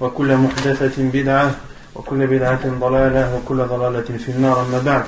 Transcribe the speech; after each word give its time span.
وكل 0.00 0.36
محدثة 0.36 1.02
بدعة 1.12 1.54
وكل 1.94 2.26
بدعة 2.26 2.68
ضلالة 2.68 3.36
وكل 3.36 3.56
ضلالة 3.56 4.18
في 4.18 4.28
النار 4.28 4.62
أما 4.62 4.78
بعد 4.82 5.04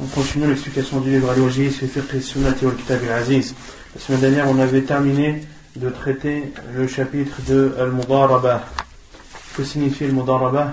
On 0.00 0.06
continue 0.06 0.46
l'explication 0.46 1.00
du 1.00 1.10
livre 1.10 1.30
Al-Wajiz 1.30 1.78
fi 1.78 1.88
fiqh 1.88 2.22
sunnati 2.22 2.64
wal 2.64 2.76
kitab 2.76 3.02
al-aziz. 3.02 3.52
La 3.94 4.00
semaine 4.00 4.20
dernière, 4.20 4.48
on 4.48 4.58
avait 4.60 4.82
terminé 4.82 5.42
de 5.74 5.90
traiter 5.90 6.52
le 6.72 6.86
chapitre 6.86 7.42
de 7.48 7.74
Al-Mudarabah. 7.78 8.62
Que 9.56 9.64
signifie 9.64 10.06
le 10.06 10.12
Mudarabah 10.12 10.72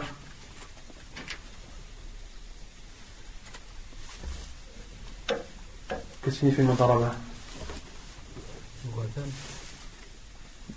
Que 6.22 6.32
signifie 6.32 6.62
le 6.62 6.68
Mudarabah 6.68 7.16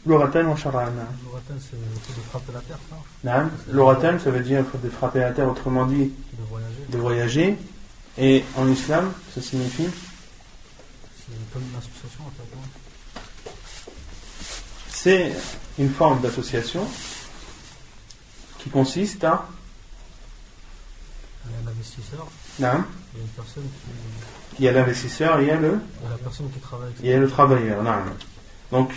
L'oratan 0.05 0.39
ou 0.41 0.43
L'oratan, 0.43 0.57
c'est 1.59 1.77
le 1.77 1.99
fait 2.01 2.13
de 2.13 2.21
frapper 2.29 2.51
la 2.53 2.59
terre, 2.61 2.77
ça 2.89 2.95
Naam. 3.23 3.51
L'oratan, 3.71 4.19
ça 4.19 4.31
veut 4.31 4.41
dire 4.41 4.63
de 4.83 4.89
frapper 4.89 5.19
la 5.19 5.31
terre, 5.31 5.47
autrement 5.49 5.85
dit 5.85 6.11
De 6.33 6.43
voyager. 6.49 6.85
de 6.89 6.97
voyager. 6.97 7.57
Et 8.17 8.43
en 8.57 8.67
islam, 8.69 9.11
ça 9.33 9.41
signifie 9.41 9.87
C'est 11.15 11.53
comme 11.53 11.63
une 11.63 11.77
association, 11.77 12.23
en 12.25 12.31
fait. 12.31 12.49
hein. 12.53 13.51
C'est 14.89 15.33
une 15.79 15.89
forme 15.89 16.21
d'association 16.21 16.85
qui 18.59 18.69
consiste 18.69 19.23
à. 19.23 19.47
Il 21.45 21.51
y 21.51 21.55
a 21.55 21.57
un 21.65 21.71
investisseur, 21.71 22.27
Naam. 22.59 22.85
il 23.13 23.17
y 23.17 23.21
a 23.21 23.23
une 23.23 23.29
personne 23.29 23.63
qui. 23.63 24.59
Il 24.59 24.65
y 24.65 24.67
a 24.67 24.71
l'investisseur 24.71 25.41
il 25.41 25.47
y 25.47 25.51
a 25.51 25.55
le, 25.55 25.79
Il 26.01 26.03
y 26.03 26.07
a 26.07 26.09
la 26.11 26.17
personne 26.17 26.49
qui 26.51 26.59
travaille 26.59 26.91
il 27.01 27.05
y 27.09 27.13
a 27.13 27.17
le 27.19 27.27
travailleur. 27.29 27.81
Naam. 27.83 28.11
Donc, 28.71 28.91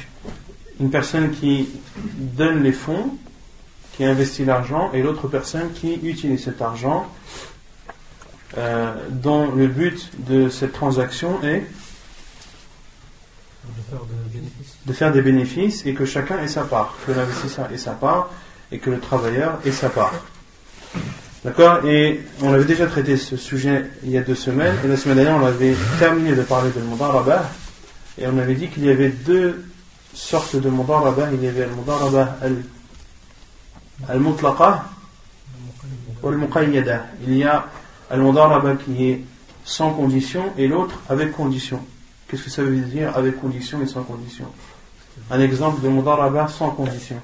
une 0.80 0.90
personne 0.90 1.30
qui 1.30 1.68
donne 1.96 2.62
les 2.62 2.72
fonds, 2.72 3.16
qui 3.96 4.04
investit 4.04 4.44
l'argent, 4.44 4.90
et 4.92 5.02
l'autre 5.02 5.28
personne 5.28 5.72
qui 5.72 5.94
utilise 5.94 6.44
cet 6.44 6.60
argent, 6.60 7.06
euh, 8.58 8.94
dont 9.10 9.50
le 9.50 9.66
but 9.66 10.10
de 10.26 10.48
cette 10.48 10.72
transaction 10.72 11.42
est 11.42 11.64
de 13.66 13.82
faire 13.90 14.00
de 14.00 14.32
bénéfices. 14.32 14.76
de 14.86 14.92
faire 14.92 15.12
des 15.12 15.22
bénéfices 15.22 15.86
et 15.86 15.94
que 15.94 16.04
chacun 16.04 16.38
ait 16.40 16.48
sa 16.48 16.64
part, 16.64 16.96
que 17.06 17.12
l'investisseur 17.12 17.70
ait 17.72 17.78
sa 17.78 17.92
part 17.92 18.30
et 18.70 18.78
que 18.78 18.90
le 18.90 19.00
travailleur 19.00 19.58
ait 19.64 19.72
sa 19.72 19.88
part. 19.88 20.14
D'accord? 21.44 21.84
Et 21.84 22.20
on 22.42 22.52
avait 22.52 22.64
déjà 22.64 22.86
traité 22.86 23.16
ce 23.16 23.36
sujet 23.36 23.86
il 24.04 24.10
y 24.10 24.18
a 24.18 24.22
deux 24.22 24.34
semaines, 24.34 24.76
et 24.84 24.88
la 24.88 24.96
semaine 24.96 25.16
dernière 25.16 25.36
on 25.42 25.46
avait 25.46 25.74
terminé 25.98 26.34
de 26.34 26.42
parler 26.42 26.70
de 26.70 26.80
Mudarabah, 26.80 27.50
et 28.18 28.26
on 28.26 28.38
avait 28.38 28.54
dit 28.54 28.68
qu'il 28.68 28.84
y 28.84 28.90
avait 28.90 29.10
deux 29.10 29.64
sortes 30.16 30.56
de 30.56 30.68
Mudarabah, 30.70 31.30
il 31.32 31.42
y 31.42 31.48
avait 31.48 31.66
le 31.66 31.74
Mudarabah 31.74 32.38
al- 32.42 32.64
al-Mutlaqa 34.08 34.88
ou 36.22 36.28
al-Muqayyada. 36.28 37.06
Il 37.26 37.36
y 37.36 37.44
a 37.44 37.66
al-Mudarabah 38.10 38.76
qui 38.76 39.10
est 39.10 39.24
sans 39.64 39.92
condition 39.92 40.52
et 40.56 40.66
l'autre 40.68 40.98
avec 41.08 41.32
condition. 41.32 41.84
Qu'est-ce 42.28 42.44
que 42.44 42.50
ça 42.50 42.62
veut 42.62 42.80
dire 42.80 43.16
avec 43.16 43.38
condition 43.40 43.80
et 43.82 43.86
sans 43.86 44.02
condition? 44.02 44.46
Un 45.30 45.40
exemple 45.40 45.80
de 45.82 45.88
Mudarabah 45.88 46.48
sans 46.48 46.70
condition. 46.70 47.20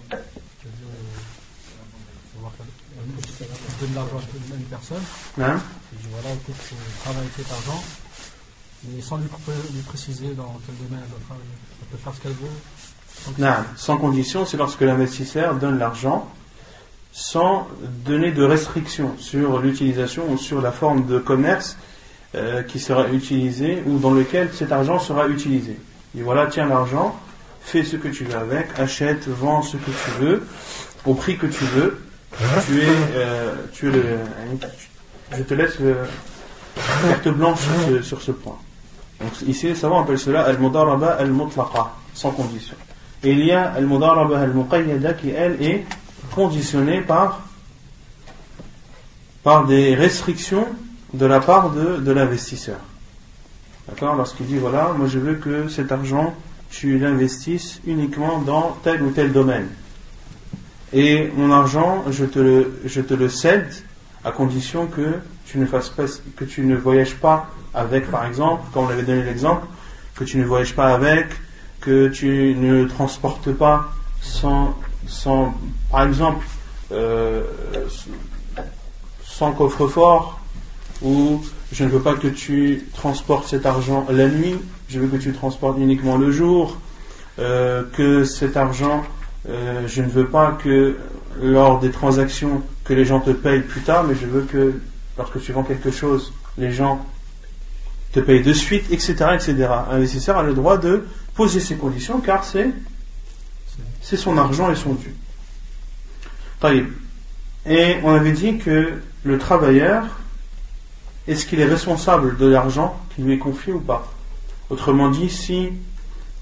On 3.85 3.95
l'argent 3.97 4.19
à 4.19 4.55
une 4.55 4.63
personne, 4.65 5.03
et 5.39 5.97
dit 5.97 6.07
voilà, 6.13 6.35
écoute, 6.35 6.55
euh, 6.73 6.77
travaille 7.03 7.27
cet 7.37 7.51
argent, 7.51 7.83
mais 8.85 9.03
sans 9.03 9.17
lui 9.17 9.27
préciser 9.87 10.35
dans 10.35 10.57
quel 10.65 10.77
domaine 10.77 11.01
elle 11.03 11.11
doit 11.11 11.19
travailler. 11.27 11.49
Elle 11.81 11.89
peut 11.89 11.97
faire 11.99 12.15
ce 12.15 12.21
qu'elle 12.21 12.33
veut. 12.33 12.57
Non, 13.39 13.55
sans 13.77 13.97
condition, 13.97 14.45
c'est 14.45 14.57
lorsque 14.57 14.81
l'investisseur 14.81 15.55
donne 15.55 15.79
l'argent 15.79 16.29
sans 17.13 17.69
donner 18.07 18.33
de 18.33 18.43
restrictions 18.43 19.15
sur 19.19 19.61
l'utilisation 19.61 20.25
ou 20.31 20.39
sur 20.39 20.63
la 20.63 20.73
forme 20.73 21.07
de 21.07 21.19
commerce 21.19 21.77
euh, 22.35 22.63
qui 22.63 22.81
sera 22.81 23.09
utilisée 23.09 23.83
ou 23.87 23.99
dans 23.99 24.13
lequel 24.13 24.51
cet 24.53 24.73
argent 24.73 24.99
sera 24.99 25.29
utilisé. 25.29 25.77
Et 26.17 26.23
voilà, 26.23 26.47
tiens 26.47 26.67
l'argent, 26.67 27.15
fais 27.63 27.85
ce 27.85 27.97
que 27.97 28.09
tu 28.09 28.25
veux 28.25 28.37
avec, 28.37 28.79
achète, 28.79 29.29
vends 29.29 29.63
ce 29.63 29.77
que 29.77 29.91
tu 29.91 30.11
veux, 30.21 30.47
au 31.05 31.15
prix 31.15 31.37
que 31.37 31.47
tu 31.47 31.65
veux. 31.65 32.01
Tu 32.67 32.81
es, 32.81 32.87
euh, 33.15 33.55
tu 33.75 33.89
es 33.89 33.91
le, 33.91 34.05
je 35.37 35.43
te 35.43 35.53
laisse 35.53 35.79
le, 35.81 35.97
carte 37.09 37.29
blanche 37.29 37.61
sur 37.61 37.89
ce, 37.89 38.03
sur 38.03 38.23
ce 38.23 38.33
point. 38.33 38.57
Donc 39.21 39.31
ici, 39.47 39.67
les 39.67 39.75
savants 39.75 40.03
appellent 40.03 40.19
cela 40.19 40.45
al-mudaraba 40.45 41.11
al-mutlaqa, 41.19 41.93
sans 42.15 42.31
condition. 42.31 42.77
Et 43.25 43.33
il 43.33 43.45
y 43.45 43.53
a 43.53 43.73
al-mudaraba 43.73 44.41
al-muqayyada 44.41 45.15
qui, 45.15 45.31
elle, 45.31 45.63
est 45.63 45.85
conditionnée 46.35 47.01
par, 47.01 47.43
par 49.43 49.67
des 49.67 49.95
restrictions 49.95 50.67
de 51.15 51.27
la 51.27 51.41
part 51.41 51.71
de, 51.71 51.97
de 51.99 52.13
l'investisseur. 52.13 52.79
D'accord? 53.89 54.17
Lorsqu'il 54.17 54.47
dit, 54.47 54.59
voilà, 54.59 54.93
moi 54.97 55.07
je 55.09 55.19
veux 55.19 55.35
que 55.35 55.69
cet 55.69 55.93
argent, 55.93 56.35
tu 56.71 56.99
l'investisses 56.99 57.81
uniquement 57.87 58.39
dans 58.39 58.79
tel 58.83 59.03
ou 59.03 59.11
tel 59.11 59.33
domaine. 59.33 59.69
Et 60.93 61.31
mon 61.37 61.51
argent, 61.53 62.05
je 62.11 62.25
te 62.25 62.39
le, 62.39 62.81
je 62.85 63.01
te 63.01 63.15
le 63.15 63.29
cède 63.29 63.73
à 64.25 64.31
condition 64.31 64.87
que 64.87 65.15
tu 65.47 65.59
ne 65.59 65.67
fasses 65.67 65.91
pas, 65.91 66.05
que 66.37 66.45
tu 66.45 66.63
ne 66.63 66.77
voyages 66.77 67.15
pas 67.15 67.51
avec, 67.75 68.11
par 68.11 68.27
exemple, 68.27 68.65
comme 68.73 68.87
on 68.87 68.89
avait 68.89 69.03
donné 69.03 69.23
l'exemple, 69.23 69.67
que 70.15 70.25
tu 70.25 70.39
ne 70.39 70.45
voyages 70.45 70.75
pas 70.75 70.95
avec, 70.95 71.29
que 71.83 72.09
tu 72.09 72.55
ne 72.59 72.87
transportes 72.87 73.53
pas 73.53 73.93
sans, 74.21 74.75
sans 75.07 75.55
par 75.91 76.05
exemple, 76.07 76.47
euh, 76.93 77.43
sans 79.25 79.53
coffre-fort, 79.53 80.41
ou 81.03 81.43
je 81.73 81.85
ne 81.85 81.89
veux 81.89 82.01
pas 82.01 82.15
que 82.15 82.29
tu 82.29 82.87
transportes 82.95 83.49
cet 83.49 83.67
argent 83.67 84.07
la 84.11 84.29
nuit, 84.29 84.57
je 84.89 85.01
veux 85.01 85.09
que 85.09 85.17
tu 85.17 85.33
transportes 85.33 85.79
uniquement 85.79 86.17
le 86.17 86.31
jour, 86.31 86.79
euh, 87.39 87.83
que 87.95 88.25
cet 88.25 88.57
argent, 88.57 89.03
euh, 89.49 89.87
je 89.87 90.03
ne 90.03 90.09
veux 90.09 90.27
pas 90.27 90.53
que 90.63 90.97
lors 91.41 91.81
des 91.81 91.91
transactions 91.91 92.63
que 92.85 92.95
les 92.95 93.05
gens 93.05 93.21
te 93.21 93.31
payent 93.31 93.63
plus 93.63 93.81
tard, 93.81 94.05
mais 94.05 94.15
je 94.15 94.27
veux 94.27 94.43
que 94.43 94.75
lorsque 95.19 95.43
tu 95.43 95.53
vends 95.53 95.63
quelque 95.63 95.91
chose, 95.91 96.33
les 96.59 96.73
gens 96.73 97.05
te 98.13 98.21
payent 98.21 98.43
de 98.43 98.53
suite, 98.53 98.85
etc., 98.91 99.15
etc. 99.35 99.69
Un 99.91 99.97
investisseur 99.97 100.37
a 100.37 100.43
le 100.43 100.53
droit 100.53 100.77
de 100.77 101.05
poser 101.35 101.61
ses 101.61 101.77
conditions 101.77 102.21
car 102.21 102.45
c'est 102.45 102.71
c'est 104.01 104.17
son 104.17 104.37
argent 104.37 104.71
et 104.71 104.75
son 104.77 104.95
dû. 104.95 105.15
Et 107.65 107.97
on 108.03 108.11
avait 108.13 108.33
dit 108.33 108.59
que 108.59 109.01
le 109.25 109.39
travailleur, 109.39 110.05
est-ce 111.29 111.47
qu'il 111.47 111.61
est 111.61 111.65
responsable 111.65 112.37
de 112.37 112.47
l'argent 112.47 113.01
qui 113.15 113.23
lui 113.23 113.35
est 113.35 113.39
confié 113.39 113.73
ou 113.73 113.81
pas? 113.81 114.13
Autrement 114.71 115.11
dit, 115.11 115.31
si 115.31 115.71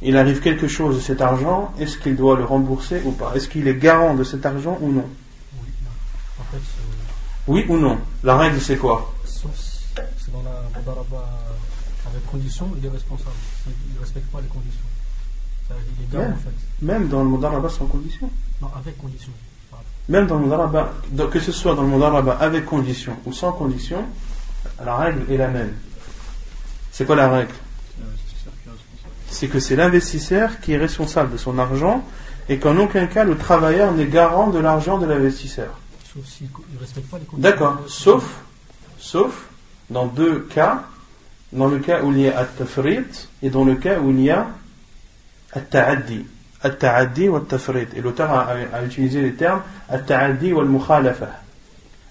il 0.02 0.16
arrive 0.16 0.40
quelque 0.40 0.68
chose 0.68 0.96
de 0.96 1.00
cet 1.00 1.20
argent, 1.20 1.74
est-ce 1.78 1.98
qu'il 1.98 2.16
doit 2.16 2.36
le 2.36 2.44
rembourser 2.44 3.02
ou 3.04 3.12
pas? 3.12 3.32
Est-ce 3.34 3.48
qu'il 3.48 3.68
est 3.68 3.74
garant 3.76 4.14
de 4.14 4.24
cet 4.24 4.46
argent 4.46 4.78
ou 4.80 4.90
non? 4.90 5.08
Oui, 5.62 5.68
non. 5.82 5.90
En 6.40 6.44
fait, 6.44 6.58
c'est- 6.58 7.46
Oui 7.46 7.66
ou 7.68 7.76
non? 7.76 7.98
La 8.22 8.38
règle 8.38 8.60
c'est 8.60 8.76
quoi? 8.76 9.12
Sauf 9.24 9.54
si 9.56 9.78
c'est 9.94 10.32
dans 10.32 10.42
la 10.42 10.50
avec 12.10 12.26
condition, 12.30 12.70
il 12.78 12.86
est 12.86 12.88
responsable. 12.88 13.30
Il 13.66 13.94
ne 13.94 14.00
respecte 14.00 14.30
pas 14.30 14.40
les 14.40 14.48
conditions. 14.48 14.80
Est 15.70 16.16
Ouais. 16.16 16.24
en 16.26 16.36
fait. 16.36 16.50
Même 16.82 17.08
dans 17.08 17.22
le 17.22 17.28
Mudaraba 17.28 17.68
sans 17.68 17.86
condition. 17.86 18.28
Non, 18.60 18.68
avec 18.76 18.98
condition. 18.98 19.30
Même 20.08 20.26
dans 20.26 20.38
le 20.38 20.44
mudaraba, 20.44 20.92
que 21.30 21.38
ce 21.38 21.52
soit 21.52 21.76
dans 21.76 21.82
le 21.82 21.88
mudaraba 21.88 22.32
avec 22.40 22.64
condition 22.66 23.16
ou 23.26 23.32
sans 23.32 23.52
condition, 23.52 24.04
la 24.84 24.96
règle 24.96 25.30
est 25.32 25.36
la 25.36 25.46
même. 25.48 25.72
C'est 26.90 27.04
quoi 27.06 27.14
la 27.14 27.28
règle? 27.28 27.52
C'est 29.28 29.46
que 29.46 29.60
c'est 29.60 29.76
l'investisseur 29.76 30.58
qui 30.60 30.72
est 30.72 30.76
responsable 30.76 31.30
de 31.32 31.36
son 31.36 31.58
argent 31.58 32.04
et 32.48 32.58
qu'en 32.58 32.76
aucun 32.78 33.06
cas 33.06 33.22
le 33.22 33.36
travailleur 33.38 33.92
n'est 33.92 34.06
garant 34.08 34.48
de 34.50 34.58
l'argent 34.58 34.98
de 34.98 35.06
l'investisseur. 35.06 35.78
Sauf 36.12 36.24
s'il 36.26 36.48
ne 36.74 36.78
respecte 36.80 37.08
pas 37.08 37.18
les 37.18 37.24
conditions. 37.26 37.38
D'accord, 37.50 37.78
sauf, 37.86 38.40
sauf 38.98 39.46
dans 39.90 40.06
deux 40.06 40.40
cas, 40.40 40.82
dans 41.52 41.68
le 41.68 41.78
cas 41.78 42.02
où 42.02 42.12
il 42.12 42.20
y 42.20 42.28
a 42.28 42.38
at-tafrit 42.38 43.28
et 43.42 43.50
dans 43.50 43.64
le 43.64 43.74
cas 43.76 43.98
où 43.98 44.10
il 44.10 44.20
y 44.20 44.30
a 44.30 44.48
at-ta'addi. 45.52 46.24
At-ta'addi 46.62 47.28
ou 47.28 47.36
at-tafrit. 47.36 47.88
Et 47.96 48.00
l'auteur 48.00 48.30
a, 48.30 48.42
a, 48.42 48.76
a, 48.76 48.84
utilisé 48.84 49.20
les 49.20 49.34
termes 49.34 49.62
at-ta'addi 49.88 50.52
ou 50.52 50.60
al-mukhalafa. 50.60 51.40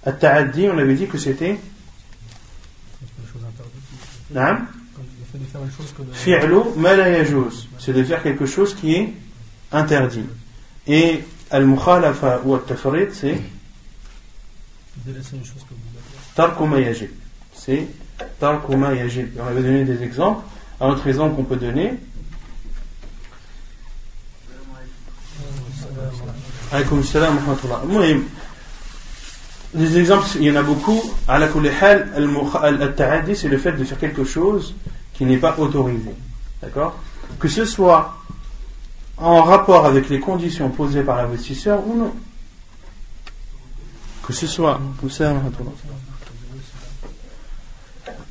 At-ta'addi, 0.06 0.68
on 0.70 0.78
avait 0.78 0.96
dit 0.96 1.08
que 1.08 1.18
c'était. 1.18 1.58
Fi'lu. 6.14 6.60
C'est 7.80 7.94
de 7.94 8.04
faire 8.04 8.22
quelque 8.22 8.46
chose 8.46 8.76
qui 8.76 8.96
est 8.96 9.14
interdit. 9.72 10.26
Et 10.88 11.24
al-mukhalafa 11.50 12.42
ou 12.44 12.56
al-tafrit, 12.56 13.14
c'est. 13.14 13.40
Tarku 16.36 16.66
ma 16.66 16.78
C'est 17.54 17.88
on 18.42 18.84
avait 18.84 19.62
donné 19.62 19.84
des 19.84 20.04
exemples. 20.04 20.44
Un 20.82 20.90
autre 20.90 21.08
exemple 21.08 21.36
qu'on 21.36 21.44
peut 21.44 21.58
donner. 21.58 21.94
Alaykoum 26.72 27.04
salam. 27.04 27.38
Les 29.76 30.00
exemples, 30.00 30.26
il 30.36 30.44
y 30.44 30.52
en 30.52 30.56
a 30.56 30.64
beaucoup. 30.64 31.02
Al-ta'addi, 31.28 33.36
c'est 33.36 33.50
le 33.50 33.58
fait 33.58 33.74
de 33.74 33.84
faire 33.84 34.00
quelque 34.00 34.24
chose 34.24 34.74
qui 35.14 35.26
n'est 35.26 35.38
pas 35.38 35.56
autorisé. 35.58 36.12
D'accord? 36.62 36.98
Que 37.40 37.48
ce 37.48 37.66
soit 37.66 38.16
en 39.18 39.44
rapport 39.44 39.86
avec 39.86 40.10
les 40.10 40.20
conditions 40.20 40.70
posées 40.70 41.04
par 41.04 41.18
l'investisseur 41.18 41.86
ou 41.86 41.96
non. 41.96 42.14
Que 44.26 44.34
ce 44.34 44.48
soit, 44.48 44.80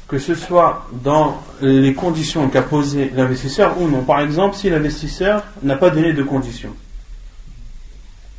que 0.08 0.18
ce 0.18 0.34
soit 0.34 0.88
dans 0.90 1.42
les 1.60 1.92
conditions 1.92 2.48
qu'a 2.48 2.62
posées 2.62 3.12
l'investisseur 3.14 3.78
ou 3.78 3.88
non. 3.88 4.02
Par 4.02 4.20
exemple, 4.20 4.56
si 4.56 4.70
l'investisseur 4.70 5.44
n'a 5.62 5.76
pas 5.76 5.90
donné 5.90 6.14
de 6.14 6.22
conditions. 6.22 6.74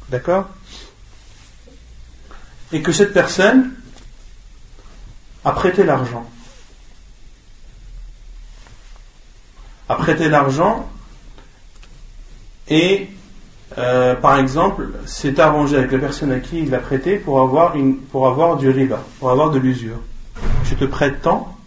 D'accord? 0.10 0.48
Et 2.72 2.82
que 2.82 2.92
cette 2.92 3.14
personne 3.14 3.72
a 5.46 5.52
prêté 5.52 5.84
l'argent. 5.84 6.28
A 9.88 9.96
prêté 9.96 10.28
l'argent 10.28 10.90
et, 12.68 13.10
euh, 13.78 14.16
par 14.16 14.40
exemple, 14.40 14.90
s'est 15.06 15.40
arrangé 15.40 15.78
avec 15.78 15.92
la 15.92 16.00
personne 16.00 16.32
à 16.32 16.40
qui 16.40 16.60
il 16.60 16.72
l'a 16.72 16.80
prêté 16.80 17.18
pour 17.18 17.40
avoir, 17.40 17.76
une, 17.76 17.98
pour 17.98 18.28
avoir 18.28 18.58
du 18.58 18.70
riba, 18.70 19.04
pour 19.20 19.30
avoir 19.30 19.52
de 19.52 19.60
l'usure. 19.60 20.00
Je 20.64 20.74
te 20.74 20.86
prête 20.86 21.22
tant? 21.22 21.59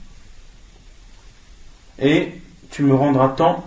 Et 2.02 2.32
tu 2.70 2.82
me 2.82 2.94
rendras 2.94 3.28
tant 3.28 3.64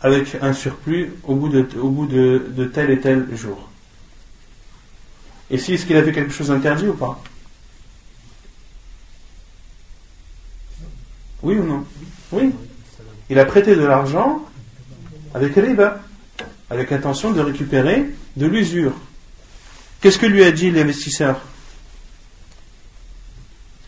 avec 0.00 0.36
un 0.40 0.52
surplus 0.52 1.12
au 1.22 1.34
bout 1.34 1.48
de, 1.48 1.68
au 1.80 2.64
tel 2.66 2.90
et 2.90 2.98
tel 2.98 3.28
jour. 3.36 3.68
Et 5.50 5.58
si, 5.58 5.74
est-ce 5.74 5.86
qu'il 5.86 5.96
a 5.96 6.02
fait 6.02 6.12
quelque 6.12 6.32
chose 6.32 6.48
d'interdit 6.48 6.88
ou 6.88 6.94
pas? 6.94 7.22
Oui 11.42 11.56
ou 11.56 11.64
non? 11.64 11.84
Oui? 12.32 12.52
Il 13.30 13.38
a 13.38 13.44
prêté 13.44 13.76
de 13.76 13.84
l'argent 13.84 14.42
avec 15.34 15.54
riba, 15.54 16.00
avec 16.70 16.90
intention 16.90 17.32
de 17.32 17.40
récupérer 17.40 18.06
de 18.36 18.46
l'usure. 18.46 18.94
Qu'est-ce 20.00 20.18
que 20.18 20.26
lui 20.26 20.42
a 20.42 20.52
dit 20.52 20.70
l'investisseur? 20.70 21.40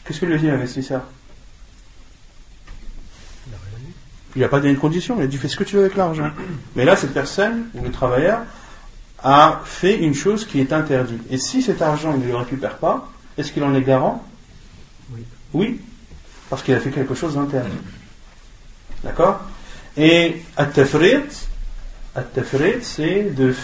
Qu'est-ce 0.05 0.21
que 0.21 0.27
lui 0.27 0.35
a 0.35 0.39
dit 0.39 0.47
l'investisseur? 0.47 1.03
Il 4.37 4.43
n'a 4.43 4.49
pas 4.49 4.61
donné 4.61 4.75
de 4.75 4.79
condition, 4.79 5.17
il 5.19 5.25
a 5.25 5.27
dit 5.27 5.37
fais 5.37 5.49
ce 5.49 5.57
que 5.57 5.65
tu 5.65 5.77
veux 5.77 5.83
avec 5.83 5.97
l'argent. 5.97 6.31
Mais 6.77 6.85
là, 6.85 6.97
cette 6.97 7.13
personne, 7.13 7.65
ou 7.75 7.83
le 7.83 7.91
travailleur, 7.91 8.41
a 9.23 9.61
fait 9.65 9.99
une 9.99 10.15
chose 10.15 10.47
qui 10.47 10.61
est 10.61 10.73
interdite. 10.73 11.23
Et 11.31 11.39
si 11.39 11.63
cet 11.63 11.83
argent 11.83 12.15
il 12.15 12.23
ne 12.23 12.29
le 12.29 12.37
récupère 12.37 12.77
pas, 12.77 13.09
est-ce 13.37 13.53
qu'il 13.53 13.63
en 13.65 13.75
est 13.75 13.83
garant? 13.83 14.25
Oui. 15.13 15.25
Oui, 15.53 15.81
parce 16.49 16.63
qu'il 16.63 16.75
a 16.75 16.81
fait 16.81 16.91
quelque 16.91 17.15
chose 17.15 17.35
d'interdit. 17.35 17.71
D'accord? 19.05 19.41
Et 19.97 20.43
at-tafrit, 20.57 21.23
c'est 22.83 23.35
de 23.35 23.55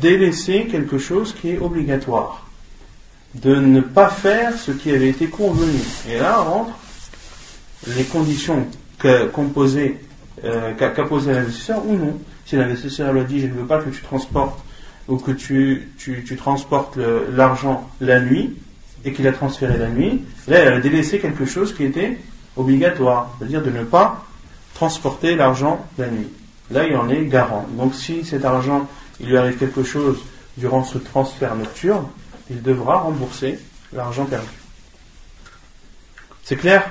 délaisser 0.00 0.66
quelque 0.66 0.98
chose 0.98 1.34
qui 1.34 1.50
est 1.50 1.58
obligatoire. 1.58 2.46
De 3.34 3.56
ne 3.56 3.80
pas 3.80 4.08
faire 4.08 4.56
ce 4.58 4.72
qui 4.72 4.90
avait 4.90 5.08
été 5.08 5.26
convenu. 5.26 5.80
Et 6.08 6.18
là 6.18 6.38
rentre 6.38 6.72
les 7.86 8.04
conditions 8.04 8.66
qu'a 8.98 9.26
posées 9.26 10.00
euh, 10.44 11.04
posé 11.08 11.32
l'investisseur 11.32 11.84
ou 11.86 11.96
non. 11.96 12.18
Si 12.44 12.56
l'investisseur 12.56 13.12
lui 13.12 13.20
a 13.20 13.24
dit 13.24 13.40
je 13.40 13.46
ne 13.46 13.52
veux 13.52 13.66
pas 13.66 13.78
que 13.78 13.90
tu 13.90 14.02
transportes 14.02 14.58
ou 15.08 15.16
que 15.16 15.32
tu, 15.32 15.90
tu, 15.98 16.36
transportes 16.36 16.96
l'argent 17.32 17.90
la 18.00 18.20
nuit 18.20 18.56
et 19.04 19.12
qu'il 19.12 19.26
a 19.26 19.32
transféré 19.32 19.76
la 19.76 19.88
nuit, 19.88 20.22
là, 20.46 20.62
il 20.62 20.68
a 20.68 20.80
délaissé 20.80 21.18
quelque 21.18 21.44
chose 21.44 21.74
qui 21.74 21.84
était 21.84 22.18
obligatoire, 22.56 23.34
c'est-à-dire 23.38 23.62
de 23.62 23.70
ne 23.70 23.84
pas 23.84 24.24
transporter 24.74 25.34
l'argent 25.34 25.84
la 25.98 26.08
nuit. 26.08 26.28
Là, 26.70 26.84
il 26.86 26.96
en 26.96 27.08
est 27.08 27.24
garant. 27.26 27.66
Donc, 27.76 27.94
si 27.94 28.24
cet 28.24 28.44
argent, 28.44 28.88
il 29.20 29.28
lui 29.28 29.36
arrive 29.36 29.58
quelque 29.58 29.82
chose 29.82 30.18
durant 30.56 30.84
ce 30.84 30.98
transfert 30.98 31.54
nocturne, 31.54 32.06
il 32.50 32.62
devra 32.62 32.98
rembourser 32.98 33.58
l'argent 33.92 34.24
perdu. 34.24 34.46
C'est 36.44 36.56
clair? 36.56 36.90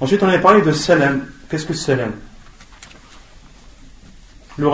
Ensuite, 0.00 0.22
on 0.22 0.28
avait 0.28 0.40
parlé 0.40 0.62
de 0.62 0.72
salam. 0.72 1.26
Qu'est-ce 1.48 1.66
que 1.66 1.74
salam 1.74 2.12
Le 4.60 4.68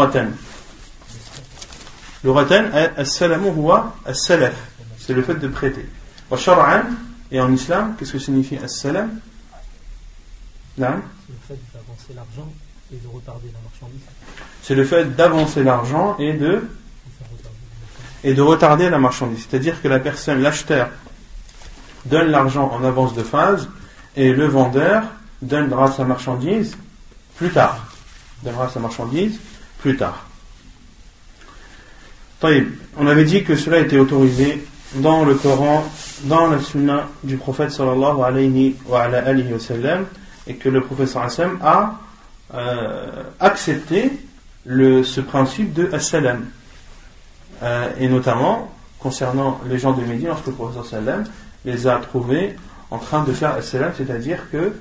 ratan, 2.33 2.65
as-salamu 2.97 3.51
huwa 3.51 3.95
as-salaf. 4.05 4.55
C'est 4.99 5.15
le 5.15 5.23
fait 5.23 5.37
de 5.37 5.47
prêter. 5.49 5.87
Shar'an, 6.37 6.83
et 7.31 7.41
en 7.41 7.53
islam, 7.53 7.95
qu'est-ce 7.97 8.13
que 8.13 8.19
signifie 8.19 8.57
as-salam? 8.57 9.21
C'est 10.77 10.85
le 10.85 10.91
fait 11.47 11.59
d'avancer 11.73 12.13
l'argent 12.15 12.53
et 12.93 12.97
de 12.97 13.09
retarder 13.09 13.49
la 13.53 13.61
marchandise. 13.61 14.01
C'est 14.63 14.75
le 14.75 14.85
fait 14.85 15.17
d'avancer 15.17 15.63
l'argent 15.63 16.17
et 16.19 16.33
de 16.33 16.69
et 18.25 18.35
de 18.35 18.43
retarder 18.43 18.91
la 18.91 18.99
marchandise. 18.99 19.47
C'est-à-dire 19.49 19.81
que 19.81 19.87
la 19.87 20.01
personne, 20.01 20.43
l'acheteur, 20.43 20.89
donne 22.07 22.27
l'argent 22.29 22.73
en 22.73 22.83
avance 22.83 23.15
de 23.15 23.23
phase 23.23 23.69
et 24.17 24.33
le 24.33 24.47
vendeur 24.47 25.05
donnera 25.43 25.93
sa 25.93 26.05
marchandise 26.05 26.77
plus 27.37 27.51
tard. 27.51 27.87
Donnera 28.43 28.69
sa 28.69 28.81
marchandise 28.81 29.39
plus 29.79 29.97
tard. 29.97 30.27
On 32.99 33.07
avait 33.07 33.25
dit 33.25 33.43
que 33.45 33.57
cela 33.57 33.79
était 33.79 33.99
autorisé 33.99 34.65
dans 34.97 35.25
le 35.25 35.35
Coran, 35.35 35.85
dans 36.25 36.49
la 36.49 36.61
Sunna 36.61 37.09
du 37.25 37.37
prophète 37.37 37.71
sallallahu 37.71 38.23
alayhi 38.23 38.77
wa, 38.87 39.09
sallam, 39.59 40.07
et 40.47 40.55
que 40.55 40.69
le 40.69 40.81
prophète 40.81 41.09
sallallahu 41.09 41.59
a 41.63 41.99
euh, 42.55 43.23
accepté 43.41 44.13
ce 44.67 45.21
principe 45.21 45.73
de 45.73 45.93
as-salam. 45.93 46.47
Euh, 47.63 47.89
et 47.99 48.09
notamment 48.09 48.71
concernant 49.01 49.61
les 49.69 49.79
gens 49.79 49.93
de 49.93 50.03
Médine, 50.03 50.29
lorsque 50.29 50.47
le 50.47 50.53
prophète 50.53 50.85
sallam 50.85 51.25
les 51.65 51.87
a 51.87 51.97
trouvés 51.99 52.55
en 52.91 52.99
train 52.99 53.25
de 53.25 53.33
faire 53.33 53.55
as-salam, 53.55 53.93
c'est-à-dire 53.97 54.51
que 54.53 54.73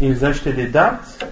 ils 0.00 0.24
achetaient 0.24 0.52
des 0.52 0.66
dates, 0.66 1.24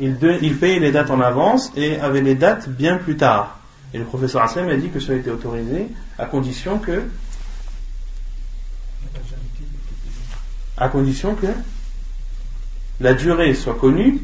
ils 0.00 0.56
payaient 0.56 0.78
les 0.78 0.92
dates 0.92 1.10
en 1.10 1.20
avance 1.20 1.72
et 1.76 1.98
avaient 2.00 2.22
les 2.22 2.34
dates 2.34 2.68
bien 2.68 2.96
plus 2.96 3.16
tard. 3.16 3.58
Et 3.92 3.98
le 3.98 4.04
professeur 4.04 4.42
Hassan 4.42 4.68
a 4.68 4.76
dit 4.76 4.88
que 4.88 5.00
cela 5.00 5.18
était 5.18 5.30
autorisé 5.30 5.88
à 6.18 6.26
condition 6.26 6.78
que 6.78 7.02
à 10.76 10.88
condition 10.88 11.34
que 11.34 11.48
la 13.00 13.14
durée 13.14 13.54
soit 13.54 13.74
connue, 13.74 14.20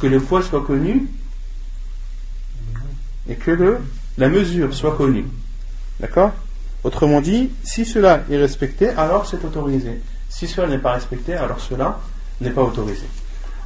que 0.00 0.06
le 0.06 0.20
poids 0.20 0.42
soit 0.42 0.64
connu 0.64 1.08
et 3.28 3.34
que 3.34 3.50
le, 3.50 3.78
la 4.16 4.28
mesure 4.28 4.72
soit 4.74 4.96
connue. 4.96 5.26
D'accord? 5.98 6.32
Autrement 6.82 7.20
dit, 7.20 7.50
si 7.62 7.84
cela 7.84 8.24
est 8.30 8.38
respecté, 8.38 8.88
alors 8.88 9.26
c'est 9.26 9.44
autorisé. 9.44 10.00
Si 10.30 10.46
cela 10.46 10.68
n'est 10.68 10.78
pas 10.78 10.92
respecté, 10.92 11.34
alors 11.34 11.60
cela 11.60 12.00
n'est 12.40 12.50
pas 12.50 12.62
autorisé. 12.62 13.04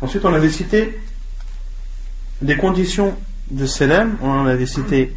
Ensuite, 0.04 0.26
on 0.26 0.34
avait 0.34 0.50
cité 0.50 1.00
des 2.42 2.58
conditions 2.58 3.16
de 3.50 3.64
Selem, 3.64 4.18
on 4.20 4.28
en 4.28 4.44
avait 4.46 4.66
cité 4.66 5.16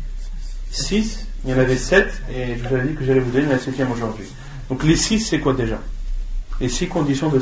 6. 0.71 1.25
Il 1.43 1.49
y 1.49 1.53
en 1.53 1.59
avait 1.59 1.75
sept, 1.75 2.21
et 2.33 2.55
je 2.55 2.65
vous 2.65 2.73
avais 2.73 2.87
dit 2.87 2.95
que 2.95 3.03
j'allais 3.03 3.19
vous 3.19 3.31
donner 3.31 3.47
la 3.47 3.59
septième 3.59 3.91
aujourd'hui. 3.91 4.27
Donc 4.69 4.85
les 4.85 4.95
six, 4.95 5.19
c'est 5.19 5.41
quoi 5.41 5.53
déjà? 5.53 5.81
Les 6.61 6.69
six 6.69 6.87
conditions 6.87 7.29
de 7.29 7.39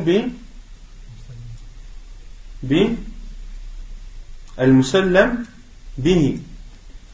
bi 0.00 0.32
bi 2.62 2.96
al-musallam 4.56 5.44
bihi. 5.98 6.40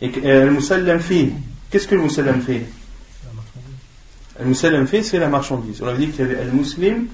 Et 0.02 0.10
que- 0.10 0.20
euh, 0.20 0.42
al-musallam 0.42 1.00
fihi. 1.00 1.32
Qu'est-ce 1.70 1.88
que 1.88 1.94
le 1.94 2.02
musallam 2.02 2.42
marchandise. 2.42 2.66
Al-musallam 4.40 4.86
fihi, 4.86 5.02
c'est 5.04 5.18
la 5.18 5.28
marchandise. 5.28 5.80
On 5.82 5.86
avait 5.86 6.06
dit 6.06 6.08
qu'il 6.12 6.26
y 6.26 6.28
avait 6.28 6.40
al-muslim, 6.40 7.06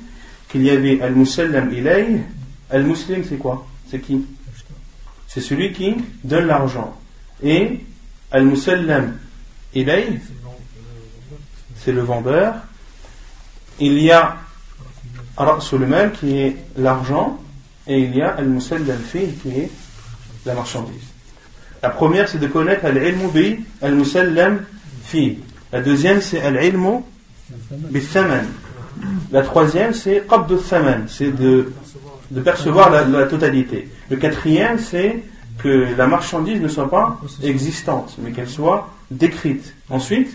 qu'il 0.49 0.63
y 0.63 0.71
avait 0.71 1.01
al-musallam 1.01 1.73
ilayh. 1.73 2.21
Al-muslim, 2.71 3.23
c'est 3.29 3.37
quoi? 3.37 3.67
C'est 3.91 4.01
qui? 4.01 4.25
C'est 5.29 5.41
celui 5.41 5.73
qui 5.73 5.97
donne 6.25 6.47
l'argent. 6.47 6.97
Et 7.43 7.81
al-musallam 8.31 9.17
ilayh, 9.75 10.19
C'est 11.77 11.93
le 11.93 12.01
vend- 12.03 12.21
le 12.21 12.31
vendeur. 12.31 12.55
Il 13.81 13.99
y 14.01 14.11
a 14.11 14.37
Ra'sul 15.37 15.87
mal 15.87 16.13
qui 16.13 16.39
est 16.39 16.57
l'argent 16.77 17.41
et 17.87 17.99
il 18.01 18.15
y 18.17 18.21
a 18.23 18.31
al-musallam 18.35 18.99
fi 18.99 19.29
qui 19.43 19.49
est 19.51 19.71
la 20.45 20.55
marchandise. 20.55 21.03
La 21.83 21.89
première 21.91 22.29
c'est 22.29 22.39
de 22.39 22.47
connaître 22.47 22.85
al-ilmu 22.85 23.29
bi 23.33 23.61
al-musallam 23.81 24.65
fi. 25.05 25.39
La 25.73 25.81
deuxième 25.81 26.21
c'est 26.21 26.41
al-ilmu. 26.43 27.01
La 29.31 29.43
troisième 29.43 29.95
c'est 29.95 30.25
thaman, 30.69 31.05
c'est 31.09 31.31
de, 31.31 31.73
Percevoir 32.45 32.91
la, 32.91 33.27
totalité. 33.27 33.89
Le 34.11 34.17
quatrième 34.17 34.79
c'est 34.79 35.23
que 35.59 35.95
la 35.97 36.07
marchandise 36.07 36.61
ne 36.61 36.69
soit 36.69 36.89
pas 36.89 37.21
existante, 37.43 38.17
mais 38.19 38.33
qu'elle 38.33 38.49
soit 38.49 38.89
décrite. 39.11 39.75
Ensuite. 39.91 40.33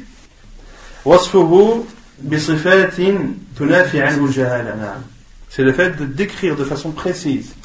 C'est 5.50 5.64
le 5.64 5.74
fait 5.74 5.98
de 5.98 6.06
décrire 6.06 6.56
de 6.56 6.64
façon 6.64 6.92
précise, 6.92 7.56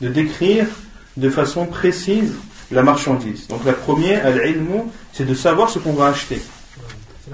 de 0.00 0.08
décrire 0.08 0.66
de 1.16 1.30
façon 1.30 1.66
précise 1.66 2.34
la 2.70 2.82
marchandise. 2.82 3.46
Donc 3.48 3.64
la 3.64 3.72
première, 3.72 4.26
al-ilmu, 4.26 4.82
c'est 5.12 5.26
de 5.26 5.34
savoir 5.34 5.70
ce 5.70 5.78
qu'on 5.78 5.92
va 5.92 6.08
acheter. 6.08 6.40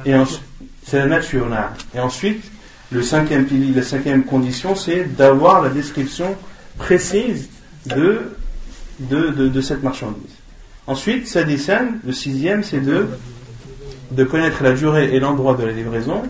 Et 0.04 0.14
ensuite, 0.14 0.42
c'est 0.90 0.98
la 0.98 1.06
nature. 1.06 1.46
Et 1.94 2.00
ensuite, 2.00 2.42
le 2.90 3.00
cinquième 3.02 3.46
pilier, 3.46 3.72
la 3.72 3.84
cinquième 3.84 4.24
condition, 4.24 4.74
c'est 4.74 5.04
d'avoir 5.04 5.62
la 5.62 5.68
description 5.68 6.34
précise 6.78 7.48
de, 7.86 8.32
de, 8.98 9.28
de, 9.28 9.60
cette 9.60 9.84
marchandise. 9.84 10.34
Ensuite, 10.88 11.28
ça 11.28 11.44
décerne, 11.44 12.00
le 12.04 12.12
sixième, 12.12 12.64
c'est 12.64 12.80
de, 12.80 13.06
de 14.10 14.24
connaître 14.24 14.64
la 14.64 14.72
durée 14.72 15.14
et 15.14 15.20
l'endroit 15.20 15.54
de 15.54 15.64
la 15.64 15.70
livraison. 15.70 16.24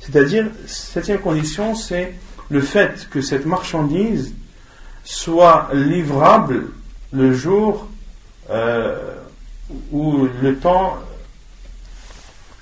C'est-à-dire, 0.00 0.46
septième 0.66 1.20
condition, 1.20 1.76
c'est 1.76 2.14
le 2.50 2.60
fait 2.60 3.06
que 3.08 3.20
cette 3.20 3.46
marchandise 3.46 4.34
soit 5.04 5.70
livrable 5.72 6.70
le 7.12 7.32
jour 7.32 7.88
euh, 8.50 9.14
ou 9.90 10.28
le 10.42 10.56
temps, 10.56 10.98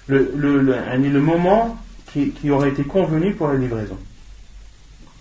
le, 0.07 0.33
le, 0.37 0.61
le, 0.61 1.21
moment 1.21 1.79
qui, 2.13 2.31
qui 2.31 2.51
aurait 2.51 2.71
été 2.71 2.85
convenu 2.85 3.35
pour 3.35 3.49
la 3.49 3.55
livraison. 3.55 3.99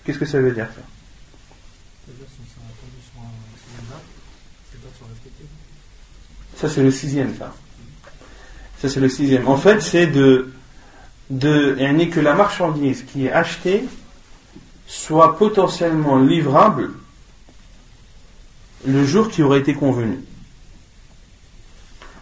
Qu'est-ce 0.04 0.20
que 0.20 0.26
ça 0.26 0.40
veut 0.40 0.52
dire 0.52 0.68
ça? 0.76 0.82
Ça, 6.58 6.68
c'est 6.68 6.84
le 6.84 6.92
sixième, 6.92 7.36
ça. 7.38 7.54
Ça, 8.82 8.90
c'est 8.90 9.00
le 9.00 9.08
sixième. 9.08 9.48
En 9.48 9.56
fait, 9.56 9.82
c'est 9.82 10.08
de, 10.08 10.52
de, 11.30 12.06
que 12.12 12.20
la 12.20 12.34
marchandise 12.34 13.04
qui 13.04 13.28
est 13.28 13.32
achetée 13.32 13.86
soit 14.88 15.38
potentiellement 15.38 16.20
livrable 16.20 16.92
le 18.86 19.06
jour 19.06 19.30
qui 19.30 19.44
aurait 19.44 19.60
été 19.60 19.74
convenu. 19.74 20.20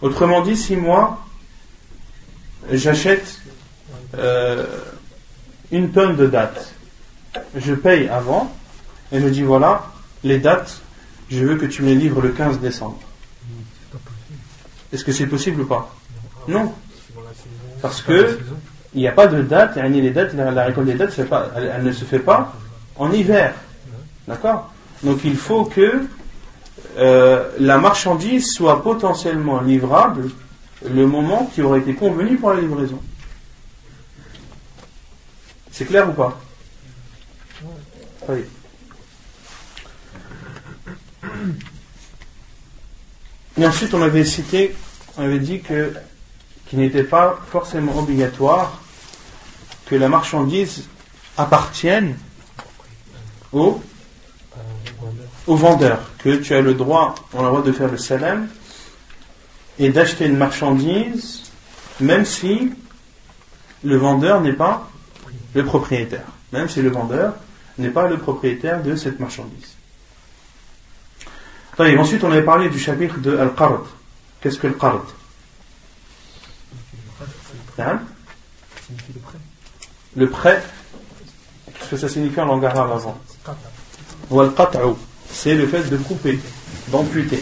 Autrement 0.02 0.42
dit, 0.42 0.56
si 0.56 0.76
moi, 0.76 1.26
j'achète 2.72 3.40
euh, 4.16 4.66
une 5.72 5.92
tonne 5.92 6.16
de 6.16 6.28
dates, 6.28 6.74
je 7.56 7.74
paye 7.74 8.08
avant 8.08 8.54
et 9.12 9.20
me 9.20 9.30
dis 9.30 9.44
voilà, 9.44 9.92
les 10.24 10.40
dates, 10.40 10.82
je 11.30 11.44
veux 11.44 11.56
que 11.56 11.66
tu 11.66 11.82
me 11.82 11.88
les 11.88 11.96
livres 11.96 12.22
le 12.22 12.30
15 12.30 12.60
décembre. 12.60 13.00
Est-ce 14.94 15.04
que 15.04 15.12
c'est 15.12 15.28
possible 15.28 15.62
ou 15.62 15.66
pas? 15.66 15.94
Non. 16.48 16.74
Parce 17.82 18.02
que-. 18.02 18.40
Il 18.94 19.02
n'y 19.02 19.08
a 19.08 19.12
pas 19.12 19.28
de 19.28 19.42
date, 19.44 19.76
yani 19.76 20.02
les 20.02 20.12
dates, 20.12 20.34
la, 20.34 20.64
récolte 20.64 20.88
des 20.88 20.96
dates, 20.96 21.14
elle 21.20 21.84
ne 21.84 21.92
se 21.92 22.06
fait 22.06 22.20
pas 22.20 22.54
en 22.96 23.12
hiver. 23.12 23.54
D'accord? 24.28 24.72
Donc 25.04 25.20
il 25.24 25.36
faut 25.36 25.66
que 25.66 26.08
euh, 26.98 27.52
la 27.60 27.78
marchandise 27.78 28.52
soit 28.54 28.82
potentiellement 28.82 29.62
livrable 29.62 30.30
le 30.84 31.08
moment 31.08 31.50
qui 31.54 31.62
aurait 31.62 31.80
été 31.80 31.94
convenu 31.94 32.38
pour 32.38 32.52
la 32.52 32.62
livraison. 32.62 33.02
C'est 35.72 35.86
clair 35.86 36.10
ou 36.10 36.14
pas? 36.14 36.40
Oui. 38.30 38.40
Et 43.60 43.66
ensuite, 43.66 43.94
on 43.94 44.02
avait 44.02 44.24
cité, 44.24 44.76
on 45.18 45.24
avait 45.24 45.40
dit 45.40 45.62
qu'il 45.62 46.80
n'était 46.80 47.04
pas 47.04 47.40
forcément 47.50 47.98
obligatoire 47.98 48.82
que 49.88 49.96
la 49.96 50.10
marchandise 50.10 50.88
appartienne 51.38 52.18
au. 53.52 53.82
Au 55.48 55.56
vendeur, 55.56 56.00
que 56.20 56.36
tu 56.38 56.54
as 56.54 56.62
le 56.62 56.74
droit, 56.74 57.16
on 57.34 57.40
a 57.40 57.44
le 57.44 57.48
droit 57.50 57.62
de 57.64 57.72
faire 57.72 57.90
le 57.90 57.98
salam 57.98 58.48
et 59.80 59.90
d'acheter 59.90 60.26
une 60.26 60.38
marchandise 60.38 61.48
même 62.00 62.26
si 62.26 62.72
le 63.84 63.98
vendeur 63.98 64.42
n'est 64.42 64.54
pas 64.54 64.90
le 65.54 65.66
propriétaire, 65.66 66.26
même 66.52 66.70
si 66.70 66.82
le 66.82 66.90
vendeur 66.90 67.34
n'est 67.78 67.90
pas 67.90 68.08
le 68.08 68.18
propriétaire 68.18 68.82
de 68.84 68.96
cette 68.96 69.20
marchandise. 69.20 69.76
Ensuite, 71.80 72.24
on 72.24 72.32
avait 72.32 72.44
parlé 72.44 72.70
du 72.70 72.80
chapitre 72.80 73.20
de 73.20 73.38
Al-Qard. 73.38 73.84
Qu'est-ce 74.42 74.58
que 74.58 74.68
le 74.68 74.74
Qard 74.74 75.06
Hein? 77.80 78.00
Signifie 78.88 79.14
le 79.14 79.20
prêt. 79.20 79.38
Le 80.16 80.30
prêt, 80.30 80.64
qu'est-ce 81.68 81.90
que 81.92 81.98
ça 81.98 82.10
signifie 82.10 82.40
en 82.40 82.46
langue 82.46 82.66
arabe 82.66 82.92
avant? 82.92 83.20
C'est 85.32 85.56
le 85.56 85.68
fait 85.68 85.90
de 85.90 85.98
couper, 85.98 86.40
d'amputer. 86.90 87.42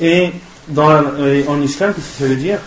Et 0.00 0.30
dans 0.68 0.88
la- 0.88 1.48
en 1.48 1.60
islam, 1.62 1.94
qu'est-ce 1.94 2.06
que 2.18 2.18
ça 2.24 2.26
veut 2.26 2.36
dire? 2.36 2.60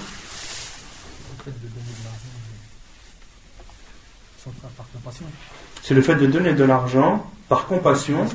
C'est 5.84 5.94
le 5.94 6.02
fait 6.02 6.16
de 6.16 6.28
donner 6.28 6.54
de 6.54 6.64
l'argent 6.64 7.26
par 7.50 7.68
compassion. 7.68 8.28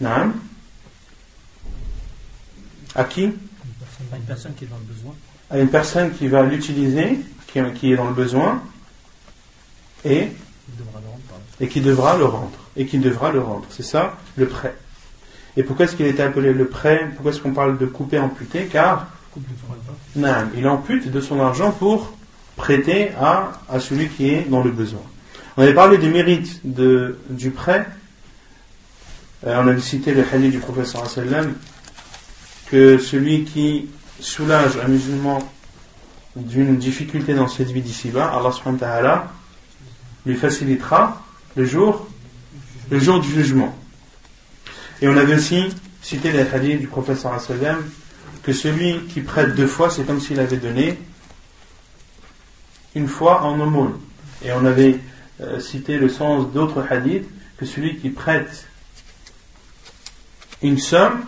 Naam. 0.00 0.34
À 2.94 3.04
qui? 3.04 3.28
Pas 4.10 4.16
une 4.16 4.22
personne 4.22 4.54
qui 4.54 4.64
est 4.64 4.68
dans 4.68 4.76
le 4.78 4.82
besoin. 4.94 5.14
À 5.50 5.58
une 5.58 5.68
personne 5.68 6.12
qui 6.14 6.28
va 6.28 6.42
l'utiliser, 6.42 7.18
qui, 7.46 7.60
qui 7.74 7.92
est 7.92 7.96
dans 7.96 8.08
le 8.08 8.14
besoin, 8.14 8.62
et, 10.04 10.28
devra 10.78 11.00
le 11.00 11.08
rendre 11.08 11.22
et 11.60 11.68
qui 11.68 11.80
devra 11.80 12.16
le 12.16 12.24
rendre. 12.26 12.58
Et 12.78 12.86
qui 12.86 12.98
devra 12.98 13.32
le 13.32 13.40
rendre. 13.40 13.66
C'est 13.68 13.82
ça, 13.82 14.16
le 14.36 14.46
prêt. 14.46 14.74
Et 15.56 15.62
pourquoi 15.64 15.84
est-ce 15.84 15.96
qu'il 15.96 16.06
était 16.06 16.22
appelé 16.22 16.54
le 16.54 16.68
prêt? 16.68 17.10
Pourquoi 17.14 17.32
est-ce 17.32 17.40
qu'on 17.40 17.52
parle 17.52 17.76
de 17.76 17.86
couper, 17.86 18.18
amputer? 18.18 18.66
Car. 18.66 19.08
Naam, 20.16 20.50
il 20.56 20.66
ampute 20.66 21.10
de 21.10 21.20
son 21.20 21.40
argent 21.40 21.72
pour 21.72 22.14
prêter 22.56 23.10
à, 23.20 23.52
à 23.68 23.78
celui 23.80 24.08
qui 24.08 24.30
est 24.30 24.48
dans 24.48 24.62
le 24.62 24.70
besoin. 24.70 25.02
On 25.56 25.62
avait 25.62 25.74
parlé 25.74 25.98
des 25.98 26.08
mérites 26.08 26.60
de, 26.64 27.18
du 27.30 27.50
prêt. 27.50 27.86
Euh, 29.46 29.60
on 29.62 29.68
avait 29.68 29.80
cité 29.80 30.14
le 30.14 30.24
hadith 30.32 30.52
du 30.52 30.58
professeur 30.58 31.08
sallam 31.08 31.54
que 32.70 32.98
celui 32.98 33.44
qui 33.44 33.88
soulage 34.20 34.76
un 34.84 34.88
musulman 34.88 35.38
d'une 36.36 36.76
difficulté 36.76 37.34
dans 37.34 37.48
cette 37.48 37.70
vie 37.70 37.82
d'ici-bas, 37.82 38.32
Allah 38.36 38.52
subhanahu 38.52 39.20
lui 40.26 40.36
facilitera 40.36 41.22
le 41.56 41.64
jour, 41.64 42.06
le 42.90 42.98
jour 42.98 43.20
du 43.20 43.30
jugement. 43.30 43.74
Et 45.00 45.08
on 45.08 45.16
avait 45.16 45.36
aussi 45.36 45.68
cité 46.02 46.32
le 46.32 46.40
hadith 46.40 46.80
du 46.80 46.86
professeur 46.86 47.40
sallam 47.40 47.78
que 48.42 48.52
celui 48.52 49.00
qui 49.06 49.20
prête 49.20 49.54
deux 49.54 49.66
fois, 49.66 49.90
c'est 49.90 50.04
comme 50.04 50.20
s'il 50.20 50.40
avait 50.40 50.56
donné 50.56 50.98
une 52.94 53.08
fois 53.08 53.42
en 53.42 53.60
aumône. 53.60 53.98
Et 54.44 54.52
on 54.52 54.64
avait 54.64 54.98
euh, 55.40 55.60
cité 55.60 55.98
le 55.98 56.08
sens 56.08 56.50
d'autres 56.52 56.84
hadiths 56.90 57.28
que 57.58 57.66
celui 57.66 57.96
qui 57.98 58.10
prête 58.10 58.66
une 60.62 60.78
somme, 60.78 61.20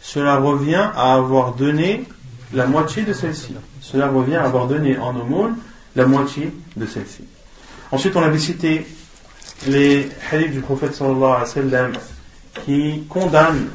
cela 0.00 0.36
revient 0.36 0.90
à 0.94 1.14
avoir 1.14 1.54
donné 1.54 2.04
la 2.52 2.66
moitié 2.66 3.02
de 3.02 3.12
celle-ci. 3.12 3.54
Cela 3.80 4.08
revient 4.08 4.36
à 4.36 4.44
avoir 4.44 4.66
donné 4.66 4.98
en 4.98 5.16
aumône 5.16 5.56
la 5.96 6.06
moitié 6.06 6.52
de 6.76 6.86
celle-ci. 6.86 7.24
Ensuite, 7.90 8.14
on 8.16 8.22
avait 8.22 8.38
cité 8.38 8.86
les 9.66 10.08
hadiths 10.30 10.52
du 10.52 10.60
prophète 10.60 10.94
sallallahu 10.94 11.24
alayhi 11.24 11.40
wa 11.40 11.46
sallam 11.46 11.92
qui 12.64 13.04
condamnent 13.08 13.68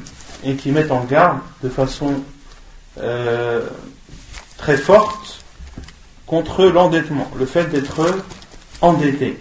et 0.44 0.56
qui 0.56 0.70
mettent 0.70 0.90
en 0.90 1.04
garde 1.04 1.40
de 1.62 1.68
façon 1.68 2.22
euh, 2.98 3.68
très 4.56 4.76
forte 4.76 5.44
contre 6.26 6.66
l'endettement, 6.66 7.30
le 7.36 7.46
fait 7.46 7.66
d'être 7.66 8.22
endetté. 8.80 9.38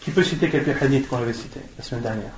Qui 0.00 0.10
peut 0.10 0.22
citer 0.22 0.48
quelques 0.48 0.82
hadiths 0.82 1.08
qu'on 1.08 1.18
avait 1.18 1.34
cités 1.34 1.60
la 1.76 1.84
semaine 1.84 2.02
dernière? 2.02 2.32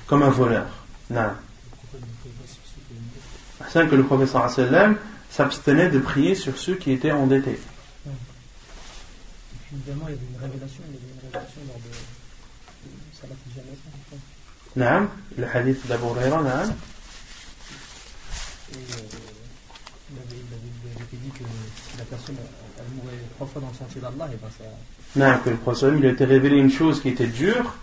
comme 0.07 0.23
un 0.23 0.29
voleur. 0.29 0.65
Non. 1.09 1.29
Que 3.73 3.95
le 3.95 4.03
professeur 4.03 4.49
sallam 4.49 4.95
s'abstenait 5.35 5.89
de 5.89 5.99
prier 5.99 6.33
sur 6.33 6.57
ceux 6.57 6.75
qui 6.75 6.91
étaient 6.91 7.11
endettés. 7.11 7.59
Évidemment, 9.73 10.05
il 10.07 10.11
y 10.11 10.17
avait 10.17 10.27
une 10.31 10.41
révélation, 10.41 10.81
il 10.87 10.93
y 10.93 10.97
avait 10.97 11.11
une 11.11 11.19
révélation 11.25 11.61
lors 11.67 11.75
de, 11.75 11.91
Salat 13.19 13.35
crois. 14.07 14.19
Naam, 14.77 15.09
le 15.37 15.45
hadith 15.53 15.85
d'Abu 15.87 16.05
Huraira, 16.05 16.41
naam. 16.41 16.73
Et 18.71 18.77
euh, 18.77 18.79
il, 20.09 20.17
avait, 20.17 20.39
il, 20.39 20.91
avait, 20.95 21.03
été 21.03 21.17
dit 21.17 21.31
que 21.31 21.43
si 21.43 21.97
la 21.97 22.05
personne 22.05 22.35
elle 22.77 22.95
mourait 22.95 23.19
trois 23.35 23.47
fois 23.47 23.61
dans 23.61 23.67
le 23.67 23.73
sentier 23.73 23.99
d'Allah, 23.99 24.29
et 24.31 24.37
ben 24.41 24.49
ça. 24.57 24.63
Non, 25.17 25.39
que 25.43 25.49
le 25.49 25.57
prophète 25.57 25.93
il 25.97 26.05
a 26.05 26.11
été 26.11 26.23
révélé 26.23 26.57
une 26.57 26.71
chose 26.71 27.01
qui 27.01 27.09
était 27.09 27.27
dure, 27.27 27.75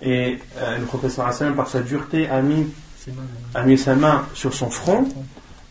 et 0.00 0.38
euh, 0.56 0.78
le 0.78 1.22
Hassan, 1.22 1.54
par 1.54 1.68
sa 1.68 1.82
dureté, 1.82 2.30
a 2.30 2.40
mis, 2.40 2.68
mal. 3.08 3.16
a 3.54 3.62
mis 3.64 3.76
sa 3.76 3.94
main 3.94 4.26
sur 4.32 4.54
son 4.54 4.70
front 4.70 5.06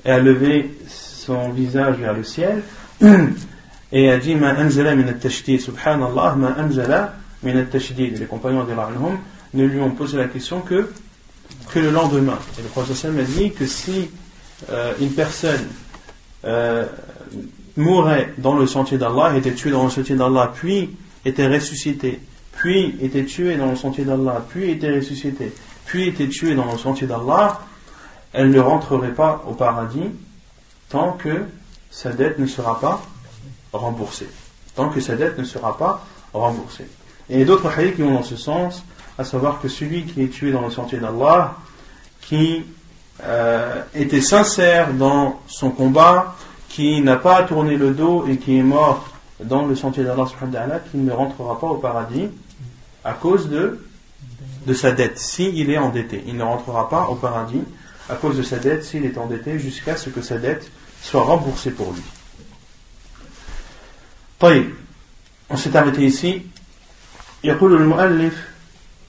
et 0.03 0.11
a 0.11 0.19
levé 0.19 0.77
son 1.25 1.49
visage 1.49 1.97
vers 1.97 2.13
le 2.13 2.23
ciel 2.23 2.61
et 3.91 4.11
a 4.11 4.17
dit 4.17 4.35
Ma 4.35 4.53
anzala 4.53 4.95
min 4.95 5.07
al-tashdid, 5.07 5.59
subhanallah, 5.59 6.35
ma 6.35 6.49
anzala 6.57 7.15
min 7.43 7.57
al-tashdid. 7.57 8.19
Les 8.19 8.25
compagnons 8.25 8.65
l'Anhum 8.65 9.17
ne 9.53 9.65
lui 9.65 9.79
ont 9.79 9.91
posé 9.91 10.17
la 10.17 10.25
question 10.25 10.61
que, 10.61 10.91
que 11.71 11.79
le 11.79 11.91
lendemain. 11.91 12.37
Et 12.59 12.61
le 12.61 12.67
prophète 12.67 13.05
a 13.05 13.23
dit 13.23 13.51
que 13.51 13.65
si 13.65 14.09
euh, 14.69 14.93
une 14.99 15.11
personne 15.11 15.67
euh, 16.45 16.85
mourait 17.77 18.33
dans 18.37 18.55
le 18.55 18.67
sentier 18.67 18.97
d'Allah, 18.97 19.35
était 19.35 19.53
tuée 19.53 19.71
dans 19.71 19.85
le 19.85 19.89
sentier 19.89 20.15
d'Allah, 20.15 20.51
puis 20.53 20.95
était 21.25 21.47
ressuscité, 21.47 22.19
puis 22.53 22.95
était 23.01 23.25
tué 23.25 23.57
dans 23.57 23.69
le 23.71 23.75
sentier 23.75 24.05
d'Allah, 24.05 24.45
puis 24.47 24.69
était 24.71 24.95
ressuscité, 24.95 25.51
puis 25.85 26.07
était 26.07 26.27
tué 26.27 26.53
dans 26.53 26.71
le 26.71 26.77
sentier 26.77 27.07
d'Allah, 27.07 27.61
elle 28.31 28.51
ne 28.51 28.59
rentrerait 28.59 29.13
pas 29.13 29.43
au 29.47 29.53
paradis 29.53 30.11
tant 30.89 31.13
que 31.13 31.45
sa 31.89 32.11
dette 32.11 32.39
ne 32.39 32.45
sera 32.45 32.79
pas 32.79 33.01
remboursée. 33.73 34.29
Tant 34.75 34.89
que 34.89 34.99
sa 34.99 35.15
dette 35.15 35.37
ne 35.37 35.43
sera 35.43 35.77
pas 35.77 36.05
remboursée. 36.33 36.87
Et 37.29 37.45
d'autres 37.45 37.67
hadiths 37.67 37.95
qui 37.95 38.01
vont 38.01 38.13
dans 38.13 38.23
ce 38.23 38.35
sens, 38.35 38.83
à 39.17 39.23
savoir 39.23 39.61
que 39.61 39.67
celui 39.67 40.05
qui 40.05 40.21
est 40.21 40.27
tué 40.27 40.51
dans 40.51 40.61
le 40.61 40.71
sentier 40.71 40.99
d'Allah, 40.99 41.55
qui 42.21 42.65
euh, 43.23 43.81
était 43.93 44.21
sincère 44.21 44.93
dans 44.93 45.39
son 45.47 45.71
combat, 45.71 46.35
qui 46.69 47.01
n'a 47.01 47.15
pas 47.15 47.43
tourné 47.43 47.77
le 47.77 47.91
dos 47.91 48.25
et 48.27 48.37
qui 48.37 48.57
est 48.57 48.63
mort 48.63 49.07
dans 49.43 49.65
le 49.65 49.75
sentier 49.75 50.03
d'Allah, 50.03 50.79
qui 50.91 50.97
ne 50.97 51.11
rentrera 51.11 51.59
pas 51.59 51.67
au 51.67 51.75
paradis 51.75 52.27
à 53.03 53.13
cause 53.13 53.49
de, 53.49 53.87
de 54.65 54.73
sa 54.73 54.91
dette, 54.91 55.17
s'il 55.17 55.69
est 55.69 55.77
endetté. 55.77 56.23
Il 56.27 56.35
ne 56.35 56.43
rentrera 56.43 56.89
pas 56.89 57.07
au 57.07 57.15
paradis 57.15 57.61
à 58.08 58.14
cause 58.16 58.36
de 58.36 58.42
sa 58.42 58.56
dette 58.56 58.84
s'il 58.84 59.04
est 59.04 59.18
endetté 59.18 59.58
jusqu'à 59.58 59.96
ce 59.96 60.10
que 60.10 60.22
sa 60.22 60.38
dette 60.38 60.70
soit 61.02 61.22
remboursée 61.22 61.70
pour 61.70 61.92
lui. 61.92 62.02
طيب 64.40 64.74
on 65.50 65.56
s'est 65.56 65.76
arrêté 65.76 66.04
ici 66.04 66.42
يقول 67.44 67.76
المؤلف 67.76 68.34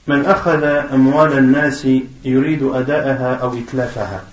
من 0.06 0.24
أخذ 0.24 0.64
أموال 0.64 1.38
الناس 1.38 1.86
يريد 2.24 2.62
أداءها 2.62 3.34
أو 3.34 3.54
إتلافها 3.58 4.24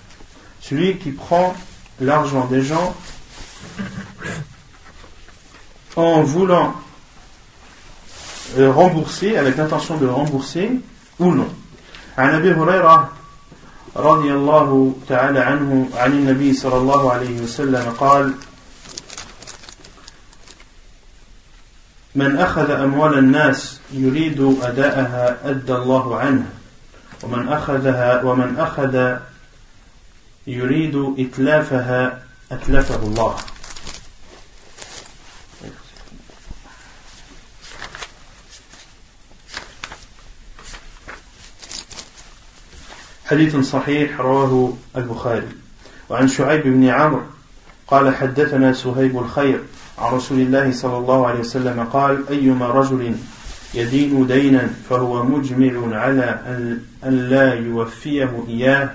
celui 0.62 0.98
qui 0.98 1.10
prend 1.10 1.54
l'argent 2.00 2.46
des 2.46 2.62
gens 2.62 2.94
en 5.96 6.22
voulant 6.22 6.74
le 8.56 8.70
rembourser 8.70 9.36
avec 9.36 9.56
l'intention 9.56 9.96
de 9.96 10.06
le 10.06 10.12
rembourser 10.12 10.70
ou 11.18 11.32
non 11.32 11.48
عن 12.18 12.34
أبي 12.34 12.52
هريرة 12.52 13.12
رضي 13.95 14.33
الله 14.33 14.95
تعالى 15.07 15.39
عنه 15.39 15.89
عن 15.95 16.11
النبي 16.11 16.53
صلى 16.53 16.77
الله 16.77 17.11
عليه 17.11 17.41
وسلم 17.41 17.93
قال 17.99 18.33
من 22.15 22.37
أخذ 22.37 22.71
أموال 22.71 23.17
الناس 23.17 23.79
يريد 23.93 24.57
أداءها 24.61 25.37
أدى 25.49 25.73
الله 25.73 26.19
عنه 26.19 26.45
ومن 27.23 27.47
أخذها 27.47 28.23
ومن 28.23 28.55
أخذ 28.59 29.17
يريد 30.47 31.15
إتلافها 31.19 32.23
أتلفه 32.51 33.03
الله. 33.03 33.35
حديث 43.25 43.55
صحيح 43.55 44.19
رواه 44.19 44.73
البخاري. 44.97 45.47
وعن 46.09 46.27
شعيب 46.27 46.63
بن 46.63 46.85
عمرو 46.85 47.21
قال 47.87 48.15
حدثنا 48.15 48.73
سهيب 48.73 49.17
الخير 49.17 49.59
عن 49.97 50.13
رسول 50.13 50.39
الله 50.39 50.71
صلى 50.71 50.97
الله 50.97 51.27
عليه 51.27 51.39
وسلم 51.39 51.83
قال 51.83 52.29
أيما 52.29 52.67
رجل 52.67 53.15
يدين 53.73 54.27
دينا 54.27 54.69
فهو 54.89 55.23
مجمع 55.23 55.97
على 55.97 56.39
أن 57.03 57.29
لا 57.29 57.53
يوفيه 57.53 58.43
إياه 58.47 58.89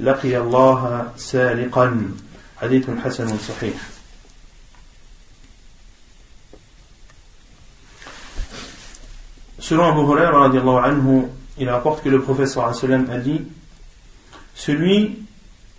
لقي 0.00 0.38
الله 0.38 1.12
سالقا. 1.16 2.08
حديث 2.60 2.90
حسن 3.04 3.38
صحيح. 3.38 3.74
Selon 9.60 9.84
Abu 9.84 10.00
Huraira, 10.00 10.50
il 11.58 11.68
rapporte 11.68 12.02
que 12.02 12.08
le 12.08 12.20
prophète 12.20 12.56
a 12.56 13.18
dit 13.18 13.42
Celui 14.54 15.18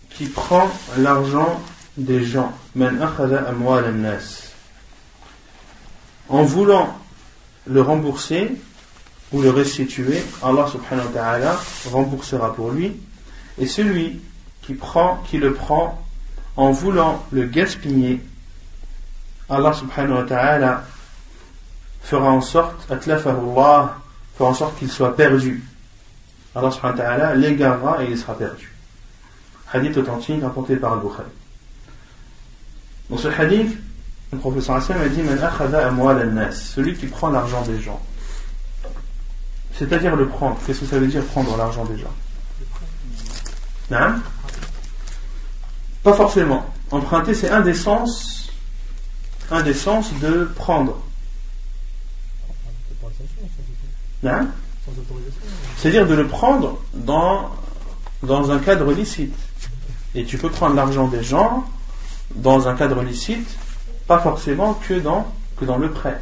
qui 0.09 0.25
prend 0.25 0.69
l'argent 0.97 1.61
des 1.97 2.23
gens, 2.23 2.53
en 6.29 6.43
voulant 6.43 6.97
le 7.67 7.81
rembourser 7.81 8.51
ou 9.31 9.41
le 9.41 9.49
restituer, 9.49 10.23
Allah 10.41 10.67
subhanahu 10.71 11.07
wa 11.07 11.11
ta'ala 11.13 11.59
remboursera 11.91 12.53
pour 12.53 12.71
lui. 12.71 12.93
Et 13.57 13.67
celui 13.67 14.21
qui 14.61 14.73
prend, 14.73 15.23
qui 15.29 15.37
le 15.37 15.53
prend 15.53 16.01
en 16.55 16.71
voulant 16.71 17.25
le 17.31 17.45
gaspiller, 17.45 18.21
Allah 19.49 19.73
subhanahu 19.73 20.15
wa 20.15 20.23
ta'ala 20.23 20.83
fera 22.01 22.29
en 22.31 22.41
sorte 22.41 22.87
qu'il 24.79 24.91
soit 24.91 25.15
perdu. 25.15 25.63
Allah 26.53 26.71
subhanahu 26.71 26.97
wa 26.97 27.03
ta'ala 27.03 27.35
l'égarera 27.35 28.03
et 28.03 28.11
il 28.11 28.17
sera 28.17 28.37
perdu. 28.37 28.71
Hadith 29.71 29.97
authentique 29.97 30.41
rapporté 30.41 30.75
par 30.75 30.93
Al-Bukhari. 30.93 31.29
Dans 33.09 33.17
ce 33.17 33.27
hadith, 33.27 33.77
le 34.31 34.37
professeur 34.37 34.75
Hassan 34.75 34.97
a 35.01 35.07
dit 35.07 35.21
celui 36.51 36.95
qui 36.95 37.07
prend 37.07 37.29
l'argent 37.29 37.61
des 37.63 37.79
gens. 37.81 38.01
C'est-à-dire 39.77 40.15
le 40.15 40.27
prendre. 40.27 40.57
Qu'est-ce 40.65 40.81
que 40.81 40.85
ça 40.85 40.99
veut 40.99 41.07
dire 41.07 41.23
prendre 41.25 41.55
l'argent 41.57 41.85
des 41.85 41.97
gens? 41.97 42.13
Non 43.89 44.21
Pas 46.03 46.13
forcément. 46.13 46.65
emprunter, 46.91 47.33
c'est 47.33 47.49
un 47.49 47.61
des 47.61 47.73
sens, 47.73 48.51
un 49.49 49.61
des 49.61 49.73
sens 49.73 50.13
de 50.19 50.49
prendre. 50.55 50.97
Hein 54.23 54.47
C'est-à-dire 55.77 56.07
de 56.07 56.15
le 56.15 56.27
prendre 56.27 56.79
dans, 56.93 57.51
dans 58.23 58.51
un 58.51 58.59
cadre 58.59 58.91
licite. 58.91 59.35
Et 60.15 60.25
tu 60.25 60.37
peux 60.37 60.49
prendre 60.49 60.75
l'argent 60.75 61.07
des 61.07 61.23
gens 61.23 61.65
dans 62.35 62.67
un 62.67 62.75
cadre 62.75 63.01
licite, 63.03 63.57
pas 64.07 64.19
forcément 64.19 64.73
que 64.73 64.95
dans, 64.95 65.31
que 65.57 65.65
dans 65.65 65.77
le 65.77 65.91
prêt. 65.91 66.19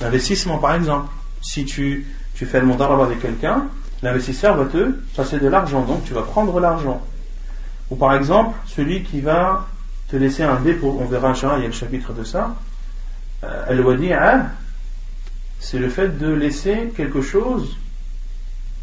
L'investissement, 0.00 0.58
par 0.58 0.74
exemple. 0.74 1.10
Si 1.42 1.64
tu, 1.64 2.06
tu 2.34 2.44
fais 2.44 2.60
le 2.60 2.66
mandat 2.66 2.86
avec 2.86 3.20
quelqu'un, 3.20 3.66
l'investisseur 4.02 4.56
va 4.56 4.66
te, 4.66 4.92
c'est 5.24 5.42
de 5.42 5.48
l'argent, 5.48 5.82
donc 5.82 6.04
tu 6.04 6.12
vas 6.12 6.22
prendre 6.22 6.60
l'argent. 6.60 7.00
Ou 7.90 7.96
par 7.96 8.14
exemple, 8.14 8.56
celui 8.66 9.02
qui 9.02 9.20
va 9.20 9.66
te 10.08 10.16
laisser 10.16 10.42
un 10.42 10.60
dépôt, 10.60 10.98
on 11.00 11.06
verra 11.06 11.32
il 11.34 11.62
y 11.62 11.64
a 11.64 11.66
le 11.66 11.72
chapitre 11.72 12.12
de 12.12 12.24
ça. 12.24 12.54
Euh, 13.42 13.64
Al-wadi'a, 13.68 14.50
c'est 15.60 15.78
le 15.78 15.88
fait 15.88 16.18
de 16.18 16.32
laisser 16.32 16.92
quelque 16.96 17.22
chose 17.22 17.76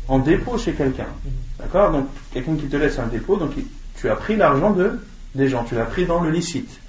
en 0.08 0.20
dépôt 0.20 0.58
chez 0.58 0.74
quelqu'un. 0.74 1.08
D'accord? 1.60 1.92
Donc, 1.92 2.08
quelqu'un 2.32 2.56
qui 2.56 2.68
te 2.68 2.78
laisse 2.78 2.98
un 3.00 3.08
dépôt, 3.08 3.36
donc 3.36 3.52
tu 4.00 4.10
as 4.10 4.16
pris 4.16 4.36
l'argent 4.36 4.72
de, 4.72 5.00
des 5.36 5.50
gens, 5.50 5.64
tu 5.64 5.76
l'as 5.76 5.86
pris 5.86 6.06
dans 6.06 6.22
le 6.22 6.30
licite. 6.30 6.80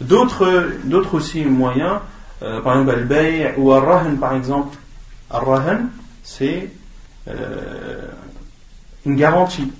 D'autres, 0.00 0.70
d'autres 0.84 1.14
aussi 1.14 1.44
moyens, 1.44 1.98
euh, 2.42 2.60
par 2.62 2.78
exemple, 2.78 2.98
al-bay' 2.98 3.54
ou 3.56 3.72
al-rahan, 3.72 4.16
par 4.16 4.34
exemple. 4.34 4.76
Al-rahan, 5.30 5.86
c'est 6.22 6.70
euh, 7.28 8.08
une 9.04 9.16
garantie 9.16 9.72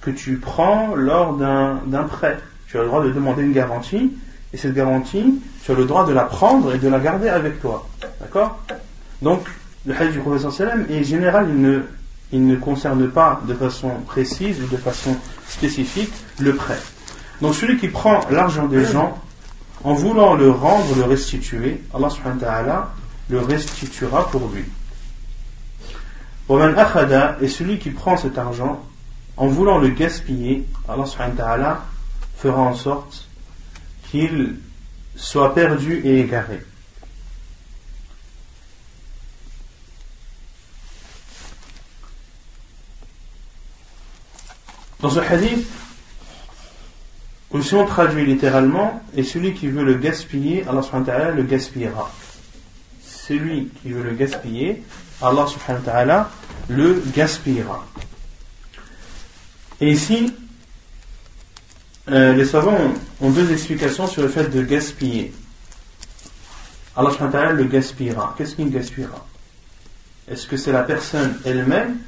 que 0.00 0.10
tu 0.10 0.38
prends 0.38 0.94
lors 0.94 1.36
d'un 1.36 2.04
prêt. 2.04 2.38
Tu 2.68 2.78
as 2.78 2.82
le 2.82 2.86
droit 2.86 3.02
de 3.02 3.10
demander 3.10 3.42
une 3.42 3.52
garantie, 3.52 4.12
et 4.52 4.56
cette 4.56 4.74
garantie, 4.74 5.40
tu 5.64 5.72
as 5.72 5.74
le 5.74 5.84
droit 5.84 6.06
de 6.06 6.12
la 6.12 6.24
prendre 6.24 6.74
et 6.74 6.78
de 6.78 6.88
la 6.88 6.98
garder 6.98 7.28
avec 7.28 7.60
toi. 7.60 7.86
D'accord? 8.20 8.58
Donc, 9.20 9.42
le 9.84 9.94
hadith 9.94 10.12
du 10.12 10.20
professeur 10.20 10.52
sallam 10.52 10.86
est 10.88 11.04
général, 11.04 11.48
il 11.50 11.60
ne, 11.60 11.80
il 12.32 12.46
ne 12.46 12.56
concerne 12.56 13.08
pas 13.08 13.40
de 13.46 13.54
façon 13.54 13.90
précise 14.06 14.60
ou 14.62 14.66
de 14.66 14.76
façon 14.76 15.16
spécifique 15.48 16.12
le 16.38 16.54
prêt. 16.54 16.78
Donc, 17.42 17.54
celui 17.54 17.78
qui 17.78 17.88
prend 17.88 18.20
l'argent 18.30 18.66
des 18.66 18.84
gens, 18.84 19.18
en 19.84 19.92
voulant 19.92 20.34
le 20.34 20.50
rendre, 20.50 20.96
le 20.96 21.04
restituer, 21.04 21.82
Allah 21.94 22.10
subhanahu 22.10 22.40
wa 22.40 22.46
ta'ala 22.46 22.90
le 23.28 23.40
restituera 23.40 24.30
pour 24.30 24.50
lui. 24.52 24.64
Et 26.50 27.48
celui 27.48 27.78
qui 27.78 27.90
prend 27.90 28.16
cet 28.16 28.38
argent, 28.38 28.82
en 29.36 29.46
voulant 29.46 29.78
le 29.78 29.88
gaspiller, 29.88 30.66
Allah 30.88 31.04
subhanahu 31.04 31.36
wa 31.36 31.44
ta'ala 31.44 31.84
fera 32.38 32.62
en 32.62 32.74
sorte 32.74 33.27
qu'il 34.10 34.56
soit 35.16 35.54
perdu 35.54 36.00
et 36.04 36.20
égaré. 36.20 36.60
Dans 45.00 45.10
ce 45.10 45.20
hadith, 45.20 45.68
si 47.62 47.74
on 47.74 47.86
traduit 47.86 48.26
littéralement, 48.26 49.02
et 49.16 49.22
celui 49.22 49.54
qui 49.54 49.68
veut 49.68 49.84
le 49.84 49.94
gaspiller, 49.94 50.64
Allah 50.68 50.82
subhanahu 50.82 51.06
wa 51.06 51.12
ta'ala 51.12 51.30
le 51.32 51.42
gaspillera. 51.42 52.10
Celui 53.02 53.68
qui 53.80 53.90
veut 53.90 54.02
le 54.02 54.14
gaspiller, 54.14 54.82
Allah 55.22 55.46
subhanahu 55.46 55.84
wa 55.84 55.92
ta'ala 55.92 56.30
le 56.68 57.02
gaspillera. 57.14 57.86
Et 59.80 59.90
ici, 59.90 60.34
euh, 62.10 62.32
les 62.34 62.44
savants 62.46 62.78
ont, 63.20 63.30
deux 63.30 63.52
explications 63.52 64.06
sur 64.06 64.22
le 64.22 64.28
fait 64.28 64.48
de 64.48 64.62
gaspiller. 64.62 65.32
Allah 66.96 67.52
le 67.52 67.64
gaspillera. 67.64 68.34
Qu'est-ce 68.36 68.56
qu'il 68.56 68.70
gaspillera? 68.70 69.24
Est-ce 70.26 70.46
que 70.46 70.56
c'est 70.56 70.72
la 70.72 70.82
personne 70.82 71.38
elle-même 71.44 71.98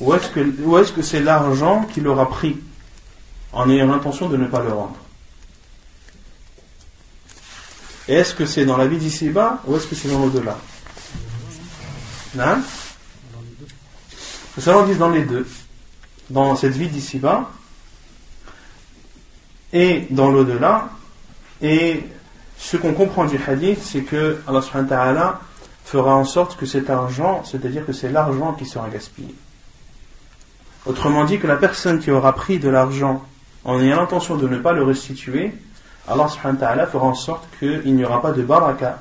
ou 0.00 0.14
est-ce 0.14 0.28
que 0.28 0.40
est-ce 0.80 0.92
que 0.92 1.02
c'est 1.02 1.20
l'argent 1.20 1.84
qu'il 1.92 2.06
aura 2.06 2.28
pris 2.28 2.56
en 3.52 3.68
ayant 3.68 3.86
l'intention 3.86 4.28
de 4.28 4.36
ne 4.36 4.46
pas 4.46 4.62
le 4.62 4.72
rendre? 4.72 4.96
Et 8.06 8.14
est-ce 8.14 8.34
que 8.34 8.46
c'est 8.46 8.64
dans 8.64 8.76
la 8.76 8.86
vie 8.86 8.96
d'ici-bas 8.96 9.60
ou 9.66 9.76
est-ce 9.76 9.86
que 9.86 9.94
c'est 9.94 10.08
dans 10.08 10.20
l'au-delà? 10.20 10.56
Hein? 12.38 12.60
Les 14.56 14.62
savants 14.62 14.86
disent 14.86 14.98
dans 14.98 15.10
les 15.10 15.24
deux. 15.24 15.46
Dans 16.30 16.56
cette 16.56 16.74
vie 16.74 16.88
d'ici-bas 16.88 17.50
et 19.72 20.06
dans 20.10 20.30
l'au-delà. 20.30 20.88
Et 21.60 22.04
ce 22.58 22.76
qu'on 22.76 22.92
comprend 22.92 23.24
du 23.24 23.38
hadith, 23.46 23.82
c'est 23.82 24.02
que 24.02 24.38
Allah 24.46 24.62
subhanahu 24.62 24.90
wa 24.90 24.96
ta'ala 24.96 25.40
fera 25.84 26.14
en 26.14 26.24
sorte 26.24 26.56
que 26.56 26.66
cet 26.66 26.90
argent, 26.90 27.42
c'est-à-dire 27.44 27.86
que 27.86 27.92
c'est 27.92 28.10
l'argent 28.10 28.52
qui 28.52 28.66
sera 28.66 28.88
gaspillé. 28.88 29.34
Autrement 30.86 31.24
dit, 31.24 31.38
que 31.38 31.46
la 31.46 31.56
personne 31.56 31.98
qui 31.98 32.10
aura 32.10 32.34
pris 32.34 32.58
de 32.58 32.68
l'argent 32.68 33.22
en 33.64 33.80
ayant 33.80 33.96
l'intention 33.96 34.36
de 34.36 34.48
ne 34.48 34.58
pas 34.58 34.72
le 34.72 34.82
restituer, 34.82 35.52
Allah 36.06 36.28
subhanahu 36.28 36.60
wa 36.60 36.66
ta'ala 36.66 36.86
fera 36.86 37.06
en 37.06 37.14
sorte 37.14 37.44
qu'il 37.58 37.94
n'y 37.94 38.04
aura 38.04 38.22
pas 38.22 38.32
de 38.32 38.42
baraka 38.42 38.98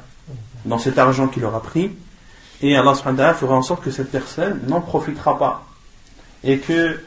dans 0.66 0.80
cet 0.80 0.98
argent 0.98 1.28
qu'il 1.28 1.46
aura 1.46 1.62
pris, 1.62 1.92
et 2.62 2.76
Allah 2.76 2.94
subhanahu 2.96 3.18
wa 3.18 3.24
ta'ala 3.24 3.34
fera 3.34 3.56
en 3.56 3.62
sorte 3.62 3.84
que 3.84 3.92
cette 3.92 4.12
personne 4.12 4.62
n'en 4.68 4.82
profitera 4.82 5.38
pas. 5.38 5.64
Et 6.44 6.60
que 6.60 7.00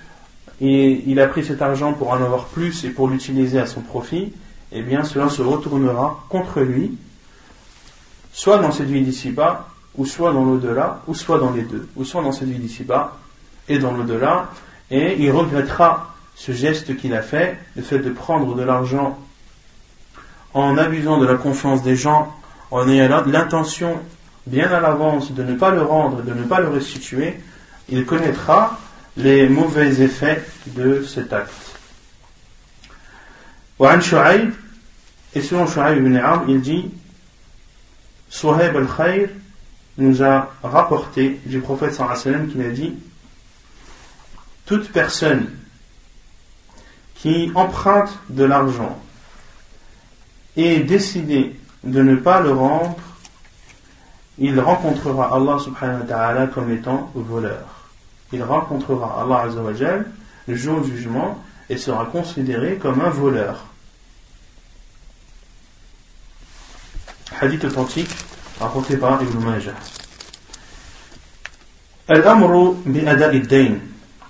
il 0.61 1.21
a 1.21 1.27
pris 1.27 1.45
cet 1.45 1.63
argent 1.63 1.93
pour 1.93 2.11
en 2.11 2.17
avoir 2.17 2.47
plus 2.47 2.85
et 2.85 2.91
pour 2.91 3.09
l'utiliser 3.09 3.59
à 3.59 3.67
son 3.67 3.81
profit, 3.81 4.33
eh 4.73 4.83
bien 4.83 5.05
cela 5.05 5.29
se 5.29 5.43
retournera 5.43 6.25
contre 6.29 6.61
lui, 6.61 6.93
soit 8.33 8.59
dans 8.59 8.73
cette 8.73 8.89
vie 8.89 9.03
d'ici-bas, 9.03 9.69
ou 9.97 10.07
soit 10.07 10.33
dans 10.33 10.45
l'au-delà, 10.45 11.03
ou 11.07 11.15
soit 11.15 11.39
dans 11.39 11.51
les 11.51 11.63
deux, 11.63 11.89
ou 11.97 12.05
soit 12.05 12.23
dans 12.23 12.33
cette 12.33 12.49
vie 12.49 12.59
d'ici-bas 12.59 13.17
et 13.69 13.79
dans 13.79 13.93
l'au-delà, 13.93 14.51
et 14.91 15.17
il 15.19 15.31
regrettera 15.31 16.15
ce 16.35 16.53
geste 16.53 16.97
qu'il 16.97 17.15
a 17.15 17.23
fait, 17.23 17.59
le 17.77 17.83
fait 17.83 17.99
de 17.99 18.11
prendre 18.11 18.55
de 18.55 18.63
l'argent 18.63 19.19
en 20.55 20.79
abusant 20.79 21.19
de 21.19 21.27
la 21.27 21.35
confiance 21.35 21.83
des 21.83 21.97
gens, 21.97 22.35
en 22.71 22.89
ayant 22.89 23.25
l'intention 23.27 23.99
bien 24.47 24.71
à 24.71 24.81
l'avance 24.81 25.33
de 25.33 25.43
ne 25.43 25.55
pas 25.55 25.71
le 25.71 25.83
rendre, 25.83 26.23
de 26.23 26.33
ne 26.33 26.43
pas 26.45 26.61
le 26.61 26.69
restituer, 26.69 27.39
il 27.89 28.07
connaîtra 28.07 28.79
les 29.17 29.49
mauvais 29.49 30.01
effets 30.01 30.45
de 30.67 31.03
cet 31.03 31.33
acte. 31.33 31.53
et 35.35 35.41
selon 35.41 35.67
Shu'aib 35.67 35.99
ibn 35.99 36.21
il 36.49 36.61
dit 36.61 36.91
Suhaib 38.29 38.77
al-Khayr 38.77 39.29
nous 39.99 40.23
a 40.23 40.53
rapporté 40.63 41.41
du 41.45 41.61
prophète 41.61 41.95
sallallahu 41.95 42.49
qu'il 42.49 42.63
a 42.63 42.71
dit 42.71 42.95
toute 44.67 44.91
personne 44.93 45.51
qui 47.17 47.51
emprunte 47.55 48.17
de 48.29 48.45
l'argent 48.45 48.99
et 50.57 50.81
décidé 50.81 51.57
de 51.85 52.03
ne 52.03 52.17
pas 52.17 52.41
le 52.41 52.53
rendre, 52.53 52.97
il 54.39 54.59
rencontrera 54.61 55.35
Allah 55.35 55.59
subhanahu 55.59 56.01
wa 56.01 56.07
ta'ala 56.07 56.47
comme 56.47 56.73
étant 56.73 57.11
voleur 57.15 57.80
Il 58.34 58.44
rencontrera 58.44 59.22
Allah 59.22 59.42
azawajal 59.50 60.06
le 60.48 60.56
jour 60.56 60.82
du 60.82 60.96
jugement 60.96 61.40
et 61.70 61.78
sera 61.78 62.06
considéré 62.06 62.76
comme 62.76 63.02
un 63.02 63.10
voleur. 63.10 63.66
Hadith 67.40 67.66
authentique 67.66 68.16
rapporté 68.60 68.98
par 68.98 69.22
Ibn 69.22 69.40
Majah. 69.40 69.74
الأمر 72.10 72.76
بأداء 72.86 73.36
الدين 73.36 73.82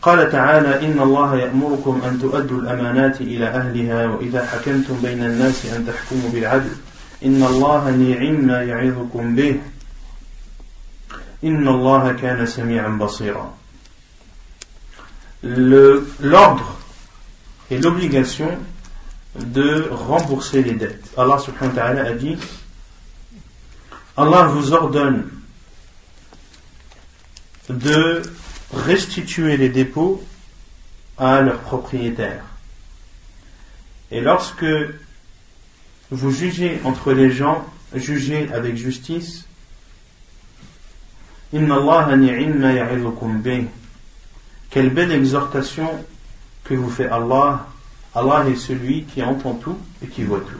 قال 0.02 0.32
تعالى 0.32 0.86
إن 0.86 1.00
الله 1.00 1.36
يأمركم 1.36 2.02
أن 2.08 2.20
تؤدوا 2.22 2.62
الأمانات 2.62 3.22
إلى 3.22 3.48
أهلها 3.48 4.08
وإذا 4.08 4.46
حكمتم 4.46 4.96
بين 5.04 5.24
الناس 5.24 5.66
أن 5.66 5.88
تحكموا 5.88 6.30
بالعدل 6.34 6.72
إن 7.26 7.44
الله 7.44 7.92
نعم 7.92 8.46
ما 8.46 8.64
يعظكم 8.64 9.36
به 9.36 9.60
إن 11.44 11.68
الله 11.68 12.14
كان 12.14 12.46
سميعا 12.46 12.90
بصيرا 12.90 13.54
L'ordre 15.43 16.79
et 17.71 17.79
l'obligation 17.79 18.59
de 19.37 19.89
rembourser 19.91 20.63
les 20.63 20.73
dettes. 20.73 21.11
Allah 21.17 21.39
subhanahu 21.39 21.77
wa 21.77 21.83
ta'ala 21.83 22.05
a 22.05 22.13
dit 22.13 22.37
Allah 24.17 24.45
vous 24.45 24.73
ordonne 24.73 25.31
de 27.69 28.23
restituer 28.73 29.57
les 29.57 29.69
dépôts 29.69 30.23
à 31.17 31.41
leurs 31.41 31.61
propriétaires. 31.61 32.45
Et 34.11 34.21
lorsque 34.21 34.67
vous 36.11 36.31
jugez 36.33 36.81
entre 36.85 37.13
les 37.13 37.31
gens, 37.31 37.65
jugez 37.95 38.53
avec 38.53 38.77
justice. 38.77 39.47
Inna 41.53 41.77
Allah 41.77 42.17
Quelle 44.71 44.91
belle 44.91 45.13
exhortation 45.13 46.05
que 46.65 46.75
vous 46.75 46.91
fait 46.91 47.09
Allah 47.09 47.67
Allah 48.15 48.45
est 48.49 48.57
celui 48.57 49.05
qui 49.05 49.23
entend 49.23 49.55
tout 49.55 49.79
et 50.03 50.09
qui 50.09 50.25
voit 50.25 50.41
tout. 50.41 50.57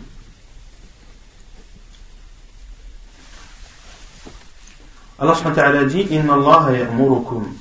Allah 5.19 5.35
subhanahu 5.35 5.57
wa 5.57 5.63
ta'ala 5.63 5.85
dit 5.85 6.07
Inna 6.11 6.35
Allah 6.35 6.79
ya'murukum. 6.79 7.53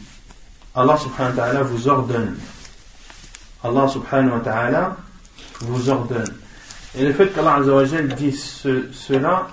Allah 0.76 0.98
subhanahu 0.98 1.36
wa 1.36 1.44
ta'ala 1.44 1.64
vous 1.64 1.88
ordonne. 1.88 2.38
Allah 3.64 3.88
subhanahu 3.88 4.34
wa 4.34 4.40
ta'ala 4.40 4.98
vous 5.62 5.90
ordonne. 5.90 6.36
Et 6.96 7.04
le 7.04 7.14
fait 7.14 7.28
qu'Allah 7.34 7.84
dise 8.16 8.66
cela 8.92 9.48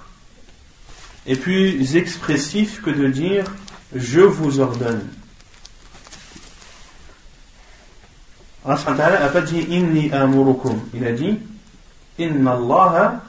est 1.27 1.37
plus 1.37 1.97
expressif 1.97 2.81
que 2.83 2.91
de 2.91 3.09
dire 3.09 3.45
je 3.95 4.21
vous 4.21 4.61
ordonne. 4.61 5.09
Allah 8.67 9.21
n'a 9.21 9.29
pas 9.29 9.43
dit 9.43 9.61
inni 9.71 10.11
amurukum. 10.13 10.81
Il 10.95 11.07
a 11.07 11.13
dit 11.13 11.39
inna 12.19 12.53
Allah 12.53 13.23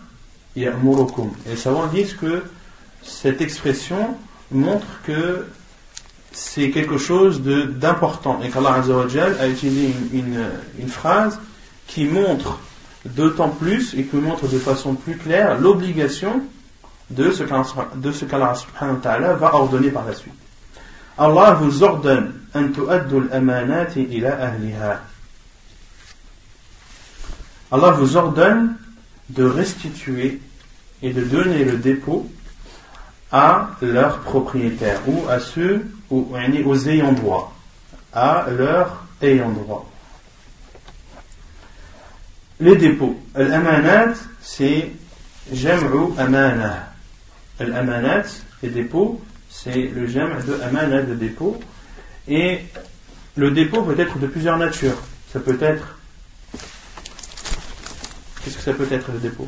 ya'murukum. 0.56 1.32
Et 1.46 1.52
les 1.52 1.56
savants 1.56 1.88
disent 1.88 2.16
que 2.16 2.44
cette 3.04 3.42
expression 3.42 4.16
montre 4.52 4.88
que 5.06 5.46
c'est 6.32 6.72
quelque 6.72 6.98
chose 6.98 7.42
d'important 7.42 8.40
et 8.44 8.50
qu'Allah 8.50 8.82
a 9.40 9.48
utilisé 9.48 9.94
une, 10.14 10.46
une, 10.80 10.88
phrase 10.88 11.40
qui 11.88 12.06
montre 12.06 12.60
d'autant 13.06 13.50
plus 13.50 13.94
et 13.96 14.04
qui 14.04 14.18
montre 14.18 14.48
de 14.48 14.60
façon 14.60 14.94
plus 14.94 15.18
claire 15.18 15.60
l'obligation 15.60 16.42
de 17.10 17.32
ce 17.32 17.44
qu'Allah 17.44 18.54
ta'ala 19.02 19.34
va 19.34 19.56
ordonner 19.56 19.90
par 19.90 20.06
la 20.06 20.14
suite. 20.14 20.34
Allah 21.18 21.54
vous 21.54 21.84
ordonne 21.84 22.34
Allah 27.72 27.92
vous 27.92 28.16
ordonne 28.16 28.76
de 29.30 29.44
restituer 29.44 30.40
et 31.02 31.12
de 31.12 31.22
donner 31.22 31.64
le 31.66 31.78
dépôt 31.78 32.30
à 33.32 33.72
leurs 33.82 34.20
propriétaires 34.20 35.02
ou 35.08 35.28
à 35.30 35.40
ceux 35.40 35.86
ou, 36.10 36.28
aux 36.66 36.88
ayants 36.88 37.12
droit 37.12 37.54
à 38.14 38.48
leurs 38.50 39.04
ayants 39.22 39.52
droit. 39.52 39.90
Les 42.60 42.76
dépôts. 42.76 43.20
Al-amanat 43.36 44.14
c'est 44.42 44.92
jam'u 45.52 46.18
amana. 46.18 46.94
Al-amanat 47.60 48.24
les 48.64 48.70
dépôts 48.70 49.22
c'est 49.50 49.92
le 49.94 50.08
jam' 50.08 50.42
de 50.46 50.60
amanat 50.62 51.04
de 51.04 51.14
dépôt. 51.16 51.60
Et 52.28 52.62
le 53.36 53.52
dépôt 53.52 53.82
peut 53.84 54.00
être 54.00 54.18
de 54.18 54.28
plusieurs 54.28 54.58
natures. 54.58 54.98
Ça 55.32 55.40
peut 55.40 55.58
être 55.62 55.97
qu'est-ce 58.48 58.58
que 58.58 58.64
ça 58.64 58.74
peut 58.74 58.88
être 58.92 59.12
le 59.12 59.20
dépôt? 59.20 59.48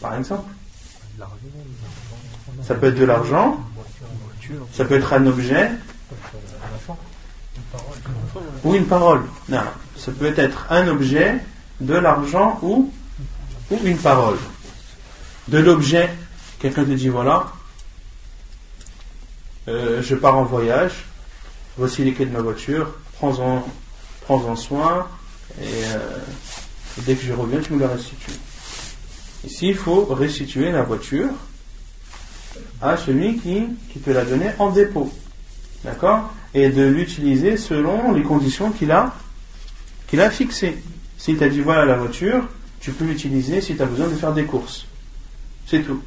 Par 0.00 0.14
exemple 0.14 0.50
Ça. 2.66 2.74
Peut 2.74 2.86
être 2.86 2.98
de 2.98 3.04
l'argent, 3.04 3.60
ça 4.72 4.86
peut 4.86 4.94
être 4.94 5.12
un 5.12 5.26
objet, 5.26 5.70
ou 8.64 8.74
une 8.74 8.86
parole. 8.86 9.22
Non, 9.50 9.60
ça 9.96 10.12
peut 10.12 10.32
être 10.34 10.66
un 10.70 10.88
objet, 10.88 11.40
de 11.80 11.94
l'argent 11.94 12.58
ou, 12.62 12.92
ou 13.70 13.78
une 13.84 13.98
parole. 13.98 14.38
De 15.48 15.58
l'objet, 15.58 16.10
quelqu'un 16.58 16.84
te 16.84 16.90
dit 16.90 17.08
voilà, 17.08 17.52
euh, 19.68 20.02
je 20.02 20.14
pars 20.14 20.36
en 20.36 20.44
voyage, 20.44 21.04
voici 21.76 22.04
les 22.04 22.12
clés 22.12 22.26
de 22.26 22.32
ma 22.32 22.40
voiture, 22.40 22.94
prends-en 23.18 23.66
prends 24.38 24.56
soin, 24.56 25.08
et, 25.60 25.64
euh, 25.64 26.18
et, 26.98 27.02
dès 27.02 27.14
que 27.16 27.22
je 27.24 27.32
reviens, 27.32 27.60
tu 27.60 27.72
me 27.72 27.80
la 27.80 27.88
restitues. 27.88 28.38
Ici, 29.44 29.68
il 29.68 29.74
faut 29.74 30.04
restituer 30.04 30.70
la 30.70 30.82
voiture 30.82 31.28
à 32.80 32.96
celui 32.96 33.38
qui, 33.38 33.64
qui 33.92 33.98
te 33.98 34.10
l'a 34.10 34.24
donnée 34.24 34.50
en 34.58 34.70
dépôt. 34.70 35.12
D'accord? 35.84 36.32
Et 36.54 36.68
de 36.68 36.82
l'utiliser 36.82 37.56
selon 37.56 38.12
les 38.12 38.22
conditions 38.22 38.70
qu'il 38.70 38.92
a, 38.92 39.14
qu'il 40.08 40.20
a 40.20 40.30
fixées. 40.30 40.82
S'il 41.16 41.36
t'a 41.36 41.48
dit 41.48 41.60
voilà 41.60 41.84
la 41.84 41.96
voiture, 41.96 42.44
tu 42.80 42.92
peux 42.92 43.04
l'utiliser 43.04 43.60
si 43.60 43.76
tu 43.76 43.82
as 43.82 43.86
besoin 43.86 44.08
de 44.08 44.14
faire 44.14 44.32
des 44.32 44.44
courses. 44.44 44.86
C'est 45.66 45.82
tout. 45.82 46.02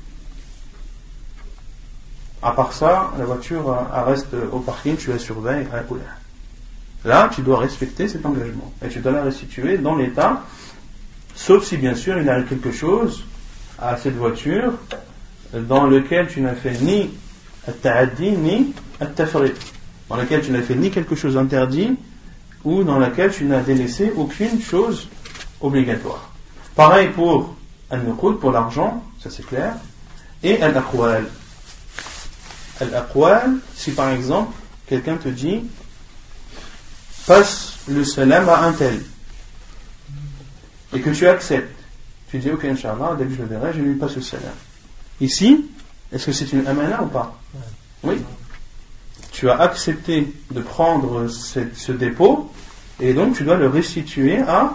À 2.42 2.52
part 2.52 2.74
ça, 2.74 3.12
la 3.18 3.26
voiture 3.26 3.76
reste 4.06 4.34
au 4.52 4.60
parking, 4.60 4.98
tu 4.98 5.12
la 5.12 5.20
surveilles. 5.20 5.66
Là, 7.06 7.30
tu 7.34 7.42
dois 7.42 7.60
respecter 7.60 8.08
cet 8.08 8.26
engagement. 8.26 8.72
Et 8.84 8.90
tu 8.90 9.00
dois 9.00 9.12
la 9.12 9.24
restituer 9.24 9.78
dans 9.78 9.96
l'état 9.96 10.44
Sauf 11.36 11.66
si 11.66 11.78
bien 11.78 11.96
sûr 11.96 12.18
il 12.20 12.30
arrive 12.30 12.46
quelque 12.46 12.72
chose 12.72 13.24
à 13.80 13.98
cette 13.98 14.16
voiture 14.16 14.74
dans 15.54 15.88
lequel 15.88 16.28
tu 16.28 16.42
n'as 16.42 16.54
fait 16.54 16.80
ni 16.80 17.10
at-ta'addi 17.68 18.32
ni 18.32 18.74
at-tafrid. 19.00 19.54
Dans 20.10 20.16
lequel 20.16 20.42
tu 20.42 20.52
n'as 20.52 20.62
fait 20.62 20.76
ni 20.76 20.92
quelque 20.92 21.16
chose 21.16 21.38
interdit 21.38 21.96
ou 22.64 22.84
dans 22.84 23.00
laquelle 23.00 23.32
tu 23.32 23.46
n'as 23.46 23.62
délaissé 23.62 24.14
aucune 24.16 24.62
chose 24.62 25.10
obligatoire. 25.60 26.30
Pareil 26.76 27.10
pour 27.10 27.56
al-nuqud, 27.90 28.40
pour 28.40 28.52
l'argent, 28.52 29.04
ça 29.20 29.30
c'est 29.30 29.46
clair, 29.46 29.76
et 30.44 30.62
al-aqwal. 30.62 31.26
Al-aqwal, 32.80 33.56
si 33.76 33.92
par 33.92 34.10
exemple 34.10 34.54
quelqu'un 34.88 35.18
te 35.18 35.30
dit 35.30 35.64
passe 37.26 37.78
le 37.88 38.04
salam 38.04 38.48
à 38.50 38.64
un 38.64 38.74
tel 38.74 39.02
et 40.94 41.00
que 41.02 41.10
tu 41.10 41.28
acceptes, 41.28 41.76
tu 42.30 42.38
dis 42.40 42.52
ok, 42.52 42.66
Inch'Allah, 42.66 43.16
dès 43.18 43.26
que 43.26 43.34
je 43.34 43.42
le 43.42 43.48
verrai, 43.48 43.74
je 43.74 43.82
lui 43.82 43.96
passe 43.96 44.16
le 44.16 44.22
salam. 44.22 44.54
Ici, 45.22 45.66
est-ce 46.12 46.28
que 46.28 46.32
c'est 46.32 46.52
une 46.54 46.68
amana 46.68 47.02
ou 47.02 47.08
pas? 47.08 47.40
Oui. 48.04 48.16
Tu 49.32 49.50
as 49.50 49.60
accepté 49.60 50.32
de 50.52 50.62
prendre 50.62 51.28
ce, 51.28 51.92
dépôt 51.92 52.52
et 53.00 53.14
donc 53.14 53.36
tu 53.36 53.44
dois 53.44 53.56
le 53.56 53.68
restituer 53.68 54.40
à 54.40 54.74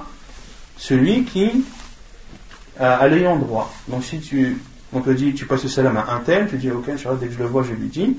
celui 0.77 1.25
qui 1.25 1.65
a 2.79 3.07
l'ayant 3.07 3.37
droit. 3.37 3.73
Donc 3.89 4.05
si 4.05 4.21
tu, 4.21 4.59
on 4.93 5.01
te 5.01 5.11
dit 5.11 5.35
tu 5.35 5.47
passes 5.47 5.63
le 5.63 5.69
salam 5.69 5.97
à 5.97 6.13
un 6.13 6.21
tel, 6.21 6.49
tu 6.49 6.57
dis 6.57 6.71
ok, 6.71 6.89
Inch'Allah, 6.89 7.19
dès 7.21 7.29
que 7.29 7.35
je 7.35 7.39
le 7.39 7.47
vois, 7.47 7.63
je 7.63 7.73
lui 7.73 7.89
dis. 7.89 8.17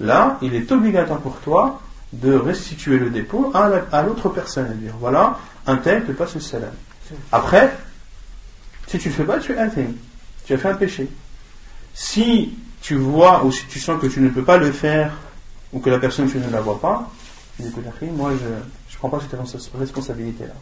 Là, 0.00 0.38
il 0.42 0.54
est 0.54 0.70
obligatoire 0.72 1.20
pour 1.20 1.36
toi 1.40 1.80
de 2.12 2.34
restituer 2.34 2.98
le 2.98 3.10
dépôt 3.10 3.52
à 3.54 4.02
l'autre 4.02 4.28
personne 4.28 4.76
dire 4.78 4.94
voilà, 4.98 5.38
un 5.66 5.76
tel 5.76 6.04
te 6.04 6.12
passe 6.12 6.34
le 6.34 6.40
salam. 6.40 6.72
Après, 7.30 7.74
si 8.86 8.98
tu 8.98 9.08
ne 9.08 9.12
le 9.12 9.16
fais 9.18 9.24
pas, 9.24 9.38
tu 9.38 9.52
es 9.52 9.58
intime. 9.58 9.96
Tu 10.44 10.54
as 10.54 10.58
fait 10.58 10.68
un 10.68 10.74
péché. 10.74 11.08
Si 11.94 12.52
tu 12.80 12.96
vois 12.96 13.44
ou 13.44 13.52
si 13.52 13.66
tu 13.66 13.78
sens 13.78 14.00
que 14.00 14.06
tu 14.06 14.20
ne 14.20 14.28
peux 14.28 14.44
pas 14.44 14.58
le 14.58 14.72
faire 14.72 15.16
ou 15.72 15.80
que 15.80 15.88
la 15.88 15.98
personne 15.98 16.30
tu 16.30 16.38
ne 16.38 16.50
la 16.50 16.60
vois 16.60 16.80
pas, 16.80 17.10
tu 17.56 17.62
dis 17.62 17.70
moi 18.10 18.32
je 18.38 18.46
ne 18.46 18.98
prends 18.98 19.08
pas 19.08 19.20
cette 19.20 19.38
responsabilité-là. 19.78 20.54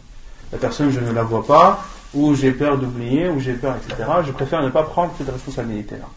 La 0.51 0.57
personne 0.57 0.91
je 0.91 0.99
ne 0.99 1.11
la 1.11 1.23
vois 1.23 1.45
pas, 1.45 1.85
ou 2.13 2.35
j'ai 2.35 2.51
peur 2.51 2.77
d'oublier, 2.77 3.29
ou 3.29 3.39
j'ai 3.39 3.53
peur, 3.53 3.77
etc. 3.77 4.09
Je 4.25 4.31
préfère 4.31 4.61
ne 4.61 4.69
pas 4.69 4.83
prendre 4.83 5.13
cette 5.17 5.29
responsabilité-là. 5.29 6.07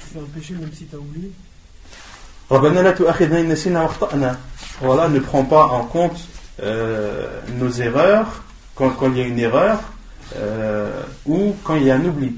Tu 0.00 0.06
fais 0.14 0.18
un 0.18 0.22
péché 0.34 0.54
même 0.54 0.72
si 0.72 0.84
tu 0.84 0.94
as 0.94 0.98
oublié 0.98 1.32
voilà, 4.80 5.08
ne 5.08 5.20
prends 5.20 5.44
pas 5.44 5.66
en 5.66 5.84
compte 5.84 6.18
euh, 6.62 7.40
nos 7.56 7.70
erreurs 7.70 8.42
quand, 8.74 8.94
il 9.10 9.18
y 9.18 9.20
a 9.20 9.26
une 9.26 9.38
erreur 9.38 9.78
euh, 10.36 11.02
ou 11.26 11.54
quand 11.64 11.76
il 11.76 11.84
y 11.84 11.90
a 11.90 11.96
un 11.96 12.04
oubli. 12.04 12.34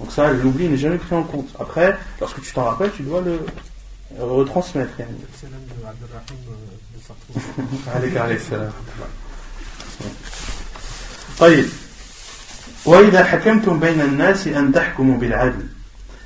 Donc 0.00 0.12
ça, 0.12 0.32
l'oubli 0.32 0.68
n'est 0.68 0.78
jamais 0.78 0.98
pris 0.98 1.14
en 1.14 1.22
compte. 1.22 1.48
Après, 1.60 1.96
lorsque 2.20 2.40
tu 2.40 2.52
t'en 2.52 2.64
rappelles, 2.64 2.92
tu 2.96 3.02
dois 3.02 3.20
le 3.20 3.44
retransmettre. 4.18 4.92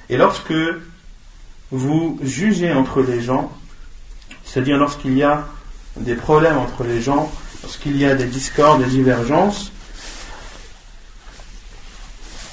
Et 0.08 0.16
lorsque 0.16 0.54
vous 1.70 2.18
jugez 2.22 2.72
entre 2.72 3.02
les 3.02 3.20
gens, 3.20 3.52
c'est-à-dire 4.56 4.78
lorsqu'il 4.78 5.12
y 5.12 5.22
a 5.22 5.46
des 5.98 6.14
problèmes 6.14 6.56
entre 6.56 6.82
les 6.82 7.02
gens, 7.02 7.30
lorsqu'il 7.62 7.94
y 7.98 8.06
a 8.06 8.14
des 8.14 8.24
discordes, 8.24 8.82
des 8.82 8.88
divergences, 8.88 9.70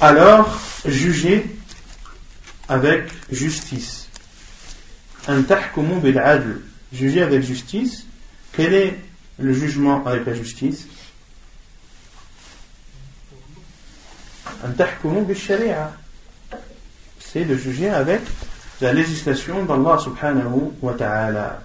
alors 0.01 0.59
jugez 0.83 1.49
avec 2.67 3.09
justice. 3.31 4.09
Jugez 6.91 7.21
avec 7.21 7.41
justice. 7.41 8.05
Quel 8.51 8.73
est 8.73 8.99
le 9.39 9.53
jugement 9.53 10.05
avec 10.05 10.25
la 10.25 10.33
justice? 10.33 10.87
C'est 17.21 17.45
de 17.45 17.55
juger 17.55 17.89
avec 17.89 18.19
la 18.81 18.91
législation 18.91 19.63
d'Allah 19.63 19.97
subhanahu 19.99 20.73
wa 20.81 20.93
ta'ala. 20.95 21.63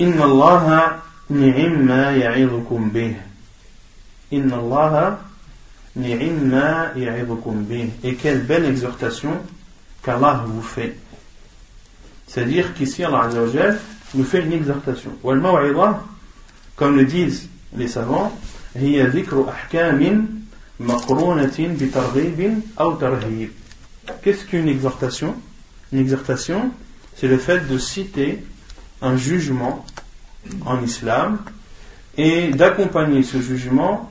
Inna 0.00 0.24
Allah 0.24 1.02
ni'imma 1.28 2.12
ya'idukum 2.16 2.90
bih. 2.90 3.16
Inna 4.32 4.56
Allah 4.56 5.20
ni'imma 5.94 6.92
ya'idukum 6.96 7.64
bih. 7.64 7.90
Et 8.02 8.14
quelle 8.14 8.42
belle 8.42 8.64
exhortation 8.64 9.36
qu'Allah 10.02 10.44
vous 10.46 10.62
fait. 10.62 10.96
C'est-à-dire 12.26 12.72
qu'ici, 12.72 13.04
Allah 13.04 13.24
Azzawajal 13.24 13.78
nous 14.14 14.24
fait 14.24 14.42
une 14.42 14.54
exhortation. 14.54 15.10
Maw'idha, 15.22 16.02
comme 16.76 16.96
le 16.96 17.04
disent 17.04 17.50
les 17.76 17.88
savants, 17.88 18.32
dhikru 18.74 19.42
ahkamin 19.48 20.24
maqrunatin 20.78 21.74
bi 21.74 21.90
targhibin 21.90 22.60
aw 22.78 22.94
tarhib. 22.94 23.50
Qu'est-ce 24.22 24.46
qu'une 24.46 24.68
exhortation? 24.68 25.36
Une 25.92 25.98
exhortation, 25.98 26.70
c'est 27.16 27.28
le 27.28 27.36
fait 27.36 27.68
de 27.68 27.76
citer 27.76 28.42
un 29.02 29.16
jugement 29.16 29.84
en 30.64 30.82
islam 30.82 31.38
et 32.16 32.48
d'accompagner 32.48 33.22
ce 33.22 33.40
jugement 33.40 34.10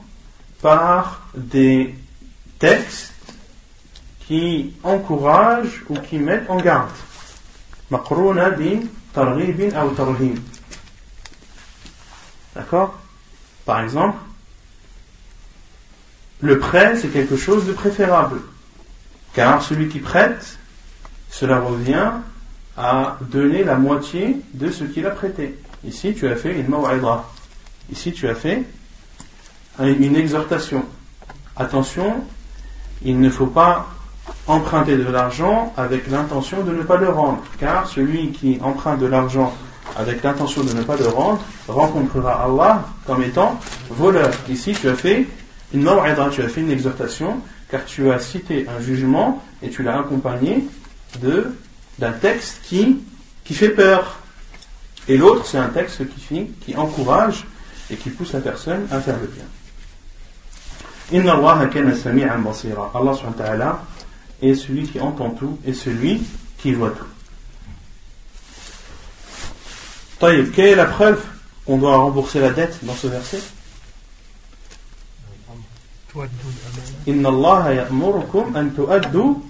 par 0.62 1.28
des 1.34 1.94
textes 2.58 3.12
qui 4.26 4.74
encouragent 4.82 5.82
ou 5.88 5.94
qui 5.94 6.18
mettent 6.18 6.48
en 6.48 6.56
garde. 6.56 6.90
D'accord? 12.54 12.98
Par 13.64 13.80
exemple, 13.80 14.18
le 16.40 16.58
prêt, 16.58 16.96
c'est 16.96 17.08
quelque 17.08 17.36
chose 17.36 17.66
de 17.66 17.72
préférable. 17.72 18.40
Car 19.34 19.62
celui 19.62 19.88
qui 19.88 19.98
prête, 19.98 20.58
cela 21.30 21.60
revient 21.60 22.12
à 22.76 23.18
donner 23.20 23.64
la 23.64 23.76
moitié 23.76 24.36
de 24.54 24.70
ce 24.70 24.84
qu'il 24.84 25.06
a 25.06 25.10
prêté. 25.10 25.58
Ici, 25.84 26.14
tu 26.14 26.28
as 26.28 26.36
fait 26.36 26.58
une 26.58 26.68
maw'idha. 26.68 27.24
Ici, 27.90 28.12
tu 28.12 28.28
as 28.28 28.34
fait 28.34 28.64
une 29.78 30.16
exhortation. 30.16 30.84
Attention, 31.56 32.22
il 33.02 33.18
ne 33.20 33.30
faut 33.30 33.46
pas 33.46 33.88
emprunter 34.46 34.96
de 34.96 35.10
l'argent 35.10 35.72
avec 35.76 36.08
l'intention 36.08 36.62
de 36.62 36.72
ne 36.72 36.82
pas 36.82 36.96
le 36.96 37.08
rendre. 37.08 37.42
Car 37.58 37.88
celui 37.88 38.30
qui 38.30 38.58
emprunte 38.62 39.00
de 39.00 39.06
l'argent 39.06 39.54
avec 39.96 40.22
l'intention 40.22 40.62
de 40.62 40.72
ne 40.72 40.82
pas 40.82 40.96
le 40.96 41.08
rendre 41.08 41.40
rencontrera 41.68 42.44
Allah 42.44 42.84
comme 43.06 43.22
étant 43.22 43.58
voleur. 43.90 44.30
Ici, 44.48 44.72
tu 44.72 44.88
as 44.88 44.94
fait 44.94 45.26
une 45.74 45.82
maw'idha, 45.82 46.28
tu 46.30 46.42
as 46.42 46.48
fait 46.48 46.60
une 46.60 46.70
exhortation, 46.70 47.40
car 47.70 47.84
tu 47.84 48.10
as 48.10 48.18
cité 48.18 48.66
un 48.68 48.80
jugement 48.80 49.42
et 49.62 49.70
tu 49.70 49.82
l'as 49.82 49.98
accompagné 49.98 50.64
de 51.20 51.52
d'un 52.00 52.12
texte 52.12 52.62
qui, 52.64 52.98
qui 53.44 53.54
fait 53.54 53.68
peur. 53.68 54.18
Et 55.06 55.16
l'autre, 55.16 55.46
c'est 55.46 55.58
un 55.58 55.68
texte 55.68 56.02
qui, 56.08 56.46
qui 56.64 56.74
encourage 56.76 57.44
et 57.90 57.96
qui 57.96 58.10
pousse 58.10 58.32
la 58.32 58.40
personne 58.40 58.86
à 58.90 59.00
faire 59.00 59.18
le 59.20 59.26
bien. 59.26 59.44
Inna 61.12 61.34
Allah 61.34 61.66
kana 61.66 61.94
sami'an 61.94 62.38
basira. 62.38 62.90
Allah 62.94 63.14
subhanahu 63.14 63.38
wa 63.38 63.44
ta'ala 63.44 63.82
est 64.40 64.54
celui 64.54 64.88
qui 64.88 65.00
entend 65.00 65.30
tout 65.30 65.58
et 65.66 65.74
celui 65.74 66.22
qui 66.58 66.72
voit 66.72 66.90
tout. 66.90 67.04
Taïb, 70.18 70.52
quelle 70.52 70.66
est 70.66 70.76
la 70.76 70.86
preuve 70.86 71.22
qu'on 71.66 71.78
doit 71.78 71.96
rembourser 71.96 72.40
la 72.40 72.50
dette 72.50 72.78
dans 72.82 72.94
ce 72.94 73.08
verset? 73.08 73.42
Inna 77.06 77.28
Allah 77.28 77.74
ya'murukum 77.74 78.56
an 78.56 78.68
tu'addu 78.70 79.49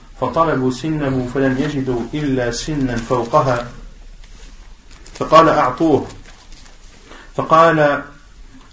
فطلبوا 0.21 0.71
سنه 0.71 1.29
فلم 1.33 1.57
يجدوا 1.59 2.01
إلا 2.13 2.51
سنا 2.51 2.95
فوقها 2.95 3.67
فقال 5.13 5.49
أعطوه 5.49 6.07
فقال 7.35 8.03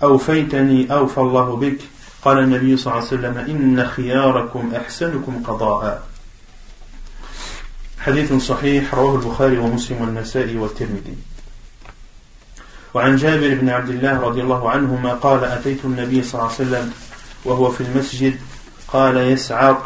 أوفيتني 0.02 0.92
أوفى 0.92 1.18
الله 1.18 1.56
بك 1.56 1.78
قال 2.22 2.38
النبي 2.38 2.76
صلى 2.76 2.92
الله 2.92 3.06
عليه 3.06 3.18
وسلم 3.18 3.38
إن 3.38 3.86
خياركم 3.86 4.74
أحسنكم 4.74 5.42
قضاء 5.46 6.02
حديث 7.98 8.32
صحيح 8.32 8.94
رواه 8.94 9.14
البخاري 9.14 9.58
ومسلم 9.58 10.00
والنسائي 10.00 10.56
والترمذي 10.56 11.16
وعن 12.94 13.16
جابر 13.16 13.54
بن 13.54 13.68
عبد 13.68 13.88
الله 13.88 14.20
رضي 14.20 14.40
الله 14.40 14.70
عنهما 14.70 15.14
قال 15.14 15.44
أتيت 15.44 15.84
النبي 15.84 16.22
صلى 16.22 16.40
الله 16.40 16.52
عليه 16.52 16.68
وسلم 16.68 16.92
وهو 17.44 17.70
في 17.70 17.80
المسجد 17.80 18.38
قال 18.88 19.16
يسعر 19.16 19.82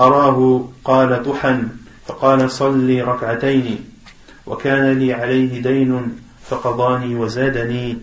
أراه 0.00 0.68
قال 0.84 1.22
طحن 1.22 1.68
فقال 2.06 2.50
صلي 2.50 3.02
ركعتين 3.02 3.84
وكان 4.46 4.98
لي 4.98 5.12
عليه 5.12 5.62
دين 5.62 6.18
فقضاني 6.48 7.14
وزادني. 7.14 7.98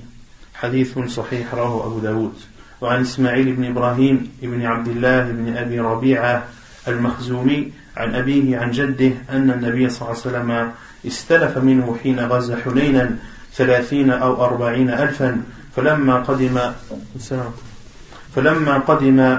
حديث 0.54 1.00
صحيح 1.00 1.54
رواه 1.54 1.86
أبو 1.86 2.00
داود. 2.00 2.34
وعن 2.82 3.02
إسماعيل 3.02 3.56
بن 3.56 3.66
إبراهيم 3.66 4.32
بن 4.42 4.66
عبد 4.66 4.88
الله 4.88 5.22
بن 5.22 5.58
أبي 5.58 5.80
ربيعة 5.80 6.44
المخزومي 6.88 7.72
عن 7.98 8.16
أبيه 8.16 8.58
عن 8.58 8.72
جده 8.72 9.12
أن 9.30 9.52
النبي 9.52 9.90
صلى 9.90 10.02
الله 10.02 10.22
عليه 10.22 10.30
وسلم 10.30 10.72
استلف 11.08 11.58
منه 11.58 11.98
حين 12.04 12.20
غزا 12.20 12.58
حنينا 12.66 13.18
ثلاثين 13.54 14.10
أو 14.10 14.46
أربعين 14.46 14.90
ألفا 14.90 15.42
فلما 15.76 16.16
قدم 16.16 16.60
فلما 18.36 18.78
قدم 18.78 19.38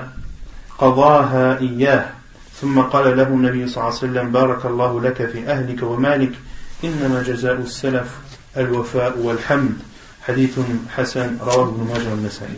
قضاها 0.79 1.59
إياه 1.59 2.18
ثم 2.62 2.82
قال 2.82 3.18
له 3.18 3.28
النبي 3.28 3.68
صلى 3.68 3.78
الله 3.78 3.98
عليه 3.98 3.98
وسلم 3.98 4.32
بارك 4.32 4.66
الله 4.66 5.02
لك 5.02 5.30
في 5.32 5.48
أهلك 5.48 5.84
ومالك 5.84 6.32
إنما 6.84 7.24
جزاء 7.28 7.54
السلف 7.54 8.08
الوفاء 8.58 9.18
والحمد 9.20 9.80
حديث 10.28 10.60
حسن 10.96 11.38
رواه 11.42 11.64
ابن 11.64 11.84
ماجه 11.94 12.10
والنسائي 12.10 12.58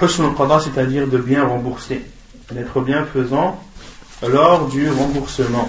حسن 0.00 0.24
القضاء 0.24 0.60
c'est-à-dire 0.60 1.06
de 1.06 1.18
bien 1.18 1.44
rembourser 1.44 2.02
d'être 2.50 2.80
bienfaisant 2.80 3.62
lors 4.22 4.68
du 4.68 4.90
remboursement 4.90 5.68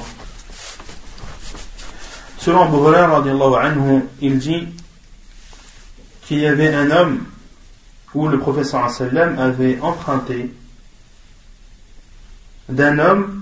selon 2.40 2.64
Abu 2.64 2.78
Hurairah 2.78 3.62
anhu 3.62 4.04
il 4.22 4.40
dit 4.40 4.68
qu'il 6.26 6.40
y 6.40 6.48
avait 6.48 6.74
un 6.74 6.90
homme 6.92 7.24
où 8.14 8.28
le 8.28 8.40
professeur 8.40 8.90
sallam 8.90 9.38
avait 9.40 9.80
emprunté 9.82 10.52
d'un 12.69 12.99
homme 12.99 13.39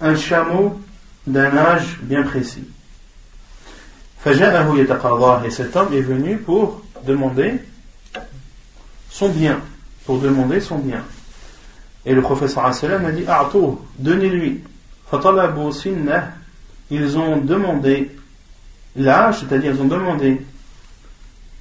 un 0.00 0.16
chameau 0.16 0.80
d'un 1.26 1.56
âge 1.56 1.98
bien 2.02 2.22
précis. 2.22 2.64
Et 4.26 5.50
cet 5.50 5.76
homme 5.76 5.92
est 5.92 6.00
venu 6.00 6.38
pour 6.38 6.82
demander 7.04 7.54
son 9.08 9.28
bien, 9.28 9.60
pour 10.04 10.18
demander 10.18 10.60
son 10.60 10.78
bien. 10.78 11.04
Et 12.04 12.12
le 12.14 12.22
professeur 12.22 12.66
a 12.66 12.72
dit 13.12 13.24
donnez-lui. 13.98 14.62
Ils 16.90 17.18
ont 17.18 17.36
demandé 17.38 18.10
l'âge, 18.96 19.40
c'est-à-dire 19.40 19.74
ils 19.74 19.80
ont 19.80 19.86
demandé 19.86 20.44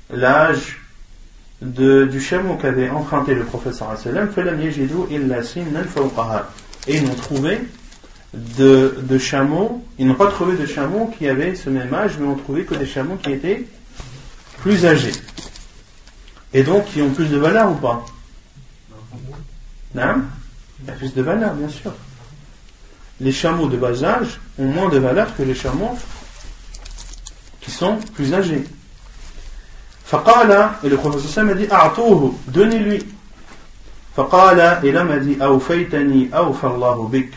l'âge 0.10 0.85
du 1.66 2.22
chameau 2.22 2.56
qu'avait 2.56 2.90
emprunté 2.90 3.34
le 3.34 3.44
professeur 3.44 3.96
et 6.88 6.98
ils 6.98 7.04
n'ont 7.04 7.16
trouvé 7.16 7.62
de, 8.34 8.98
de 9.02 9.18
chameaux, 9.18 9.84
ils 9.98 10.06
n'ont 10.06 10.16
pas 10.16 10.28
trouvé 10.28 10.56
de 10.58 10.66
chameaux 10.66 11.12
qui 11.18 11.28
avaient 11.28 11.56
ce 11.56 11.70
même 11.70 11.94
âge, 11.94 12.18
mais 12.20 12.28
ont 12.28 12.36
trouvé 12.36 12.64
que 12.64 12.76
des 12.76 12.86
chameaux 12.86 13.16
qui 13.16 13.32
étaient 13.32 13.66
plus 14.60 14.86
âgés. 14.86 15.14
Et 16.54 16.64
donc 16.64 16.86
qui 16.86 17.02
ont 17.02 17.10
plus 17.10 17.28
de 17.28 17.38
valeur 17.38 17.72
ou 17.72 17.76
pas? 17.76 18.06
Non 19.94 20.22
Il 20.82 20.88
y 20.88 20.90
a 20.90 20.94
plus 20.94 21.14
de 21.14 21.22
valeur, 21.22 21.54
bien 21.54 21.70
sûr. 21.70 21.94
Les 23.22 23.32
chameaux 23.32 23.68
de 23.68 23.78
bas 23.78 24.04
âge 24.04 24.40
ont 24.60 24.66
moins 24.66 24.90
de 24.90 24.98
valeur 24.98 25.36
que 25.36 25.44
les 25.44 25.56
chameaux 25.56 25.98
qui 27.62 27.72
sont 27.72 27.98
plus 28.14 28.34
âgés. 28.34 28.64
فقال 30.07 30.71
et 30.83 30.89
le 30.89 30.97
professeur 30.97 31.45
m'a 31.45 31.55
dit 31.55 31.69
أعطوه 31.71 32.35
donnez-lui 32.49 33.05
فقال 34.17 34.81
et 34.83 34.91
l'homme 34.93 35.11
a 35.11 35.19
dit 35.19 35.41
أوفيتني 35.43 36.31
أوفى 36.35 36.67
الله 36.67 37.09
بك 37.09 37.31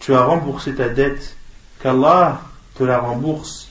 tu 0.00 0.14
as 0.14 0.22
remboursé 0.22 0.74
ta 0.74 0.88
dette 0.88 1.36
qu'Allah 1.82 2.40
te 2.76 2.84
la 2.84 2.98
rembourse 2.98 3.68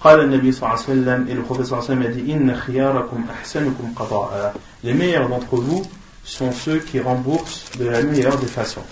قال 0.00 0.20
النبي 0.20 0.52
صلى 0.52 0.62
الله 0.62 0.70
عليه 0.70 0.84
وسلم 0.84 1.26
et 1.28 1.34
le 1.34 1.42
prophète 1.42 1.66
صلى 1.66 1.78
الله 1.78 1.90
عليه 1.90 2.00
وسلم 2.00 2.02
a 2.02 2.08
dit 2.08 2.30
إن 2.30 2.56
خياركم 2.56 3.24
أحسنكم 3.30 3.94
قضاء 3.96 4.54
les 4.84 4.94
meilleurs 4.94 5.28
d'entre 5.28 5.56
vous 5.56 5.82
sont 6.24 6.52
ceux 6.52 6.78
qui 6.78 7.00
remboursent 7.00 7.64
de 7.78 7.86
la 7.88 8.02
meilleure 8.02 8.36
des 8.38 8.46
façons 8.46 8.84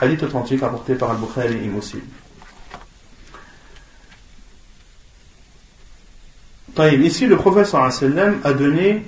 hadith 0.00 0.22
authentique 0.22 0.62
apporté 0.62 0.94
par 0.94 1.10
Al-Bukhari 1.10 1.56
et 1.64 1.68
Muslim 1.68 2.02
Ici, 6.77 7.27
le 7.27 7.37
prophète 7.37 7.67
sallam 7.67 8.39
a 8.43 8.53
donné, 8.53 9.05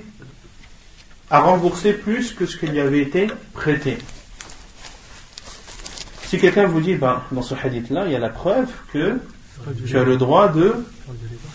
a 1.30 1.40
remboursé 1.40 1.92
plus 1.94 2.32
que 2.32 2.46
ce 2.46 2.56
qui 2.56 2.66
lui 2.66 2.80
avait 2.80 3.00
été 3.00 3.26
prêté. 3.52 3.98
Si 6.26 6.38
quelqu'un 6.38 6.66
vous 6.66 6.80
dit, 6.80 6.94
ben, 6.94 7.22
dans 7.32 7.42
ce 7.42 7.54
hadith-là, 7.54 8.06
il 8.06 8.12
y 8.12 8.16
a 8.16 8.20
la 8.20 8.28
preuve 8.28 8.68
que 8.92 9.18
tu 9.86 9.98
as 9.98 10.04
le 10.04 10.16
droit 10.16 10.48
de 10.48 10.74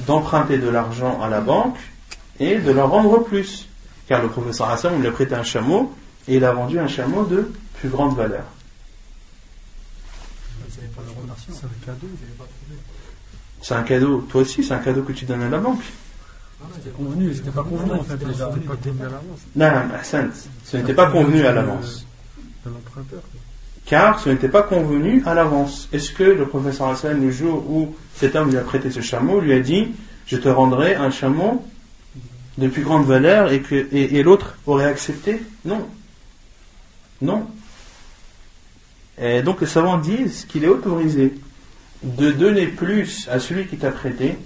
d'emprunter 0.08 0.58
de 0.58 0.68
l'argent 0.68 1.22
à 1.22 1.30
la 1.30 1.42
banque 1.42 1.78
et 2.40 2.58
de 2.58 2.72
leur 2.72 2.90
rendre 2.90 3.24
plus. 3.24 3.68
Car 4.08 4.22
le 4.22 4.30
professeur 4.30 4.70
Hassan, 4.70 4.94
il 5.00 5.06
a 5.06 5.12
prêté 5.12 5.36
un 5.36 5.44
chameau 5.44 5.94
et 6.28 6.38
il 6.38 6.44
a 6.44 6.52
vendu 6.52 6.80
un 6.80 6.88
chameau 6.88 7.24
de 7.26 7.52
plus 7.76 7.90
grande 7.90 8.16
valeur. 8.16 8.44
C'est 13.62 13.76
un 13.76 13.84
cadeau, 13.84 14.26
toi 14.30 14.42
aussi, 14.42 14.64
c'est 14.64 14.74
un 14.74 14.80
cadeau 14.80 15.04
que 15.04 15.12
tu 15.12 15.26
donnes 15.26 15.44
à 15.44 15.50
la 15.50 15.60
banque. 15.60 15.84
C'était 16.76 16.90
convenu, 16.92 17.34
c'était 17.34 17.52
pas 17.52 17.64
convenu 17.64 17.92
en 17.92 18.04
fait 18.04 18.18
déjà. 18.18 18.52
Non, 19.56 19.72
ce 20.64 20.78
n'était 20.78 20.94
pas 20.94 21.08
convenu 21.08 21.46
à 21.46 21.52
l'avance. 21.52 22.06
Car 23.86 24.20
ce 24.20 24.30
n'était 24.30 24.50
pas 24.50 24.62
convenu 24.62 25.24
à 25.26 25.34
l'avance. 25.34 25.90
Est-ce 25.92 26.12
que 26.12 26.24
le 26.24 26.46
professeur 26.46 26.88
Hassan, 26.88 27.20
le 27.20 27.32
jour 27.32 27.64
où 27.70 27.96
cet 28.16 28.36
homme 28.36 28.52
lui 28.52 28.58
a 28.58 28.62
prêté 28.62 28.92
ce 28.92 29.02
chameau, 29.02 29.40
lui 29.40 29.54
a 29.54 29.60
dit 29.60 29.90
Je 30.28 30.38
te 30.38 30.48
rendrai 30.48 30.96
un 30.96 31.12
chameau 31.12 31.66
de 32.58 32.68
plus 32.68 32.84
grande 32.84 33.06
valeur 33.06 33.52
et, 33.52 33.62
que, 33.62 33.88
et, 33.92 34.22
l'autre 34.24 34.56
aurait 34.68 34.86
accepté? 34.86 35.42
Non. 35.66 35.88
Non. 37.22 37.48
Et 39.20 39.42
donc 39.42 39.62
les 39.62 39.68
savants 39.68 39.98
disent 39.98 40.46
qu'il 40.46 40.64
est 40.64 40.70
autorisé 40.70 41.34
de 42.04 42.32
donner 42.32 42.68
plus 42.68 43.28
à 43.30 43.40
celui 43.40 43.68
qui 43.68 43.78
t'a 43.78 43.92
prêté, 43.92 44.38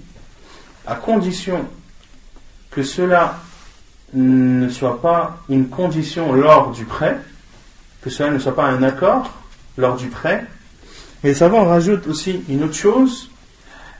à 0.86 0.94
condition 0.94 1.66
que 2.70 2.82
cela 2.82 3.40
ne 4.12 4.68
soit 4.68 5.00
pas 5.00 5.38
une 5.48 5.68
condition 5.68 6.32
lors 6.32 6.70
du 6.70 6.84
prêt, 6.84 7.18
que 8.02 8.10
cela 8.10 8.30
ne 8.30 8.38
soit 8.38 8.54
pas 8.54 8.66
un 8.66 8.82
accord 8.82 9.32
lors 9.76 9.96
du 9.96 10.08
prêt. 10.08 10.46
Mais 11.22 11.30
les 11.30 11.34
savants 11.34 11.64
rajoutent 11.64 12.06
aussi 12.06 12.42
une 12.48 12.64
autre 12.64 12.74
chose, 12.74 13.30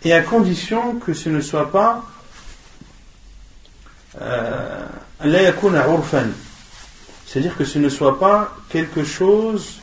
et 0.04 0.12
à 0.12 0.20
condition 0.20 0.96
que 0.96 1.14
ce 1.14 1.28
ne 1.28 1.40
soit 1.40 1.72
pas 1.72 2.04
euh, 4.20 4.86
c'est-à-dire 7.26 7.56
que 7.56 7.64
ce 7.64 7.78
ne 7.78 7.88
soit 7.88 8.18
pas 8.18 8.54
quelque 8.68 9.02
chose 9.02 9.78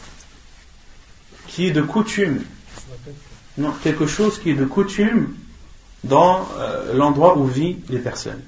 qui 1.47 1.67
est 1.67 1.71
de 1.71 1.81
coutume. 1.81 2.43
Non, 3.57 3.71
quelque 3.83 4.07
chose 4.07 4.39
qui 4.39 4.49
est 4.49 4.55
de 4.55 4.65
coutume 4.65 5.35
dans 6.03 6.47
euh, 6.57 6.93
l'endroit 6.93 7.37
où 7.37 7.45
vivent 7.45 7.81
les 7.89 7.99
personnes. 7.99 8.41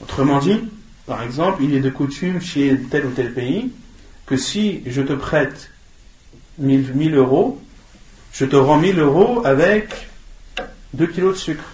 Autrement 0.00 0.38
dit, 0.38 0.60
par 1.06 1.22
exemple, 1.22 1.62
il 1.62 1.74
est 1.74 1.80
de 1.80 1.90
coutume 1.90 2.40
chez 2.40 2.78
tel 2.90 3.06
ou 3.06 3.10
tel 3.10 3.32
pays 3.32 3.72
que 4.26 4.36
si 4.36 4.82
je 4.86 5.00
te 5.00 5.14
prête 5.14 5.70
1000, 6.58 7.14
euros, 7.14 7.60
je 8.32 8.44
te 8.44 8.56
rends 8.56 8.78
1000 8.78 8.98
euros 8.98 9.42
avec 9.44 10.08
2 10.92 11.06
kilos 11.06 11.34
de 11.34 11.38
sucre. 11.38 11.64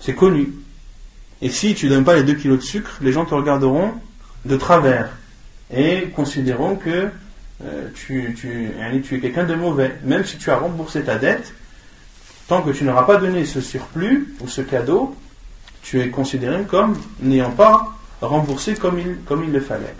C'est 0.00 0.14
connu. 0.14 0.52
Et 1.42 1.50
si 1.50 1.74
tu 1.74 1.86
ne 1.86 1.90
donnes 1.90 2.04
pas 2.04 2.14
les 2.14 2.22
2 2.22 2.34
kilos 2.34 2.58
de 2.58 2.64
sucre, 2.64 2.98
les 3.00 3.12
gens 3.12 3.24
te 3.24 3.34
regarderont 3.34 3.94
de 4.44 4.56
travers 4.56 5.10
et 5.74 6.08
considéreront 6.14 6.76
que 6.76 7.10
euh, 7.64 7.88
tu, 7.94 8.34
tu, 8.38 8.72
es 9.16 9.20
quelqu'un 9.20 9.44
de 9.44 9.54
mauvais. 9.54 9.96
Même 10.04 10.24
si 10.24 10.36
tu 10.36 10.50
as 10.50 10.56
remboursé 10.56 11.02
ta 11.02 11.16
dette, 11.16 11.54
tant 12.48 12.62
que 12.62 12.70
tu 12.70 12.84
n'auras 12.84 13.04
pas 13.04 13.16
donné 13.16 13.44
ce 13.44 13.60
surplus 13.60 14.34
ou 14.40 14.48
ce 14.48 14.60
cadeau, 14.60 15.14
tu 15.82 16.00
es 16.00 16.10
considéré 16.10 16.62
comme 16.64 16.96
n'ayant 17.20 17.50
pas 17.50 17.94
remboursé 18.20 18.74
comme 18.74 18.98
il, 18.98 19.16
comme 19.26 19.44
il 19.44 19.52
le 19.52 19.60
fallait. 19.60 19.94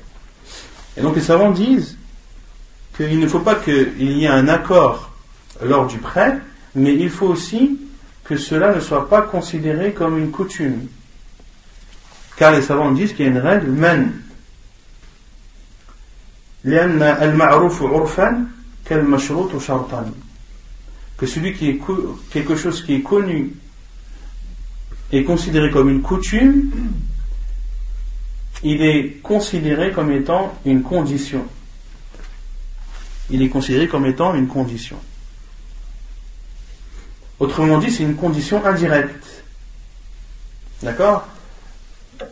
Et 0.96 1.02
donc 1.02 1.16
les 1.16 1.22
savants 1.22 1.50
disent 1.50 1.98
qu'il 2.96 3.18
ne 3.18 3.26
faut 3.26 3.40
pas 3.40 3.56
qu'il 3.56 4.12
y 4.12 4.24
ait 4.24 4.28
un 4.28 4.48
accord 4.48 5.10
lors 5.62 5.86
du 5.86 5.98
prêt, 5.98 6.38
mais 6.74 6.94
il 6.94 7.10
faut 7.10 7.26
aussi 7.26 7.78
que 8.24 8.36
cela 8.36 8.74
ne 8.74 8.80
soit 8.80 9.08
pas 9.08 9.22
considéré 9.22 9.92
comme 9.92 10.18
une 10.18 10.30
coutume. 10.30 10.86
Car 12.36 12.52
les 12.52 12.62
savants 12.62 12.90
disent 12.90 13.12
qu'il 13.12 13.26
y 13.26 13.28
a 13.28 13.30
une 13.30 13.38
règle, 13.38 13.70
men. 13.70 14.12
Que 21.16 21.26
celui 21.26 21.54
qui 21.54 21.68
est 21.68 21.80
quelque 22.30 22.56
chose 22.56 22.84
qui 22.84 22.94
est 22.94 23.02
connu 23.02 23.52
est 25.12 25.24
considéré 25.24 25.70
comme 25.70 25.90
une 25.90 26.02
coutume, 26.02 26.70
il 28.62 28.82
est 28.82 29.20
considéré 29.22 29.92
comme 29.92 30.10
étant 30.10 30.54
une 30.64 30.82
condition. 30.82 31.46
Il 33.30 33.42
est 33.42 33.48
considéré 33.48 33.86
comme 33.88 34.06
étant 34.06 34.34
une 34.34 34.48
condition. 34.48 34.96
Autrement 37.38 37.78
dit, 37.78 37.90
c'est 37.90 38.04
une 38.04 38.16
condition 38.16 38.64
indirecte. 38.64 39.44
D'accord? 40.82 41.28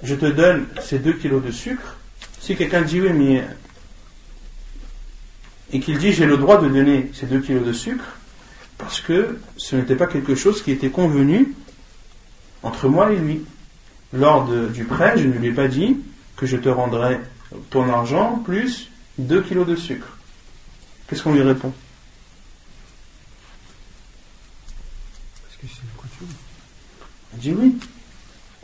Je 0.03 0.15
te 0.15 0.27
donne 0.27 0.67
ces 0.83 0.99
2 0.99 1.15
kilos 1.15 1.43
de 1.45 1.51
sucre. 1.51 1.97
Si 2.41 2.57
quelqu'un 2.57 2.83
dit 2.83 3.01
oui, 3.01 3.13
mais. 3.13 3.45
Et 5.73 5.81
qu'il 5.81 5.99
dit 5.99 6.13
j'ai 6.13 6.27
le 6.27 6.37
droit 6.37 6.61
de 6.61 6.69
donner 6.69 7.11
ces 7.15 7.27
2 7.27 7.41
kilos 7.41 7.65
de 7.65 7.73
sucre, 7.73 8.05
parce 8.79 9.01
que 9.01 9.39
ce 9.57 9.77
n'était 9.77 9.97
pas 9.97 10.07
quelque 10.07 10.35
chose 10.35 10.63
qui 10.63 10.71
était 10.71 10.91
convenu 10.91 11.55
entre 12.63 12.89
moi 12.89 13.13
et 13.13 13.17
lui. 13.17 13.43
Lors 14.13 14.47
du 14.47 14.85
prêt, 14.85 15.15
je 15.17 15.27
ne 15.27 15.33
lui 15.33 15.49
ai 15.49 15.53
pas 15.53 15.69
dit 15.69 15.97
que 16.37 16.45
je 16.45 16.57
te 16.57 16.69
rendrai 16.69 17.19
ton 17.71 17.89
argent 17.91 18.43
plus 18.45 18.91
2 19.19 19.43
kilos 19.43 19.67
de 19.67 19.77
sucre. 19.77 20.19
Qu'est-ce 21.07 21.23
qu'on 21.23 21.33
lui 21.33 21.43
répond? 21.43 21.73
Parce 25.43 25.57
que 25.57 25.67
c'est 25.67 25.83
une 25.83 25.97
coutume. 25.97 26.35
Il 27.35 27.39
dit 27.39 27.53
oui. 27.53 27.77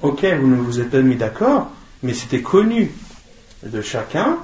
Ok, 0.03 0.25
vous 0.25 0.47
ne 0.47 0.57
vous 0.57 0.81
êtes 0.81 0.91
pas 0.91 1.01
mis 1.01 1.17
d'accord, 1.17 1.73
mais 2.03 2.15
c'était 2.15 2.43
connu 2.43 2.93
de 3.65 3.81
chacun 3.81 4.39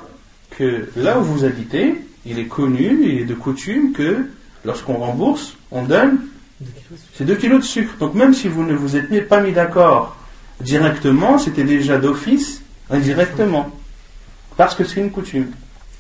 que 0.51 0.91
là 0.97 1.19
où 1.19 1.23
vous 1.23 1.45
habitez, 1.45 1.95
il 2.27 2.39
est 2.39 2.47
connu, 2.47 3.01
il 3.03 3.21
est 3.21 3.25
de 3.25 3.35
coutume 3.35 3.93
que 3.93 4.27
lorsqu'on 4.65 4.95
rembourse, 4.95 5.57
on 5.71 5.85
donne 5.85 6.19
ces 7.15 7.25
2 7.25 7.35
kilos 7.37 7.61
de 7.61 7.67
sucre. 7.67 7.97
Donc 7.99 8.15
même 8.15 8.35
si 8.35 8.49
vous 8.49 8.65
ne 8.65 8.75
vous 8.75 8.97
êtes 8.97 9.29
pas 9.29 9.41
mis 9.41 9.53
d'accord 9.53 10.17
directement, 10.61 11.39
c'était 11.39 11.65
déjà 11.65 11.99
d'office 11.99 12.63
indirectement. 12.91 13.71
Parce 14.57 14.75
que 14.75 14.85
c'est 14.85 15.01
une 15.01 15.11
coutume. 15.11 15.51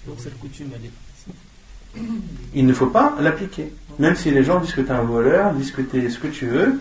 Donc 0.06 0.16
cette 0.22 0.38
coutume, 0.38 0.68
elle 0.74 0.86
est... 0.86 2.02
Il 2.54 2.66
ne 2.66 2.72
faut 2.72 2.86
pas 2.86 3.16
l'appliquer. 3.20 3.72
Même 3.98 4.16
si 4.16 4.30
les 4.30 4.42
gens 4.42 4.60
disent 4.60 4.74
que 4.74 4.80
tu 4.80 4.88
es 4.88 4.92
un 4.92 5.02
voleur, 5.02 5.52
disent 5.54 5.70
que 5.70 5.82
tu 5.82 6.04
es 6.04 6.10
ce 6.10 6.18
que 6.18 6.26
tu 6.26 6.46
veux, 6.46 6.80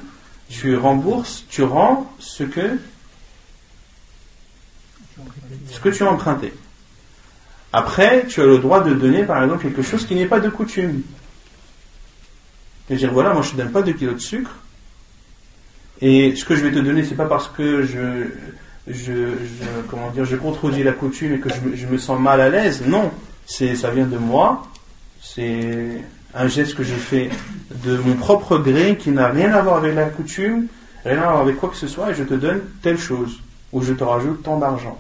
tu 0.49 0.75
rembourses, 0.75 1.45
tu 1.49 1.63
rends 1.63 2.11
ce 2.19 2.43
que, 2.43 2.79
ce 5.69 5.79
que 5.79 5.89
tu 5.89 6.03
as 6.03 6.11
emprunté. 6.11 6.53
Après, 7.75 8.27
tu 8.27 8.39
as 8.39 8.45
le 8.45 8.59
droit 8.59 8.81
de 8.81 8.93
donner, 8.93 9.23
par 9.23 9.41
exemple, 9.43 9.63
quelque 9.63 9.81
chose 9.81 10.05
qui 10.05 10.13
n'est 10.13 10.27
pas 10.27 10.39
de 10.39 10.49
coutume. 10.49 11.01
Et 12.89 12.95
dire, 12.95 13.11
voilà, 13.11 13.33
moi 13.33 13.41
je 13.41 13.47
ne 13.49 13.53
te 13.53 13.57
donne 13.57 13.71
pas 13.71 13.81
2 13.81 13.93
kilos 13.93 14.13
de 14.13 14.19
sucre. 14.19 14.51
Et 15.99 16.35
ce 16.35 16.45
que 16.45 16.55
je 16.55 16.61
vais 16.61 16.71
te 16.71 16.79
donner, 16.79 17.03
c'est 17.03 17.15
pas 17.15 17.25
parce 17.25 17.47
que 17.47 17.83
je, 17.83 18.27
je, 18.87 19.33
comment 19.89 20.11
dire, 20.11 20.25
je 20.25 20.35
contredis 20.35 20.83
la 20.83 20.91
coutume 20.91 21.33
et 21.33 21.39
que 21.39 21.49
je, 21.49 21.87
me 21.87 21.97
sens 21.97 22.19
mal 22.19 22.41
à 22.41 22.49
l'aise. 22.49 22.83
Non, 22.85 23.11
c'est, 23.47 23.75
ça 23.75 23.89
vient 23.89 24.05
de 24.05 24.17
moi. 24.17 24.67
C'est 25.19 26.03
un 26.35 26.47
geste 26.47 26.75
que 26.75 26.83
j'ai 26.83 26.93
fait 26.93 27.29
de 27.83 27.97
mon 27.97 28.15
propre 28.15 28.59
gré 28.59 28.97
qui 28.97 29.09
n'a 29.09 29.29
rien 29.29 29.51
à 29.51 29.61
voir 29.61 29.77
avec 29.77 29.95
la 29.95 30.05
coutume, 30.05 30.67
rien 31.05 31.21
à 31.23 31.31
voir 31.31 31.39
avec 31.39 31.55
quoi 31.55 31.69
que 31.69 31.77
ce 31.77 31.87
soit, 31.87 32.11
et 32.11 32.13
je 32.13 32.23
te 32.23 32.35
donne 32.35 32.61
telle 32.83 32.99
chose, 32.99 33.39
ou 33.71 33.81
je 33.81 33.93
te 33.93 34.03
rajoute 34.03 34.43
tant 34.43 34.59
d'argent. 34.59 34.99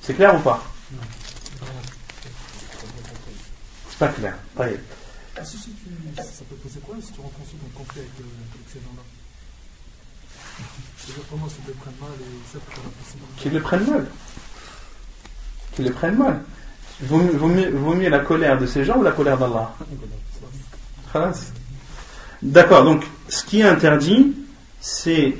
C'est 0.00 0.14
clair 0.14 0.34
ou 0.34 0.38
pas? 0.38 0.62
C'est 3.90 3.98
pas 3.98 4.08
clair. 4.08 4.34
Ah, 5.36 5.44
si, 5.44 5.58
si, 5.58 5.70
tu, 5.70 5.88
ça 6.16 6.44
peut 6.48 6.56
poser 6.56 6.80
quoi 6.80 6.94
si 7.00 7.12
tu 7.12 7.20
rentres 7.20 7.40
ensuite 7.42 7.60
en 7.64 7.78
conflit 7.78 8.00
avec, 8.00 8.10
euh, 8.20 8.24
avec 8.54 8.68
ces 8.72 8.78
gens-là 8.78 9.02
comment 11.30 11.46
ils 11.48 11.66
le 11.66 11.74
prennent 11.74 11.94
mal 12.00 12.10
et 12.20 12.52
ça 12.52 12.58
peut 12.58 12.80
Qu'ils 13.36 13.52
le 13.52 13.60
prennent 13.60 13.90
mal. 13.90 14.06
Qu'ils 15.72 15.84
le 15.86 15.92
prennent 15.92 16.16
mal. 16.16 16.44
Vaut, 17.02 17.18
vaut, 17.18 17.48
mieux, 17.48 17.70
vaut 17.70 17.94
mieux 17.94 18.08
la 18.08 18.20
colère 18.20 18.58
de 18.58 18.66
ces 18.66 18.84
gens 18.84 18.98
ou 18.98 19.02
la 19.02 19.10
colère 19.10 19.36
d'Allah 19.38 19.74
D'accord, 22.42 22.84
donc 22.84 23.04
ce 23.28 23.44
qui 23.44 23.60
est 23.60 23.64
interdit, 23.64 24.34
c'est 24.80 25.36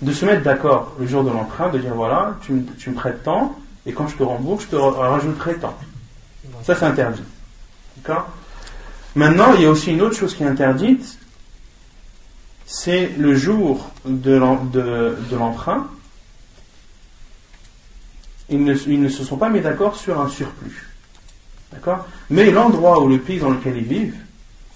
de 0.00 0.12
se 0.12 0.24
mettre 0.24 0.42
d'accord 0.42 0.94
le 0.98 1.06
jour 1.06 1.24
de 1.24 1.30
l'emprunt, 1.30 1.68
de 1.68 1.78
dire 1.78 1.94
voilà, 1.94 2.36
tu 2.42 2.52
me, 2.52 2.64
tu 2.76 2.90
me 2.90 2.94
prêtes 2.94 3.22
tant, 3.22 3.58
et 3.86 3.92
quand 3.92 4.08
je 4.08 4.16
te 4.16 4.22
rembourse, 4.22 4.64
je 4.64 4.68
te 4.68 4.76
rajouterai 4.76 5.56
tant. 5.56 5.76
Ça, 6.62 6.74
c'est 6.74 6.84
interdit. 6.84 7.22
D'accord? 7.96 8.28
Maintenant, 9.14 9.54
il 9.54 9.62
y 9.62 9.66
a 9.66 9.70
aussi 9.70 9.92
une 9.92 10.02
autre 10.02 10.16
chose 10.16 10.34
qui 10.34 10.42
est 10.42 10.46
interdite, 10.46 11.18
c'est 12.66 13.10
le 13.18 13.34
jour 13.34 13.90
de 14.04 14.32
l'emprunt, 14.34 15.88
ils 18.48 18.62
ne, 18.62 18.74
ils 18.86 19.00
ne, 19.00 19.08
se 19.08 19.24
sont 19.24 19.36
pas 19.36 19.48
mis 19.48 19.60
d'accord 19.60 19.96
sur 19.96 20.20
un 20.20 20.28
surplus. 20.28 20.88
D'accord? 21.72 22.06
Mais 22.30 22.50
l'endroit 22.50 23.02
ou 23.02 23.08
le 23.08 23.18
pays 23.18 23.38
dans 23.38 23.50
lequel 23.50 23.76
ils 23.76 23.84
vivent, 23.84 24.16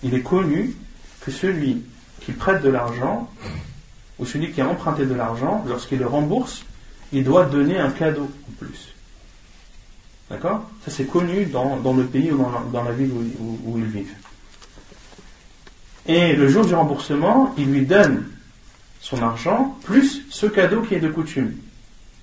il 0.03 0.15
est 0.15 0.23
connu 0.23 0.75
que 1.21 1.31
celui 1.31 1.83
qui 2.21 2.33
prête 2.33 2.63
de 2.63 2.69
l'argent, 2.69 3.31
ou 4.19 4.27
celui 4.27 4.53
qui 4.53 4.61
a 4.61 4.69
emprunté 4.69 5.05
de 5.05 5.15
l'argent, 5.15 5.65
lorsqu'il 5.67 5.99
le 5.99 6.07
rembourse, 6.07 6.65
il 7.13 7.25
doit 7.25 7.45
donner 7.45 7.79
un 7.79 7.91
cadeau 7.91 8.31
en 8.49 8.53
plus. 8.59 8.95
D'accord? 10.31 10.68
Ça 10.85 10.91
c'est 10.91 11.05
connu 11.05 11.47
dans, 11.47 11.95
le 11.95 12.05
pays 12.05 12.33
ou 12.33 12.45
dans 12.72 12.83
la, 12.83 12.93
ville 12.93 13.12
où 13.12 13.79
ils 13.79 13.85
vivent. 13.85 14.14
Et 16.07 16.35
le 16.35 16.49
jour 16.49 16.64
du 16.64 16.74
remboursement, 16.74 17.55
il 17.59 17.72
lui 17.72 17.85
donne 17.85 18.29
son 19.01 19.22
argent 19.22 19.77
plus 19.85 20.22
ce 20.31 20.47
cadeau 20.47 20.83
qui 20.83 20.95
est 20.95 21.01
de 21.01 21.09
coutume. 21.09 21.55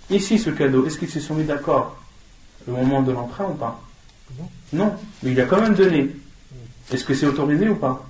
Ici, 0.10 0.38
ce 0.40 0.50
cadeau, 0.50 0.86
est-ce 0.86 0.98
qu'ils 0.98 1.10
se 1.10 1.20
sont 1.20 1.36
mis 1.36 1.44
d'accord 1.44 1.98
au 2.68 2.72
moment 2.72 3.02
de 3.02 3.12
l'emprunt 3.12 3.46
ou 3.46 3.54
pas? 3.54 3.82
Non. 4.72 4.94
mais 5.22 5.32
il 5.32 5.40
a 5.40 5.46
quand 5.46 5.62
même 5.62 5.76
donné. 5.76 6.10
Est-ce 6.92 7.06
que 7.06 7.14
c'est 7.14 7.26
autorisé 7.26 7.70
ou 7.70 7.76
pas? 7.76 8.06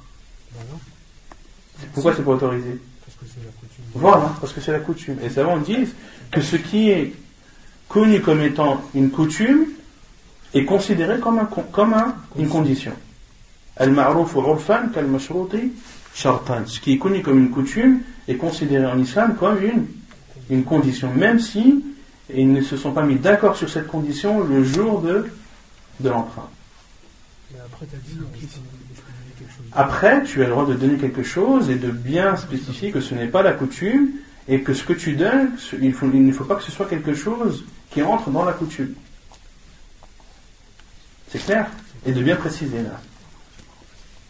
Pourquoi 1.93 2.15
c'est 2.15 2.23
pas 2.23 2.31
autorisé? 2.31 2.79
Parce 3.05 3.17
que 3.17 3.25
c'est 3.25 3.43
la 3.43 3.51
coutume. 3.51 3.83
Voilà, 3.93 4.35
parce 4.39 4.53
que 4.53 4.61
c'est 4.61 4.71
la 4.71 4.79
coutume. 4.79 5.17
Et 5.23 5.29
savants 5.29 5.57
disent 5.57 5.93
que 6.31 6.41
ce 6.41 6.55
qui 6.55 6.89
est 6.89 7.13
connu 7.89 8.21
comme 8.21 8.41
étant 8.41 8.81
une 8.95 9.11
coutume 9.11 9.65
est 10.53 10.65
considéré 10.65 11.19
comme, 11.19 11.39
un, 11.39 11.45
comme 11.45 11.95
une 12.37 12.47
condition. 12.47 12.91
Ce 13.75 13.89
qui 16.79 16.93
est 16.93 16.97
connu 16.97 17.21
comme 17.21 17.39
une 17.39 17.49
coutume 17.49 18.01
est 18.27 18.35
considéré 18.35 18.85
en 18.85 18.99
islam 18.99 19.35
comme 19.35 19.63
une, 19.63 19.85
une 20.49 20.63
condition, 20.63 21.11
même 21.13 21.39
si 21.39 21.83
ils 22.33 22.51
ne 22.51 22.61
se 22.61 22.77
sont 22.77 22.91
pas 22.91 23.03
mis 23.03 23.15
d'accord 23.15 23.57
sur 23.57 23.69
cette 23.69 23.87
condition 23.87 24.43
le 24.43 24.63
jour 24.63 25.01
de, 25.01 25.25
de 25.99 26.09
l'emprunt. 26.09 26.49
Après, 29.71 30.23
tu 30.23 30.41
as 30.41 30.45
le 30.45 30.51
droit 30.51 30.65
de 30.65 30.75
donner 30.75 30.97
quelque 30.97 31.23
chose 31.23 31.69
et 31.69 31.75
de 31.75 31.89
bien 31.89 32.35
spécifier 32.35 32.91
que 32.91 33.01
ce 33.01 33.15
n'est 33.15 33.27
pas 33.27 33.41
la 33.41 33.53
coutume 33.53 34.09
et 34.47 34.61
que 34.61 34.73
ce 34.73 34.83
que 34.83 34.93
tu 34.93 35.13
donnes, 35.13 35.51
il, 35.81 35.93
faut, 35.93 36.07
il 36.13 36.25
ne 36.25 36.31
faut 36.31 36.43
pas 36.43 36.55
que 36.55 36.63
ce 36.63 36.71
soit 36.71 36.85
quelque 36.85 37.15
chose 37.15 37.65
qui 37.89 38.03
entre 38.03 38.29
dans 38.29 38.45
la 38.45 38.53
coutume. 38.53 38.93
C'est 41.33 41.39
clair 41.39 41.67
Et 42.05 42.11
de 42.11 42.21
bien 42.21 42.35
préciser 42.35 42.83
là. 42.83 43.01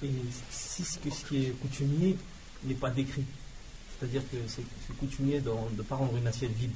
Et 0.02 0.10
si 0.50 0.86
ce 0.86 0.98
qui 0.98 1.46
est 1.46 1.50
coutumier 1.62 2.16
n'est 2.64 2.76
pas 2.76 2.90
décrit, 2.90 3.26
c'est-à-dire 4.00 4.22
que 4.32 4.38
c'est 4.48 4.64
coutumier 4.98 5.42
de 5.42 5.50
ne 5.78 5.82
pas 5.82 5.96
rendre 5.96 6.16
une 6.16 6.26
assiette 6.26 6.56
vide. 6.56 6.72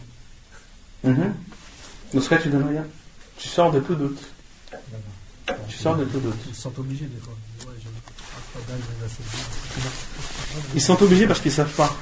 Mm 1.05 1.31
Dans 2.13 2.21
ce 2.21 2.27
cas, 2.27 2.39
tu 2.39 2.49
donnes 2.49 2.67
rien. 2.67 2.85
Tu 3.37 3.47
sors 3.47 3.71
de 3.71 3.79
tout 3.79 3.95
doute. 3.95 4.19
Tu 5.69 5.77
sors 5.77 5.95
de 5.95 6.03
tout 6.03 6.19
doute. 6.19 6.35
Ils 6.49 6.55
sont 6.55 6.77
obligés 6.77 7.05
des 7.05 7.21
fois. 7.21 7.35
Ils 10.75 10.81
sont 10.81 11.01
obligés 11.01 11.27
parce 11.27 11.39
qu'ils 11.39 11.51
ne 11.51 11.55
savent 11.55 11.73
pas. 11.73 11.95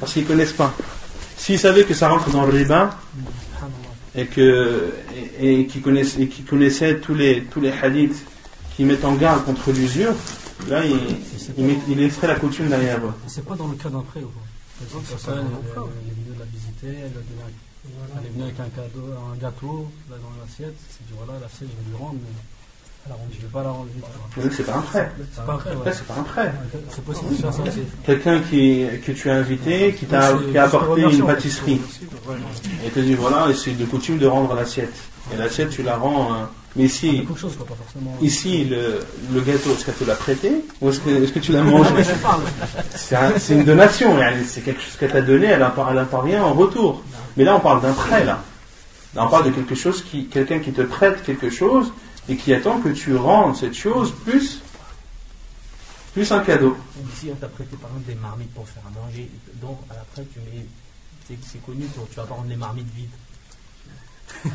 Parce 0.00 0.12
qu'ils 0.12 0.22
ne 0.22 0.28
connaissent 0.28 0.52
pas. 0.52 0.74
S'ils 1.36 1.60
savaient 1.60 1.84
que 1.84 1.94
ça 1.94 2.08
rentre 2.08 2.30
dans 2.30 2.44
le 2.44 2.52
riba 2.52 2.98
et 4.16 4.26
que 4.26 4.92
et, 5.40 5.66
qui 5.66 5.80
connaissaient, 5.80 6.26
qui 6.26 6.42
connaissaient 6.42 6.98
tous 6.98 7.14
les 7.14 7.42
tous 7.44 7.60
les 7.60 7.72
hadiths 7.72 8.24
qui 8.76 8.84
mettent 8.84 9.04
en 9.04 9.14
garde 9.14 9.44
contre 9.44 9.72
l'usure, 9.72 10.14
là, 10.68 10.84
il, 10.84 10.96
il, 11.56 11.78
il 11.88 11.98
laisserait 11.98 12.26
la 12.26 12.34
coutume 12.34 12.68
derrière. 12.68 13.00
C'est 13.26 13.44
pas 13.44 13.54
dans 13.54 13.68
le 13.68 13.76
cas 13.76 13.88
d'un 13.88 14.00
prêt 14.00 14.20
ou 14.20 14.26
pas 14.28 14.40
Par 14.78 14.86
exemple, 14.88 15.04
personne, 15.10 15.38
elle, 15.38 15.70
elle, 15.70 16.10
est 16.10 16.24
venue 16.24 16.38
la 16.38 16.44
visiter, 16.46 16.98
elle, 17.04 17.12
elle 18.18 18.26
est 18.26 18.30
venue 18.30 18.42
avec 18.42 18.58
un, 18.58 18.68
cadeau, 18.74 19.06
un 19.32 19.36
gâteau 19.36 19.86
là, 20.10 20.16
dans 20.16 20.42
l'assiette, 20.42 20.74
c'est 20.90 21.06
dit 21.06 21.14
voilà, 21.16 21.38
l'assiette, 21.40 21.68
je 21.70 21.84
vais 21.84 21.90
lui 21.90 21.96
rendre, 21.96 22.18
mais 22.18 22.34
je 23.06 23.36
ne 23.36 23.42
vais 23.42 23.48
pas 23.52 23.62
la 23.62 23.70
rendre 23.70 23.86
vite. 23.94 24.52
C'est 24.56 24.64
pas 24.64 24.76
un 24.76 24.80
prêt. 24.80 25.10
C'est 25.34 25.44
pas 25.44 25.52
un 25.52 25.56
prêt. 25.56 25.70
Ouais. 25.74 25.92
C'est 25.92 26.06
pas 26.06 26.14
un 26.18 26.22
prêt. 26.22 26.52
C'est 26.88 27.04
possible 27.04 27.30
de 27.30 27.34
faire 27.36 27.52
ça 27.52 27.62
aussi. 27.62 27.80
Quelqu'un 28.04 28.40
qui, 28.40 28.86
que 29.04 29.12
tu 29.12 29.30
as 29.30 29.34
invité, 29.34 29.92
qui 29.92 30.06
t'a 30.06 30.32
qui 30.50 30.56
a 30.56 30.64
apporté 30.64 31.02
une 31.02 31.24
pâtisserie, 31.26 31.80
et 32.84 32.90
te 32.90 33.00
dit 33.00 33.14
voilà, 33.14 33.48
c'est 33.54 33.76
de 33.76 33.84
coutume 33.84 34.18
de 34.18 34.26
rendre 34.26 34.54
l'assiette. 34.54 34.94
Et 35.32 35.36
l'assiette, 35.36 35.70
tu 35.70 35.82
la 35.82 35.96
rends. 35.96 36.32
Hein, 36.32 36.48
mais 36.76 36.84
ici, 36.84 37.24
ici 38.20 38.64
le, 38.64 39.00
le 39.32 39.40
gâteau, 39.42 39.70
est-ce 39.72 39.84
qu'elle 39.84 39.94
te 39.94 40.04
l'a 40.04 40.16
prêté 40.16 40.50
ou 40.80 40.88
est-ce 40.88 40.98
que, 40.98 41.10
est 41.10 41.32
que 41.32 41.38
tu 41.38 41.52
l'as 41.52 41.62
mangé 41.62 41.90
C'est 42.96 43.54
une 43.54 43.64
donation, 43.64 44.16
c'est 44.46 44.62
quelque 44.62 44.80
chose 44.80 44.96
qu'elle 44.98 45.12
t'a 45.12 45.22
donné, 45.22 45.46
elle 45.46 45.60
n'apporte 45.60 46.24
rien 46.24 46.42
en 46.42 46.52
retour. 46.52 47.02
Mais 47.36 47.44
là, 47.44 47.54
on 47.54 47.60
parle 47.60 47.80
d'un 47.82 47.92
prêt, 47.92 48.24
là. 48.24 48.42
Là, 49.14 49.26
on 49.26 49.28
parle 49.28 49.44
de 49.44 49.50
quelque 49.50 49.76
chose 49.76 50.02
qui, 50.02 50.26
quelqu'un 50.26 50.58
qui 50.58 50.72
te 50.72 50.82
prête 50.82 51.22
quelque 51.22 51.48
chose 51.48 51.92
et 52.28 52.36
qui 52.36 52.54
attend 52.54 52.80
que 52.80 52.88
tu 52.88 53.14
rendes 53.16 53.56
cette 53.56 53.74
chose 53.74 54.12
plus, 54.24 54.60
plus 56.12 56.30
un 56.32 56.40
cadeau. 56.40 56.76
Si 57.14 57.28
on 57.30 57.34
t'a 57.34 57.48
prêté 57.48 57.76
par 57.76 57.90
exemple 57.90 58.06
des 58.06 58.14
marmites 58.14 58.52
pour 58.54 58.68
faire 58.68 58.82
à 58.86 59.06
manger, 59.06 59.30
donc 59.60 59.78
à 59.90 59.94
l'après 59.94 60.24
tu 60.32 60.40
mets, 60.40 60.66
c'est 61.28 61.64
connu, 61.64 61.86
tu 62.10 62.16
vas 62.16 62.24
pas 62.24 62.34
rendre 62.34 62.48
les 62.48 62.56
marmites 62.56 62.92
vides 62.94 63.10
tu 64.44 64.50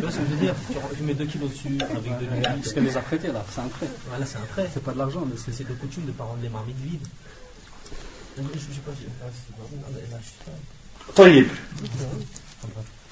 vois 0.00 0.10
ce 0.10 0.18
que 0.18 0.24
je 0.26 0.30
veux 0.30 0.36
dire? 0.36 0.54
Tu 0.96 1.02
mets 1.02 1.14
2 1.14 1.24
kilos 1.24 1.50
dessus 1.50 1.78
avec 1.80 2.18
de 2.18 2.26
l'huile. 2.26 2.64
Ce 2.64 2.74
qu'elle 2.74 2.84
les 2.84 2.96
a 2.96 3.00
prêtés 3.00 3.28
là, 3.28 3.44
c'est 3.50 3.60
un 3.60 3.68
prêt. 3.68 3.88
Voilà, 4.08 4.26
c'est 4.26 4.38
un 4.38 4.46
prêt. 4.52 4.68
C'est 4.72 4.82
pas 4.82 4.92
de 4.92 4.98
l'argent, 4.98 5.24
mais 5.26 5.36
c'est 5.36 5.66
de 5.66 5.74
coutume 5.74 6.04
de 6.04 6.08
ne 6.08 6.12
pas 6.12 6.24
rendre 6.24 6.42
les 6.42 6.48
marmites 6.48 6.78
vides. 6.78 7.06
Je 8.36 8.42
sais 8.42 8.80
pas 8.84 8.92
si 8.92 9.06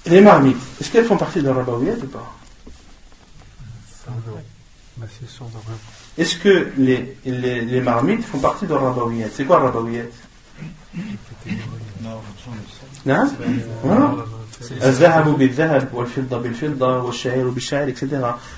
Les 0.07 0.20
marmites, 0.20 0.57
est-ce 0.80 0.91
qu'elles 0.91 1.05
font 1.05 1.16
partie 1.16 1.41
de 1.41 1.47
la 1.47 1.55
rabaouillette 1.55 2.03
ou 2.03 2.09
pas? 2.09 2.34
Est-ce 6.16 6.36
que 6.36 6.72
les, 6.76 7.16
les, 7.24 7.61
les, 7.61 7.80
marmites 7.80 8.24
font 8.24 8.38
partie 8.38 8.66
de 8.66 8.74
la 8.74 8.80
rabaouillette 8.80 9.32
C'est 9.34 9.44
quoi 9.44 9.61
Non, 13.06 13.30
non? 13.84 14.24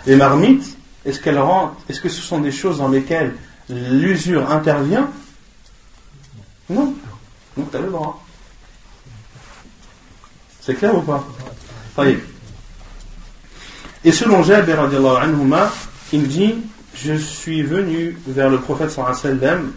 Les 0.06 0.16
marmites, 0.16 0.78
est-ce 1.04 1.20
qu'elles 1.20 1.38
rendent, 1.38 1.72
est-ce 1.88 2.00
que 2.00 2.08
ce 2.08 2.22
sont 2.22 2.40
des 2.40 2.52
choses 2.52 2.78
dans 2.78 2.88
lesquelles 2.88 3.34
l'usure 3.68 4.50
intervient? 4.50 5.10
Non. 6.70 6.94
Donc 7.56 7.70
tu 7.70 7.76
as 7.76 7.80
le 7.80 7.90
droit. 7.90 8.24
C'est 10.60 10.74
clair 10.74 10.96
ou 10.96 11.02
pas? 11.02 11.26
Et 14.04 14.12
selon 14.12 14.42
Jabir, 14.42 14.88
il 16.12 16.28
dit 16.28 16.54
Je 16.94 17.14
suis 17.14 17.62
venu 17.62 18.18
vers 18.26 18.48
le 18.48 18.58
prophète 18.58 18.90
sallam 18.90 19.72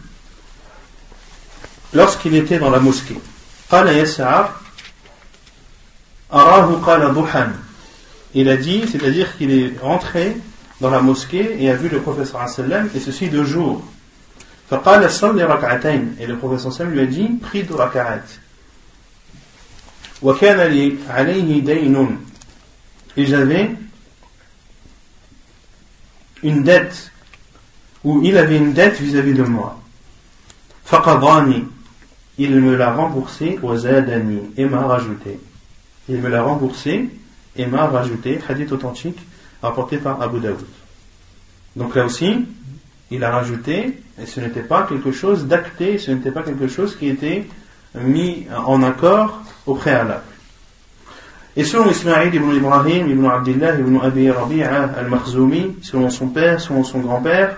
lorsqu'il 1.94 2.36
était 2.36 2.58
dans 2.58 2.70
la 2.70 2.80
mosquée. 2.80 3.20
Il 8.36 8.50
a 8.50 8.58
dit, 8.58 8.84
c'est-à-dire 8.92 9.38
qu'il 9.38 9.52
est 9.52 9.80
rentré 9.80 10.38
dans 10.82 10.90
la 10.90 11.02
mosquée 11.02 11.58
et 11.60 11.70
a 11.70 11.76
vu 11.76 11.90
le 11.90 12.00
professeur 12.00 12.48
sallam 12.48 12.90
et 12.96 13.00
ceci 13.00 13.30
deux 13.30 13.46
jours. 13.46 13.84
Et 14.72 14.76
le 14.76 16.38
professeur 16.38 16.74
sallam 16.74 16.94
lui 16.94 17.02
a 17.02 17.06
dit, 17.06 17.28
prie 17.42 17.64
deux 17.64 17.76
raka'at. 17.76 18.24
Et 23.16 23.26
j'avais 23.26 23.72
une 26.44 26.64
dette, 26.64 27.12
ou 28.04 28.22
il 28.24 28.38
avait 28.38 28.58
une 28.58 28.74
dette 28.74 29.00
vis-à-vis 29.00 29.34
de 29.34 29.44
moi. 29.44 29.80
Il 32.38 32.60
me 32.60 32.76
l'a 32.76 32.94
remboursé, 32.94 33.60
et 34.58 34.66
m'a 34.66 34.82
rajouté 34.82 35.40
il 36.10 36.18
me 36.18 36.30
l'a 36.30 36.44
remboursé 36.44 37.10
et 37.56 37.66
m'a 37.66 37.88
rajouté, 37.88 38.40
hadith 38.48 38.72
authentique, 38.72 39.20
rapporté 39.62 39.98
par 39.98 40.22
Abu 40.22 40.40
Daoud. 40.40 40.66
Donc 41.76 41.96
là 41.96 42.06
aussi, 42.06 42.46
il 43.12 43.24
a 43.24 43.32
rajouté, 43.32 44.02
et 44.20 44.26
ce 44.26 44.40
n'était 44.40 44.64
pas 44.64 44.84
quelque 44.84 45.12
chose 45.12 45.46
d'acté, 45.46 45.98
ce 45.98 46.12
n'était 46.12 46.32
pas 46.32 46.44
quelque 46.44 46.68
chose 46.68 46.96
qui 46.96 47.08
était 47.08 47.46
mis 47.96 48.48
en 48.52 48.82
accord 48.84 49.42
au 49.66 49.76
préalable. 49.76 50.24
Et 51.56 51.64
selon 51.64 51.90
Ismaïl 51.90 52.34
ibn 52.34 52.52
Ibrahim, 52.52 53.12
ibn 53.12 53.26
Abdullah, 53.26 53.78
ibn 53.78 54.00
Abi 54.02 54.28
al-Makhzoumi, 54.64 55.78
selon 55.84 56.10
son 56.10 56.28
père, 56.28 56.60
selon 56.60 56.84
son 56.84 57.00
grand-père, 57.00 57.58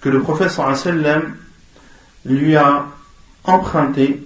que 0.00 0.10
le 0.10 0.20
prophète 0.20 0.50
sallam 0.50 1.36
lui 2.26 2.54
a 2.56 2.86
emprunté 3.44 4.22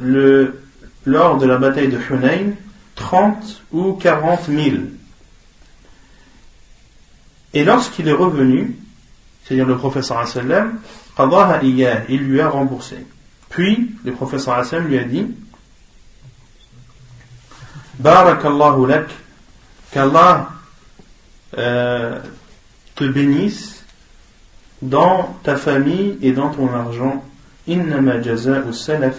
lors 0.00 1.38
de 1.38 1.46
la 1.46 1.58
bataille 1.58 1.88
de 1.88 1.98
Hunayn 2.10 2.54
30 2.96 3.62
ou 3.72 3.92
40 3.92 4.46
000. 4.48 4.76
Et 7.52 7.64
lorsqu'il 7.64 8.08
est 8.08 8.12
revenu, 8.12 8.76
c'est-à-dire 9.44 9.66
le 9.66 9.76
prophète 9.76 10.04
sallam, 10.04 10.80
il 12.08 12.18
lui 12.18 12.40
a 12.40 12.48
remboursé. 12.48 12.96
Puis 13.48 13.94
le 14.04 14.10
prophète 14.10 14.40
sallam 14.40 14.88
lui 14.88 14.98
a 14.98 15.04
dit 15.04 15.26
Barakallahu 17.98 18.86
lak, 18.86 19.08
qu'Allah 19.92 20.48
euh, 21.56 22.18
te 22.96 23.04
bénisse 23.04 23.84
dans 24.82 25.36
ta 25.42 25.56
famille 25.56 26.18
et 26.20 26.32
dans 26.32 26.50
ton 26.50 26.72
argent. 26.74 27.24
Innama 27.66 28.20
jaza'u 28.20 28.72
salaf, 28.72 29.16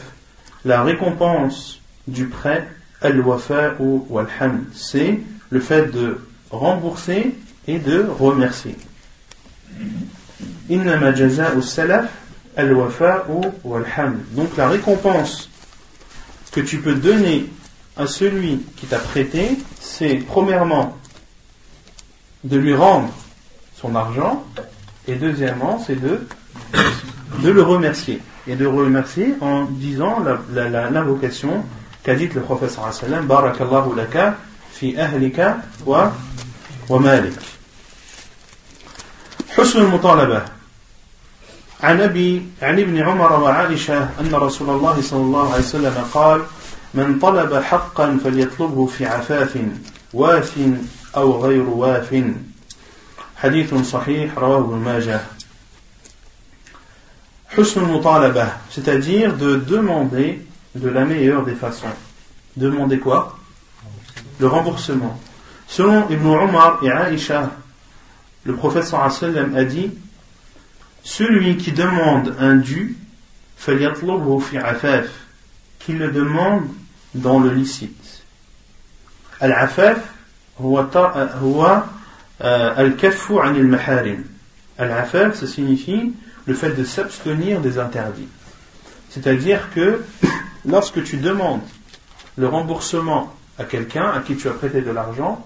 la 0.66 0.84
récompense 0.84 1.80
du 2.08 2.28
prêt, 2.28 2.68
al-wafa'u 3.02 4.02
wal-hamd, 4.10 4.66
c'est 4.74 5.20
le 5.50 5.60
fait 5.60 5.92
de 5.92 6.20
rembourser 6.52 7.36
et 7.68 7.80
de 7.80 8.06
remercier. 8.20 8.76
Innama 10.70 11.16
jaza'u 11.16 11.62
salaf, 11.62 12.10
al-wafa'u 12.58 13.52
wal-hamd. 13.64 14.18
Donc 14.32 14.58
la 14.58 14.68
récompense 14.68 15.50
que 16.52 16.60
tu 16.60 16.80
peux 16.80 16.96
donner 16.96 17.50
à 17.97 18.07
celui 18.07 18.63
qui 18.77 18.87
t'a 18.87 18.99
prêté, 18.99 19.59
c'est 19.81 20.17
premièrement 20.17 20.97
de 22.45 22.57
lui 22.57 22.75
rendre 22.75 23.11
son 23.77 23.95
argent, 23.95 24.45
et 25.07 25.15
deuxièmement, 25.15 25.83
c'est 25.85 26.01
de, 26.01 26.27
de 27.43 27.51
le 27.51 27.63
remercier. 27.63 28.21
Et 28.47 28.57
de 28.57 28.65
le 28.65 28.71
remercier 28.71 29.35
en 29.41 29.65
disant 29.65 30.19
l'invocation 30.53 31.49
la, 31.49 31.55
la, 31.57 31.63
qu'a 32.03 32.15
dit 32.15 32.29
le 32.29 32.41
professeur 32.41 32.93
sallam, 32.93 33.27
Barakallahu 33.27 33.95
laka 33.95 34.37
fi 34.73 34.97
ahlika 34.97 35.59
wa, 35.85 36.13
wa 36.89 36.99
malik. 36.99 37.35
حسن 39.51 39.81
المطالبة 39.81 40.43
عن 41.83 42.01
أبي 42.01 42.43
عن 42.63 42.79
ابن 42.79 42.99
عمر 42.99 43.33
وعائشة 43.33 44.09
أن 44.21 44.35
رسول 44.35 44.71
الله 44.71 45.03
صلى 45.03 45.21
الله 45.21 45.53
عليه 45.53 45.63
وسلم 45.63 45.95
قال 46.15 46.43
من 46.95 47.19
طلب 47.19 47.55
حقا 47.55 48.19
فليطلبه 48.25 48.87
في 48.87 49.07
عفاف 49.07 49.59
واف 50.13 50.59
أو 51.17 51.45
غير 51.45 51.63
واف 51.63 52.25
حديث 53.37 53.75
صحيح 53.75 54.39
رواه 54.39 54.59
ابن 54.59 54.77
ماجه 54.77 55.21
حسن 57.49 57.81
المطالبة 57.81 58.49
c'est-à-dire 58.71 59.37
de 59.37 59.57
demander 59.57 60.41
de 60.75 60.89
la 60.89 61.05
meilleure 61.05 61.45
des 61.45 61.55
façons 61.55 61.97
demander 62.57 62.99
quoi 62.99 63.39
le 64.39 64.47
remboursement 64.47 65.19
selon 65.69 66.09
Ibn 66.09 66.27
Umar 66.27 66.81
et 66.83 66.91
Aisha 66.91 67.51
le 68.45 68.55
prophète 68.55 68.85
sallam 68.85 69.57
a 69.57 69.65
dit 69.65 69.91
celui 71.03 71.57
qui 71.57 71.73
demande 71.73 72.35
un 72.39 72.57
dû 72.57 72.97
فليطلبه 73.61 74.39
في 74.39 74.59
عفاف 74.59 75.11
qu'il 75.81 75.99
le 75.99 76.11
demande 76.11 76.69
dans 77.16 77.40
le 77.40 77.50
licite. 77.50 78.24
Al-afaf 79.40 80.00
huwa 80.60 81.88
al-kaffu 82.40 83.40
anil 83.40 83.68
maharim. 83.68 84.24
Al-afaf, 84.78 85.36
ça 85.36 85.48
signifie 85.48 86.14
le 86.46 86.54
fait 86.54 86.72
de 86.72 86.84
s'abstenir 86.84 87.62
des 87.62 87.80
interdits. 87.80 88.28
C'est-à-dire 89.10 89.70
que 89.74 90.04
lorsque 90.66 91.04
tu 91.04 91.18
demandes 91.18 91.62
le 92.38 92.48
remboursement 92.48 93.34
à 93.58 93.64
quelqu'un 93.64 94.10
à 94.10 94.20
qui 94.20 94.36
tu 94.36 94.48
as 94.50 94.54
prêté 94.54 94.82
de 94.82 94.92
l'argent, 94.92 95.46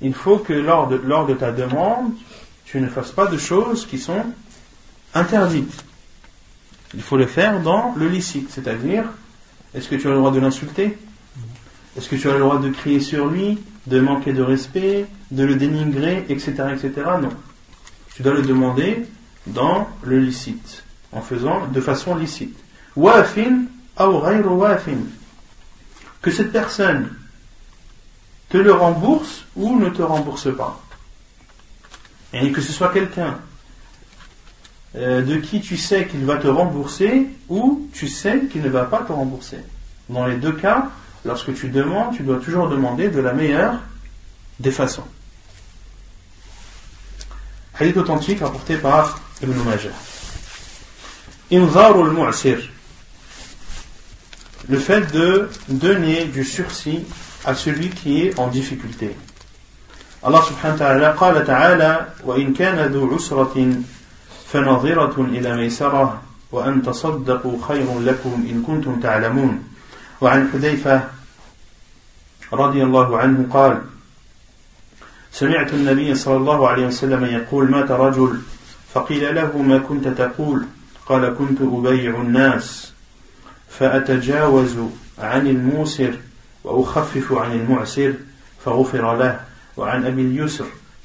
il 0.00 0.14
faut 0.14 0.38
que 0.38 0.52
lors 0.52 0.88
de, 0.88 0.96
lors 0.96 1.26
de 1.26 1.34
ta 1.34 1.50
demande, 1.50 2.12
tu 2.64 2.80
ne 2.80 2.88
fasses 2.88 3.12
pas 3.12 3.26
de 3.26 3.38
choses 3.38 3.86
qui 3.86 3.98
sont 3.98 4.24
interdites. 5.14 5.84
Il 6.94 7.02
faut 7.02 7.16
le 7.16 7.26
faire 7.26 7.60
dans 7.60 7.94
le 7.96 8.08
licite, 8.08 8.50
c'est-à-dire 8.50 9.04
est-ce 9.76 9.88
que 9.88 9.94
tu 9.94 10.06
as 10.08 10.10
le 10.10 10.16
droit 10.16 10.30
de 10.30 10.40
l'insulter? 10.40 10.96
Est-ce 11.96 12.08
que 12.08 12.16
tu 12.16 12.30
as 12.30 12.32
le 12.32 12.40
droit 12.40 12.58
de 12.58 12.70
crier 12.70 13.00
sur 13.00 13.26
lui, 13.26 13.58
de 13.86 14.00
manquer 14.00 14.32
de 14.32 14.42
respect, 14.42 15.06
de 15.30 15.44
le 15.44 15.54
dénigrer, 15.54 16.24
etc., 16.30 16.54
etc. 16.72 16.92
Non. 17.20 17.28
Tu 18.14 18.22
dois 18.22 18.32
le 18.32 18.42
demander 18.42 19.06
dans 19.46 19.86
le 20.02 20.18
licite, 20.18 20.82
en 21.12 21.20
faisant 21.20 21.66
de 21.66 21.80
façon 21.82 22.16
licite. 22.16 22.56
Wafin 22.96 23.66
wafin. 23.98 24.98
Que 26.22 26.30
cette 26.30 26.52
personne 26.52 27.10
te 28.48 28.56
le 28.56 28.72
rembourse 28.72 29.44
ou 29.56 29.78
ne 29.78 29.90
te 29.90 30.00
rembourse 30.00 30.54
pas. 30.56 30.82
Et 32.32 32.50
que 32.50 32.62
ce 32.62 32.72
soit 32.72 32.88
quelqu'un 32.88 33.38
euh, 34.95 35.21
de 35.21 35.37
qui 35.37 35.61
tu 35.61 35.77
sais 35.77 36.05
qu'il 36.07 36.25
va 36.25 36.37
te 36.37 36.47
rembourser 36.47 37.27
ou 37.47 37.87
tu 37.93 38.07
sais 38.07 38.41
qu'il 38.51 38.61
ne 38.61 38.69
va 38.69 38.83
pas 38.83 39.03
te 39.03 39.11
rembourser. 39.11 39.59
Dans 40.09 40.25
les 40.25 40.35
deux 40.35 40.51
cas, 40.51 40.89
lorsque 41.23 41.53
tu 41.53 41.69
demandes, 41.69 42.15
tu 42.15 42.23
dois 42.23 42.39
toujours 42.39 42.67
demander 42.67 43.07
de 43.07 43.21
la 43.21 43.33
meilleure 43.33 43.79
des 44.59 44.71
façons. 44.71 45.05
Hadith 47.79 47.97
authentique 47.97 48.41
rapporté 48.41 48.75
par 48.75 49.19
Ibn 49.41 49.57
Majah. 49.63 49.89
Inzarul 51.51 52.11
mu'sir. 52.11 52.59
Le 54.69 54.77
fait 54.77 55.11
de 55.11 55.49
donner 55.69 56.25
du 56.25 56.43
sursis 56.43 57.05
à 57.45 57.55
celui 57.55 57.89
qui 57.89 58.23
est 58.23 58.37
en 58.37 58.47
difficulté. 58.47 59.15
Allah 60.23 60.41
subhanahu 60.45 60.73
wa 60.73 60.77
ta'ala 60.77 61.15
قال 61.15 61.45
تعالى 61.45 62.07
وإن 62.25 62.53
كان 62.53 62.91
ذو 62.91 63.15
عسرة 63.15 63.81
فنظرة 64.48 65.20
إلى 65.20 65.56
ميسرة 65.56 66.22
وأن 66.52 66.82
تصدقوا 66.82 67.58
خير 67.68 68.00
لكم 68.00 68.46
إن 68.50 68.62
كنتم 68.66 69.00
تعلمون. 69.00 69.62
وعن 70.20 70.50
حذيفة 70.52 71.04
رضي 72.52 72.82
الله 72.82 73.18
عنه 73.18 73.46
قال 73.52 73.82
سمعت 75.32 75.74
النبي 75.74 76.14
صلى 76.14 76.36
الله 76.36 76.68
عليه 76.68 76.86
وسلم 76.86 77.24
يقول 77.24 77.70
مات 77.70 77.90
رجل 77.90 78.40
فقيل 78.94 79.34
له 79.34 79.58
ما 79.58 79.78
كنت 79.78 80.08
تقول؟ 80.08 80.66
قال 81.06 81.34
كنت 81.38 81.60
أبيع 81.60 82.20
الناس 82.20 82.92
فأتجاوز 83.68 84.76
عن 85.18 85.46
الموسر 85.46 86.14
وأخفف 86.64 87.32
عن 87.32 87.52
المعسر 87.52 88.14
فغفر 88.64 89.16
له. 89.16 89.40
وعن 89.76 90.06
أبي 90.06 90.22
اليسر 90.22 90.66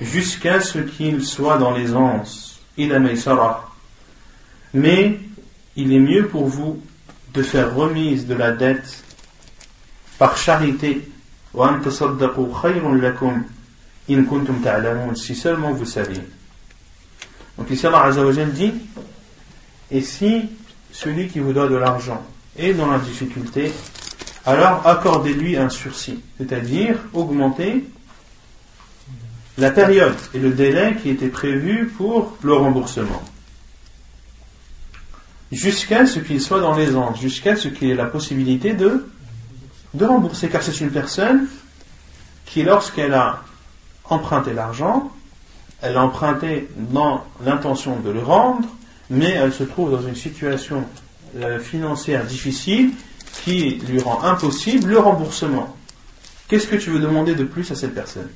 jusqu'à 0.00 0.60
ce 0.60 0.78
qu'il 0.78 1.24
soit 1.24 1.58
dans 1.58 1.72
l'aisance. 1.72 2.60
Il 2.76 2.92
Mais 4.72 5.18
il 5.76 5.92
est 5.92 5.98
mieux 5.98 6.26
pour 6.28 6.46
vous 6.46 6.80
de 7.34 7.42
faire 7.42 7.74
remise 7.74 8.26
de 8.26 8.34
la 8.34 8.52
dette 8.52 9.04
par 10.18 10.36
charité. 10.36 11.08
Si 15.14 15.34
seulement 15.34 15.72
vous 15.72 15.84
saviez. 15.84 16.22
Donc 17.58 17.70
ici 17.70 17.86
Allah 17.86 18.04
Azzawajal 18.04 18.52
dit 18.52 18.72
Et 19.90 20.00
si 20.00 20.48
celui 20.92 21.28
qui 21.28 21.40
vous 21.40 21.52
doit 21.52 21.68
de 21.68 21.76
l'argent 21.76 22.24
est 22.56 22.72
dans 22.72 22.90
la 22.90 22.98
difficulté, 22.98 23.72
alors 24.46 24.86
accordez-lui 24.86 25.56
un 25.56 25.68
sursis, 25.68 26.20
c'est-à-dire 26.38 26.96
augmentez 27.12 27.84
la 29.58 29.70
période 29.70 30.16
et 30.34 30.38
le 30.38 30.50
délai 30.50 30.96
qui 31.02 31.10
était 31.10 31.28
prévu 31.28 31.86
pour 31.96 32.36
le 32.42 32.54
remboursement. 32.54 33.22
Jusqu'à 35.52 36.06
ce 36.06 36.20
qu'il 36.20 36.40
soit 36.40 36.60
dans 36.60 36.76
l'aisance, 36.76 37.20
jusqu'à 37.20 37.56
ce 37.56 37.68
qu'il 37.68 37.90
ait 37.90 37.94
la 37.94 38.06
possibilité 38.06 38.72
de, 38.72 39.06
de 39.94 40.04
rembourser. 40.04 40.48
Car 40.48 40.62
c'est 40.62 40.80
une 40.80 40.90
personne 40.90 41.46
qui, 42.46 42.62
lorsqu'elle 42.62 43.14
a 43.14 43.42
emprunté 44.04 44.52
l'argent, 44.52 45.10
elle 45.82 45.96
a 45.96 46.02
emprunté 46.02 46.68
dans 46.76 47.24
l'intention 47.44 47.98
de 48.00 48.10
le 48.10 48.20
rendre, 48.20 48.68
mais 49.08 49.30
elle 49.30 49.52
se 49.52 49.64
trouve 49.64 49.90
dans 49.90 50.02
une 50.06 50.14
situation 50.14 50.84
euh, 51.36 51.58
financière 51.58 52.24
difficile 52.24 52.92
qui 53.44 53.80
lui 53.88 54.00
rend 54.00 54.22
impossible 54.22 54.90
le 54.90 54.98
remboursement. 54.98 55.74
Qu'est-ce 56.48 56.66
que 56.66 56.76
tu 56.76 56.90
veux 56.90 56.98
demander 56.98 57.34
de 57.34 57.44
plus 57.44 57.70
à 57.70 57.74
cette 57.74 57.94
personne? 57.94 58.28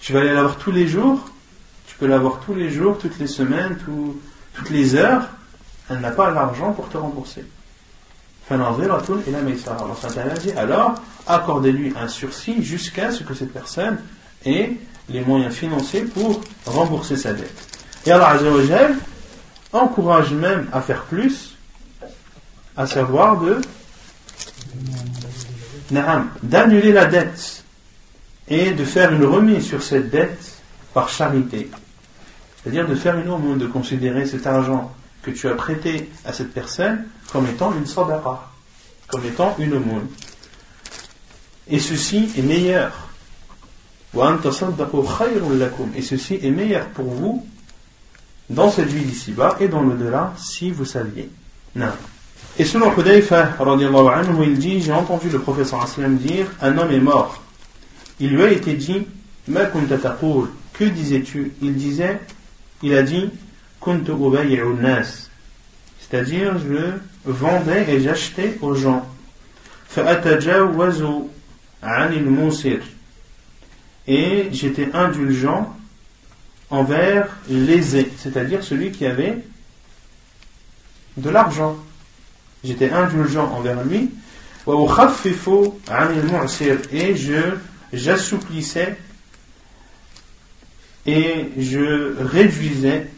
Tu 0.00 0.12
vas 0.12 0.20
aller 0.20 0.32
la 0.32 0.42
voir 0.42 0.56
tous 0.56 0.72
les 0.72 0.88
jours, 0.88 1.20
tu 1.86 1.96
peux 1.96 2.06
la 2.06 2.18
voir 2.18 2.40
tous 2.44 2.54
les 2.54 2.70
jours, 2.70 2.98
toutes 2.98 3.18
les 3.18 3.26
semaines, 3.26 3.78
toutes 4.54 4.70
les 4.70 4.94
heures, 4.94 5.28
elle 5.90 6.00
n'a 6.00 6.10
pas 6.10 6.30
l'argent 6.30 6.72
pour 6.72 6.88
te 6.88 6.96
rembourser. 6.96 7.44
Alors, 10.56 10.94
accordez-lui 11.26 11.92
un 12.00 12.08
sursis 12.08 12.64
jusqu'à 12.64 13.12
ce 13.12 13.22
que 13.22 13.34
cette 13.34 13.52
personne 13.52 13.98
ait 14.44 14.72
les 15.08 15.20
moyens 15.20 15.54
financiers 15.54 16.02
pour 16.02 16.40
rembourser 16.66 17.16
sa 17.16 17.32
dette. 17.32 17.68
Et 18.06 18.12
Allah 18.12 18.38
encourage 19.72 20.32
même 20.32 20.68
à 20.72 20.80
faire 20.80 21.02
plus, 21.04 21.56
à 22.76 22.86
savoir 22.86 23.40
de 23.40 23.60
d'annuler 26.42 26.92
la 26.92 27.06
dette 27.06 27.59
et 28.50 28.72
de 28.72 28.84
faire 28.84 29.12
une 29.12 29.24
remise 29.24 29.64
sur 29.64 29.82
cette 29.82 30.10
dette 30.10 30.60
par 30.92 31.08
charité. 31.08 31.70
C'est-à-dire 32.62 32.86
de 32.86 32.94
faire 32.94 33.16
une 33.16 33.30
aumône, 33.30 33.58
de 33.58 33.66
considérer 33.66 34.26
cet 34.26 34.46
argent 34.46 34.92
que 35.22 35.30
tu 35.30 35.48
as 35.48 35.54
prêté 35.54 36.10
à 36.24 36.32
cette 36.32 36.52
personne 36.52 37.06
comme 37.32 37.46
étant 37.46 37.72
une 37.72 37.86
sadaqa, 37.86 38.50
comme 39.06 39.24
étant 39.24 39.54
une 39.58 39.74
aumône. 39.74 40.08
Et 41.68 41.78
ceci 41.78 42.30
est 42.36 42.42
meilleur. 42.42 43.08
Et 44.12 46.02
ceci 46.02 46.40
est 46.42 46.50
meilleur 46.50 46.86
pour 46.88 47.04
vous 47.06 47.46
dans 48.50 48.70
cette 48.70 48.88
vie 48.88 49.04
d'ici-bas 49.04 49.56
et 49.60 49.68
dans 49.68 49.82
le-delà 49.82 50.34
si 50.36 50.72
vous 50.72 50.84
saviez. 50.84 51.30
Non. 51.76 51.92
Et 52.58 52.64
selon 52.64 52.92
Hudayfa, 52.98 53.50
il 54.42 54.58
dit 54.58 54.80
J'ai 54.82 54.92
entendu 54.92 55.28
le 55.28 55.38
professeur 55.38 55.80
Aslam 55.82 56.16
dire 56.16 56.46
Un 56.60 56.76
homme 56.76 56.90
est 56.90 56.98
mort. 56.98 57.40
Il 58.20 58.36
lui 58.36 58.42
a 58.42 58.50
été 58.50 58.74
dit 58.74 59.06
Que 59.48 60.84
disais-tu? 60.84 61.52
Il 61.62 61.74
disait 61.74 62.20
Il 62.82 62.94
a 62.94 63.02
dit 63.02 63.30
c'est-à-dire 65.98 66.58
je 66.58 66.98
vendais 67.24 67.86
et 67.88 68.00
j'achetais 68.00 68.58
aux 68.60 68.74
gens. 68.74 69.08
Et 74.06 74.48
j'étais 74.52 74.90
indulgent 74.92 75.74
envers 76.68 77.38
l'aisé, 77.48 78.12
c'est-à-dire 78.18 78.62
celui 78.62 78.92
qui 78.92 79.06
avait 79.06 79.38
de 81.16 81.30
l'argent. 81.30 81.78
J'étais 82.62 82.90
indulgent 82.90 83.50
envers 83.54 83.82
lui. 83.82 84.10
Et 84.66 84.72
je 87.16 87.56
j'assouplissais 87.92 88.96
et 91.06 91.48
je 91.58 92.16
réduisais, 92.18 93.08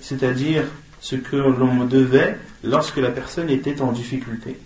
c'est-à-dire 0.00 0.64
ce 1.00 1.16
que 1.16 1.36
l'on 1.36 1.74
me 1.74 1.86
devait 1.86 2.38
lorsque 2.62 2.96
la 2.96 3.10
personne 3.10 3.50
était 3.50 3.80
en 3.80 3.92
difficulté. 3.92 4.58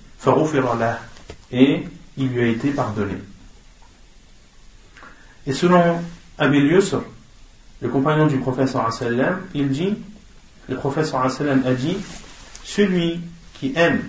Et 1.53 1.85
il 2.17 2.29
lui 2.29 2.43
a 2.43 2.47
été 2.47 2.71
pardonné. 2.71 3.14
Et 5.47 5.53
selon 5.53 6.03
Abil 6.39 6.81
le 7.83 7.89
compagnon 7.89 8.27
du 8.27 8.39
professeur 8.39 8.93
sallam, 8.93 9.43
il 9.55 9.69
dit, 9.69 9.95
le 10.69 10.77
professeur 10.77 11.31
sallam 11.31 11.62
a 11.67 11.73
dit, 11.73 11.97
celui 12.64 13.21
qui 13.55 13.73
aime, 13.77 14.03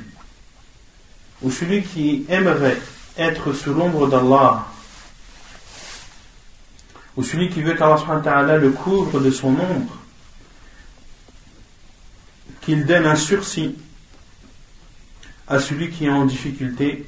ou 1.41 1.51
celui 1.51 1.83
qui 1.83 2.25
aimerait 2.29 2.77
être 3.17 3.53
sous 3.53 3.73
l'ombre 3.73 4.07
d'Allah, 4.07 4.65
ou 7.17 7.23
celui 7.23 7.49
qui 7.49 7.61
veut 7.61 7.73
qu'Allah 7.73 8.57
le 8.57 8.69
couvre 8.69 9.19
de 9.19 9.31
son 9.31 9.49
ombre, 9.49 9.97
qu'il 12.61 12.85
donne 12.85 13.05
un 13.05 13.15
sursis 13.15 13.75
à 15.47 15.59
celui 15.59 15.89
qui 15.89 16.05
est 16.05 16.09
en 16.09 16.25
difficulté, 16.25 17.07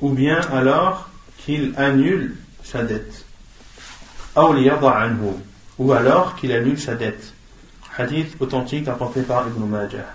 ou 0.00 0.10
bien 0.10 0.40
alors 0.52 1.08
qu'il 1.38 1.72
annule 1.76 2.36
sa 2.64 2.82
dette. 2.82 3.24
Ou 4.36 5.92
alors 5.92 6.36
qu'il 6.36 6.52
annule 6.52 6.78
sa 6.78 6.94
dette. 6.94 7.32
Hadith 7.96 8.36
authentique 8.40 8.88
apporté 8.88 9.22
par 9.22 9.46
Ibn 9.48 9.64
Majah. 9.64 10.14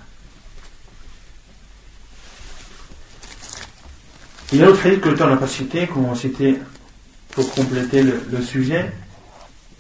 Il 4.52 4.60
y 4.60 4.64
a 4.64 4.68
un 4.68 4.70
autre 4.70 4.86
hadith 4.86 5.02
que 5.02 5.10
le 5.10 5.16
temps 5.16 5.30
n'a 5.30 5.38
pas 5.38 5.48
cité, 5.48 5.88
qu'on 5.88 6.14
citer 6.16 6.60
pour 7.32 7.54
compléter 7.54 8.04
le, 8.04 8.42
sujet 8.42 8.92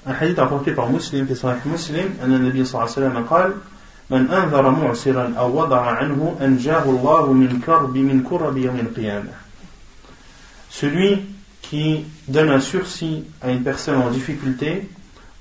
Un 0.07 0.14
hadith 0.14 0.39
apporté 0.39 0.72
par 0.72 0.91
Muslim, 0.91 1.26
في 1.26 1.35
صحيح 1.35 1.66
مسلم 1.66 2.18
أن 2.24 2.35
النبي 2.35 2.64
صلى 2.64 2.74
الله 2.74 2.95
عليه 2.97 3.07
وسلم 3.07 3.26
قال 3.26 3.55
من 4.11 4.31
أنذر 4.31 4.70
معسرا 4.70 5.35
أو 5.39 5.61
وضع 5.61 5.81
عنه 5.81 6.37
أنجاه 6.41 6.85
الله 6.85 7.33
من 7.33 7.61
كرب 7.66 7.97
من 7.97 8.22
كرب 8.22 8.57
يوم 8.57 8.76
القيامة 8.81 9.33
Celui 10.70 11.24
qui 11.62 12.05
donne 12.29 12.51
un 12.51 12.61
sursis 12.61 13.24
à 13.43 13.51
une 13.51 13.62
personne 13.62 14.01
en 14.01 14.11
difficulté 14.11 14.89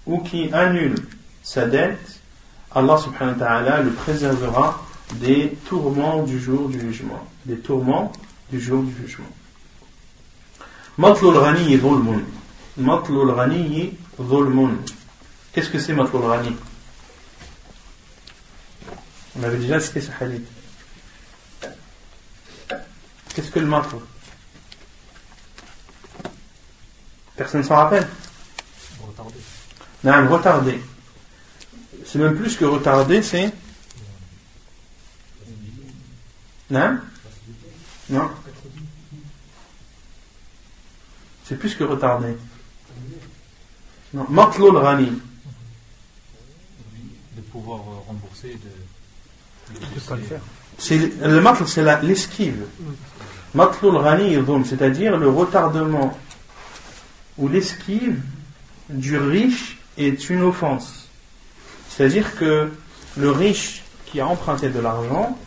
ou 0.06 0.20
qui 0.20 0.50
annule 0.54 0.96
sa 1.44 1.66
dette, 1.66 2.20
Allah 2.74 2.98
subhanahu 2.98 3.40
wa 3.40 3.46
ta'ala 3.46 3.82
le 3.82 3.92
préservera 3.92 4.82
des 5.16 5.58
tourments 5.68 6.24
du 6.24 6.40
jour 6.40 6.70
du 6.70 6.80
jugement. 6.80 7.24
Des 7.46 7.58
tourments 7.58 8.12
du 8.52 8.60
jour 8.60 8.84
du 8.84 8.94
jugement. 9.02 9.30
Matlul 10.98 11.34
ghani 11.34 11.78
dhulmun. 11.78 12.22
Matlul 12.78 13.34
ghani 13.34 13.98
dhulmun. 14.19 14.77
Qu'est-ce 15.53 15.71
que 15.71 15.79
c'est 15.79 15.93
matlul 15.93 16.23
ghani 16.23 16.57
On 19.39 19.43
avait 19.43 19.59
déjà 19.59 19.81
cité 19.81 20.01
ce 20.01 20.11
hadith. 20.21 20.47
Qu'est-ce 23.35 23.51
que 23.51 23.61
le 23.61 23.67
matl 23.67 23.97
Personne 27.37 27.63
ne 27.63 27.67
s'en 27.67 27.77
rappelle? 27.77 28.07
Retardé. 29.01 29.39
Non, 30.05 30.29
retardé. 30.29 30.83
C'est 32.05 32.19
même 32.19 32.37
plus 32.37 32.57
que 32.57 32.65
retardé, 32.67 33.23
c'est. 33.23 33.53
Non 36.71 36.99
Non 38.11 38.31
C'est 41.45 41.57
plus 41.57 41.75
que 41.75 41.85
retardé. 41.85 42.37
Non, 44.15 44.27
matlul 44.29 44.77
rani. 44.77 45.13
De 47.37 47.41
pouvoir 47.51 47.81
rembourser 48.07 48.49
de 48.49 48.71
le 51.23 51.41
matl, 51.41 51.67
c'est 51.67 51.85
l'esquive. 52.03 52.67
Matlul 53.55 54.03
ghani 54.03 54.37
c'est-à-dire 54.65 55.17
le 55.17 55.29
retardement 55.29 56.17
ou 57.39 57.49
l'esquive 57.49 58.21
du 58.89 59.17
riche 59.19 59.79
est 59.99 60.31
une 60.31 60.43
offense. 60.43 61.09
C'est-à-dire 61.89 62.35
que 62.37 62.71
le 63.17 63.31
riche 63.31 63.83
qui 64.07 64.21
a 64.21 64.27
emprunté 64.27 64.71
de 64.71 64.81
l'argent, 64.81 65.39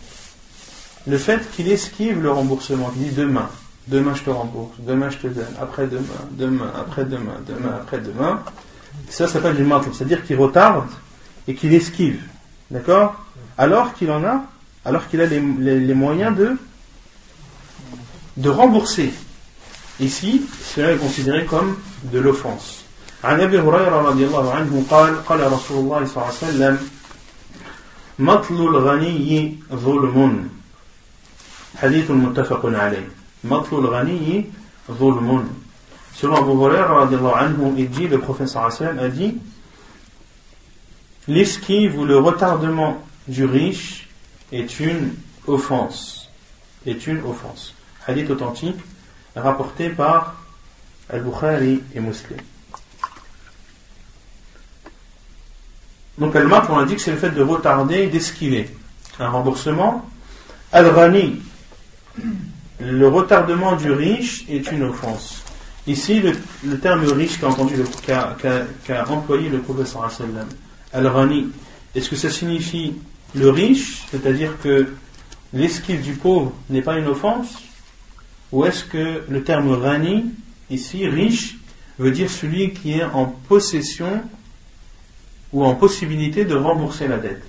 le 1.08 1.18
fait 1.18 1.42
qu'il 1.52 1.72
esquive 1.72 2.22
le 2.22 2.32
remboursement, 2.32 2.90
qu'il 2.92 3.10
dit 3.10 3.16
demain, 3.16 3.50
demain 3.87 4.15
je 4.15 4.23
te 4.23 4.31
rembourse, 4.31 4.75
demain 4.79 5.11
je 5.11 5.19
te 5.19 5.27
donne, 5.27 5.55
après-demain, 5.61 6.23
demain, 6.33 6.73
après-demain, 6.79 7.37
demain, 7.47 7.73
après-demain, 7.83 8.43
ça 9.09 9.29
s'appelle 9.29 9.57
du 9.57 9.65
matl, 9.65 9.89
c'est-à-dire 9.93 10.25
qu'il 10.25 10.37
retarde 10.37 10.89
et 11.49 11.55
qu'il 11.55 11.73
esquive. 11.75 12.23
D'accord 12.71 13.15
alors 13.59 13.93
qu'il 13.95 14.11
en 14.11 14.25
a, 14.25 14.45
alors 14.87 15.07
qu'il 15.09 15.21
a 15.21 15.27
les, 15.27 15.41
moyens 15.95 16.35
de, 16.35 16.57
de 18.39 18.49
rembourser. 18.49 19.13
Ici, 20.01 20.47
cela 20.75 20.93
est 20.93 20.97
considéré 20.97 21.45
comme 21.45 21.77
de 22.05 22.19
l'offense. 22.19 22.77
عن 23.25 23.41
ابي 23.41 23.61
هريره 23.61 24.01
رضي 24.01 24.27
الله 24.27 24.53
عنه 24.55 24.85
قال 24.91 25.25
قال 25.27 25.53
رسول 25.53 25.79
الله 25.79 26.05
صلى 26.07 26.17
الله 26.17 26.27
عليه 26.27 26.49
وسلم 26.49 26.89
مطل 28.19 28.55
الغني 28.55 29.59
ظلم 29.73 30.49
حديث 31.77 32.11
متفق 32.11 32.63
عليه 32.65 33.09
Matlul 33.46 33.90
ghaniyi 33.90 34.52
zulmun. 34.90 35.46
Selon 36.14 36.36
Abu 36.36 36.52
Huraira, 36.52 37.08
il 37.78 37.90
dit, 37.90 38.08
le 38.08 38.20
professeur 38.20 38.66
Hassan 38.66 38.98
a 39.00 39.10
dit, 39.10 39.36
l'esquive 41.28 42.00
ou 42.00 42.06
le 42.06 42.18
retardement 42.18 43.04
du 43.28 43.46
riche 43.46 44.08
est 44.52 44.80
une 44.80 45.14
offense. 45.48 46.30
Est 46.86 47.08
une 47.08 47.22
offense. 47.22 47.74
Hadith 48.08 48.30
authentique 48.30 48.78
rapporté 49.36 49.90
par 49.90 50.36
Al-Bukhari 51.10 51.82
et 51.94 52.00
Muslim. 52.00 52.40
Donc 56.18 56.36
Al-Mat, 56.36 56.68
on 56.70 56.78
a 56.78 56.86
dit 56.86 56.96
que 56.96 57.02
c'est 57.02 57.12
le 57.12 57.18
fait 57.18 57.32
de 57.32 57.42
retarder, 57.42 58.08
d'esquiver 58.08 58.70
un 59.20 59.30
remboursement. 59.30 60.10
Al-Rani, 60.72 61.42
le 62.80 63.08
retardement 63.08 63.76
du 63.76 63.92
riche 63.92 64.46
est 64.50 64.72
une 64.72 64.84
offense. 64.84 65.44
Ici, 65.88 66.22
le, 66.22 66.80
terme 66.80 67.06
riche 67.06 67.40
qu'a 67.40 67.48
entendu, 67.48 67.76
qu'a 68.06 69.10
employé 69.10 69.50
le 69.50 69.60
professeur 69.60 70.10
Al-rani, 70.92 71.48
est-ce 71.94 72.10
que 72.10 72.16
ça 72.16 72.30
signifie 72.30 72.96
le 73.36 73.50
riche, 73.50 74.04
c'est-à-dire 74.10 74.58
que 74.62 74.88
l'esquive 75.54 76.02
du 76.02 76.14
pauvre 76.14 76.54
n'est 76.70 76.82
pas 76.82 76.98
une 76.98 77.08
offense? 77.08 77.50
Ou 78.52 78.66
est-ce 78.66 78.84
que 78.84 79.24
le 79.30 79.44
terme 79.44 79.72
rani, 79.74 80.26
ici, 80.70 81.08
riche, 81.08 81.58
veut 82.00 82.12
dire 82.12 82.30
celui 82.30 82.74
qui 82.74 82.94
est 82.94 83.04
en 83.04 83.26
possession 83.26 84.22
ou 85.54 85.64
en 85.64 85.76
possibilité 85.76 86.46
de 86.46 86.56
rembourser 86.56 87.08
la 87.08 87.18
dette? 87.18 87.44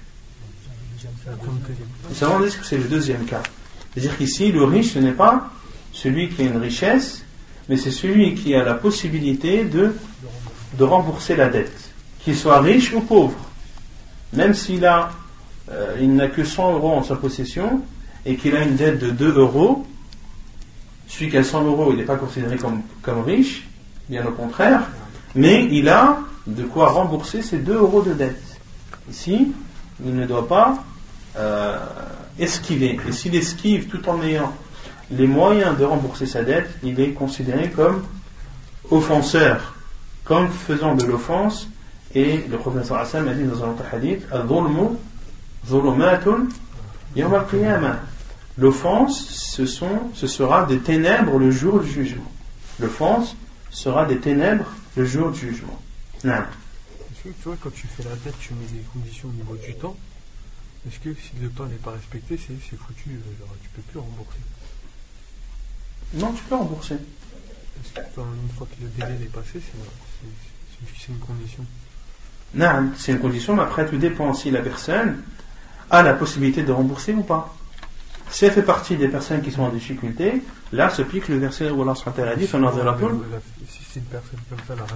Nous 2.08 2.14
savons 2.14 2.38
que 2.40 2.64
c'est 2.64 2.78
le 2.78 2.84
deuxième 2.84 3.24
cas. 3.24 3.42
C'est-à-dire 3.96 4.18
qu'ici, 4.18 4.52
le 4.52 4.62
riche, 4.64 4.92
ce 4.92 4.98
n'est 4.98 5.12
pas 5.12 5.48
celui 5.90 6.28
qui 6.28 6.42
a 6.42 6.44
une 6.44 6.58
richesse, 6.58 7.24
mais 7.66 7.78
c'est 7.78 7.90
celui 7.90 8.34
qui 8.34 8.54
a 8.54 8.62
la 8.62 8.74
possibilité 8.74 9.64
de, 9.64 9.96
de 10.76 10.84
rembourser 10.84 11.34
la 11.34 11.48
dette, 11.48 11.94
qu'il 12.20 12.36
soit 12.36 12.60
riche 12.60 12.92
ou 12.92 13.00
pauvre. 13.00 13.38
Même 14.34 14.52
s'il 14.52 14.84
a, 14.84 15.12
euh, 15.70 15.96
il 15.98 16.14
n'a 16.14 16.28
que 16.28 16.44
100 16.44 16.74
euros 16.74 16.92
en 16.92 17.02
sa 17.02 17.16
possession 17.16 17.80
et 18.26 18.36
qu'il 18.36 18.54
a 18.54 18.64
une 18.64 18.76
dette 18.76 18.98
de 18.98 19.08
2 19.08 19.38
euros, 19.38 19.86
celui 21.08 21.30
qui 21.30 21.38
a 21.38 21.42
100 21.42 21.64
euros, 21.64 21.90
il 21.90 21.96
n'est 21.96 22.04
pas 22.04 22.16
considéré 22.16 22.58
comme, 22.58 22.82
comme 23.00 23.22
riche, 23.22 23.66
bien 24.10 24.26
au 24.26 24.32
contraire, 24.32 24.82
mais 25.34 25.68
il 25.70 25.88
a 25.88 26.18
de 26.46 26.64
quoi 26.64 26.88
rembourser 26.88 27.40
ses 27.40 27.58
2 27.58 27.72
euros 27.72 28.02
de 28.02 28.12
dette. 28.12 28.42
Ici, 29.10 29.52
il 30.04 30.14
ne 30.14 30.26
doit 30.26 30.46
pas 30.46 30.84
euh, 31.38 31.78
esquiver. 32.38 32.98
Et 33.08 33.12
s'il 33.12 33.34
esquive 33.34 33.86
tout 33.86 34.08
en 34.08 34.22
ayant 34.22 34.52
les 35.10 35.26
moyens 35.26 35.76
de 35.78 35.84
rembourser 35.84 36.26
sa 36.26 36.42
dette, 36.42 36.68
il 36.82 36.98
est 37.00 37.10
considéré 37.10 37.70
comme 37.70 38.02
offenseur, 38.90 39.74
comme 40.24 40.48
faisant 40.48 40.94
de 40.94 41.04
l'offense. 41.04 41.68
Et 42.14 42.44
le 42.48 42.58
Hassan 42.94 43.28
a 43.28 43.34
dit 43.34 43.44
dans 43.44 43.64
un 43.64 43.70
autre 43.70 43.84
hadith 43.92 44.26
L'offense, 48.58 49.28
ce, 49.28 49.66
ce 49.66 50.26
sera 50.26 50.64
des 50.64 50.78
ténèbres 50.78 51.38
le 51.38 51.50
jour 51.50 51.80
du 51.80 51.90
jugement. 51.90 52.32
L'offense 52.80 53.36
sera 53.70 54.06
des 54.06 54.16
ténèbres 54.16 54.64
le 54.96 55.04
jour 55.04 55.30
du 55.30 55.40
jugement. 55.40 55.78
Non. 56.24 56.42
Tu 57.22 57.30
vois, 57.44 57.56
quand 57.60 57.74
tu 57.74 57.86
fais 57.86 58.02
la 58.04 58.16
dette, 58.24 58.38
tu 58.40 58.54
mets 58.54 58.66
des 58.72 58.82
conditions 58.92 59.28
au 59.28 59.32
niveau 59.32 59.56
du 59.56 59.74
temps. 59.74 59.96
Est-ce 60.86 61.00
que 61.00 61.14
si 61.14 61.32
le 61.42 61.48
temps 61.48 61.66
n'est 61.66 61.74
pas 61.76 61.92
respecté, 61.92 62.38
c'est 62.38 62.76
foutu, 62.76 63.10
euh, 63.10 63.44
tu 63.62 63.68
peux 63.70 63.82
plus 63.82 63.98
rembourser. 63.98 64.38
Non, 66.14 66.32
tu 66.32 66.42
peux 66.44 66.54
rembourser. 66.54 66.94
Est-ce 66.94 67.92
que 67.94 68.00
une 68.00 68.48
fois 68.56 68.66
que 68.66 68.82
le 68.82 68.88
délai 68.90 69.24
est 69.24 69.32
passé, 69.32 69.60
c'est 69.60 71.08
une 71.08 71.18
condition. 71.18 71.64
Non, 72.54 72.90
c'est 72.96 73.12
une 73.12 73.18
condition, 73.18 73.56
mais 73.56 73.62
après 73.62 73.86
tout 73.86 73.96
dépend 73.96 74.32
si 74.32 74.50
la 74.50 74.60
personne 74.60 75.22
a 75.90 76.02
la 76.02 76.14
possibilité 76.14 76.62
de 76.62 76.72
rembourser 76.72 77.12
ou 77.12 77.22
pas. 77.22 77.54
Si 78.30 78.44
elle 78.44 78.52
fait 78.52 78.62
partie 78.62 78.96
des 78.96 79.08
personnes 79.08 79.42
qui 79.42 79.50
sont 79.50 79.62
en 79.62 79.68
difficulté, 79.68 80.42
là 80.72 80.90
se 80.90 81.02
pique 81.02 81.28
le 81.28 81.38
verset 81.38 81.70
où 81.70 81.82
Allah 81.82 81.94
a 81.94 82.36
dit 82.36 82.46
Si 82.46 82.50
c'est 82.50 84.00
une 84.00 84.06
personne 84.06 84.40
comme 84.48 84.58
ça, 84.66 84.74
la 84.74 84.86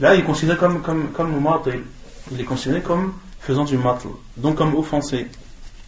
Là, 0.00 0.14
il 0.14 0.20
est 0.20 0.24
considéré 0.24 0.58
comme, 0.58 0.82
comme, 0.82 1.12
comme 1.12 1.40
Il 2.32 2.40
est 2.40 2.44
considéré 2.44 2.82
comme 2.82 3.14
faisant 3.43 3.63
du 3.63 3.77
matl, 3.77 4.07
donc 4.37 4.57
comme 4.57 4.75
offensé, 4.75 5.27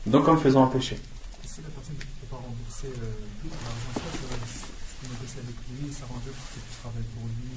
donc 0.06 0.26
comme 0.26 0.40
faisant 0.40 0.64
un 0.64 0.68
péché. 0.68 1.00
Si 1.46 1.62
la 1.62 1.70
personne 1.70 1.96
ne 1.96 2.00
peut 2.00 2.28
pas 2.30 2.38
rembourser 2.38 2.88
tout 2.88 3.50
l'argent, 3.64 3.94
ça 3.96 5.08
négocier 5.10 5.42
avec 5.44 5.56
lui, 5.70 5.94
s'arranger 5.94 6.32
pour 6.32 6.48
qu'il 6.52 6.62
travaille 6.82 7.08
pour 7.14 7.24
lui. 7.26 7.52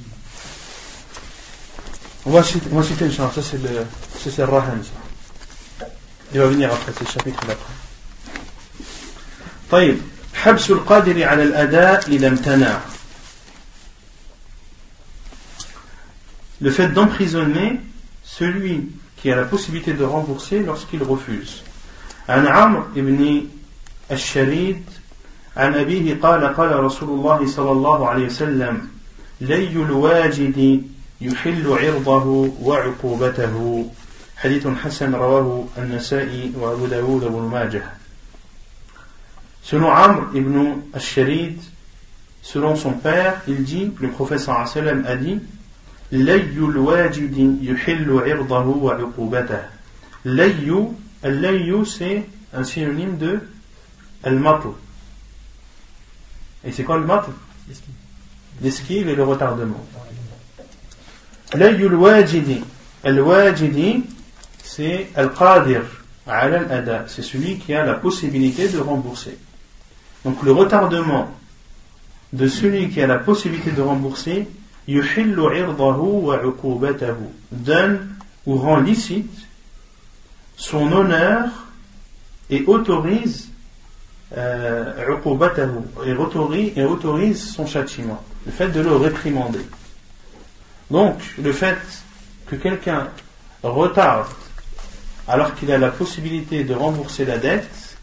On 2.27 2.31
va 2.31 2.43
citer, 2.43 2.69
on 2.73 2.77
va 2.77 2.83
citer 2.83 3.05
une 3.05 3.13
chose, 3.13 3.33
ça 3.35 3.43
c'est 3.43 3.63
le, 3.63 3.87
c'est 4.19 4.39
le 4.39 4.45
Rahan. 4.45 4.79
Il 6.33 6.41
va 6.41 6.47
venir 6.47 6.73
après, 6.73 6.93
c'est 6.93 7.05
le 7.05 7.11
chapitre 7.11 7.47
d'après. 7.47 7.75
طيب 9.71 10.01
حبس 10.35 10.71
القادر 10.71 11.25
على 11.25 11.43
الأداء 11.43 12.09
إذا 12.09 12.29
امتنع 12.29 12.81
le 16.61 16.71
fait 16.71 16.89
d'emprisonner 16.89 17.81
celui 18.23 18.89
qui 19.19 19.31
a 19.31 19.37
la 19.37 19.45
possibilité 19.45 19.93
de 19.93 20.05
rembourser 20.05 20.61
lorsqu'il 20.61 21.03
refuse. 21.03 21.63
عن 22.29 22.47
عمرو 22.47 22.83
بن 22.97 23.47
الشريد 24.11 24.83
عن 25.57 25.75
أبيه 25.75 26.21
قال 26.23 26.45
قال 26.57 26.85
رسول 26.85 27.09
الله 27.09 27.47
صلى 27.47 27.71
الله 27.71 28.09
عليه 28.09 28.27
وسلم 28.27 28.89
لي 29.41 29.73
الواجد 29.73 30.83
يحل 31.21 31.67
عرضه 31.69 32.53
وعقوبته 32.61 33.87
حديث 34.37 34.67
حسن 34.67 35.15
رواه 35.15 35.65
النسائي 35.79 36.53
وأبو 36.61 36.87
داود 36.87 37.25
وابن 37.25 37.49
ماجه 37.49 37.83
Selon 39.65 39.91
Amr 39.91 40.29
ibn 40.35 40.83
al-Sharid, 40.93 41.59
selon 42.43 42.77
son 42.77 42.93
père, 42.93 43.41
il 43.49 43.65
dit, 43.65 43.91
le 43.99 44.11
prophète 44.11 44.41
sallam 44.41 45.07
a 45.07 45.17
dit, 45.17 45.41
Wajidi 46.12 47.58
yuhillu 47.62 48.26
irdahu 48.26 48.86
wa 48.86 48.98
uqubatahu. 48.98 49.66
Layyu, 50.26 50.96
al-layyu 51.24 51.86
c'est 51.86 52.26
un 52.54 52.64
synonyme 52.64 53.18
de 53.18 53.40
al-matl. 54.24 54.70
Et 56.66 56.72
c'est 56.72 56.84
quoi 56.84 56.98
le 56.98 57.06
matl 57.06 57.32
L'esquive 58.62 59.08
et 59.08 59.16
le 59.16 59.24
retardement. 59.24 59.86
Layyul 61.54 61.96
wajidi. 61.96 62.62
Al-wajidi, 63.04 64.04
c'est 64.64 65.08
al-qadir 65.16 65.84
al-ada. 66.28 67.06
C'est 67.08 67.22
celui 67.22 67.58
qui 67.58 67.74
a 67.74 67.86
la 67.86 67.94
possibilité 67.96 68.68
de 68.68 68.80
rembourser. 68.80 69.38
Donc 70.26 70.44
le 70.44 70.52
retardement 70.52 71.32
de 72.34 72.48
celui 72.48 72.90
qui 72.90 73.02
a 73.02 73.08
la 73.08 73.18
possibilité 73.20 73.72
de 73.72 73.82
rembourser 73.82 74.48
donne 77.52 78.16
ou 78.46 78.56
rend 78.56 78.80
licite 78.80 79.32
son 80.56 80.92
honneur 80.92 81.50
et 82.50 82.64
autorise 82.66 83.50
euh, 84.38 84.94
et 86.06 86.14
autorise, 86.14 86.72
et 86.76 86.84
autorise 86.84 87.52
son 87.52 87.66
châtiment, 87.66 88.24
le 88.46 88.52
fait 88.52 88.70
de 88.70 88.82
le 88.82 88.96
réprimander. 88.96 89.66
Donc, 90.92 91.20
le 91.42 91.52
fait 91.52 91.80
que 92.48 92.56
quelqu'un 92.56 93.08
retarde 93.64 94.28
alors 95.28 95.54
qu'il 95.56 95.72
a 95.72 95.78
la 95.78 95.90
possibilité 95.90 96.64
de 96.64 96.74
rembourser 96.74 97.26
la 97.26 97.38
dette, 97.38 97.98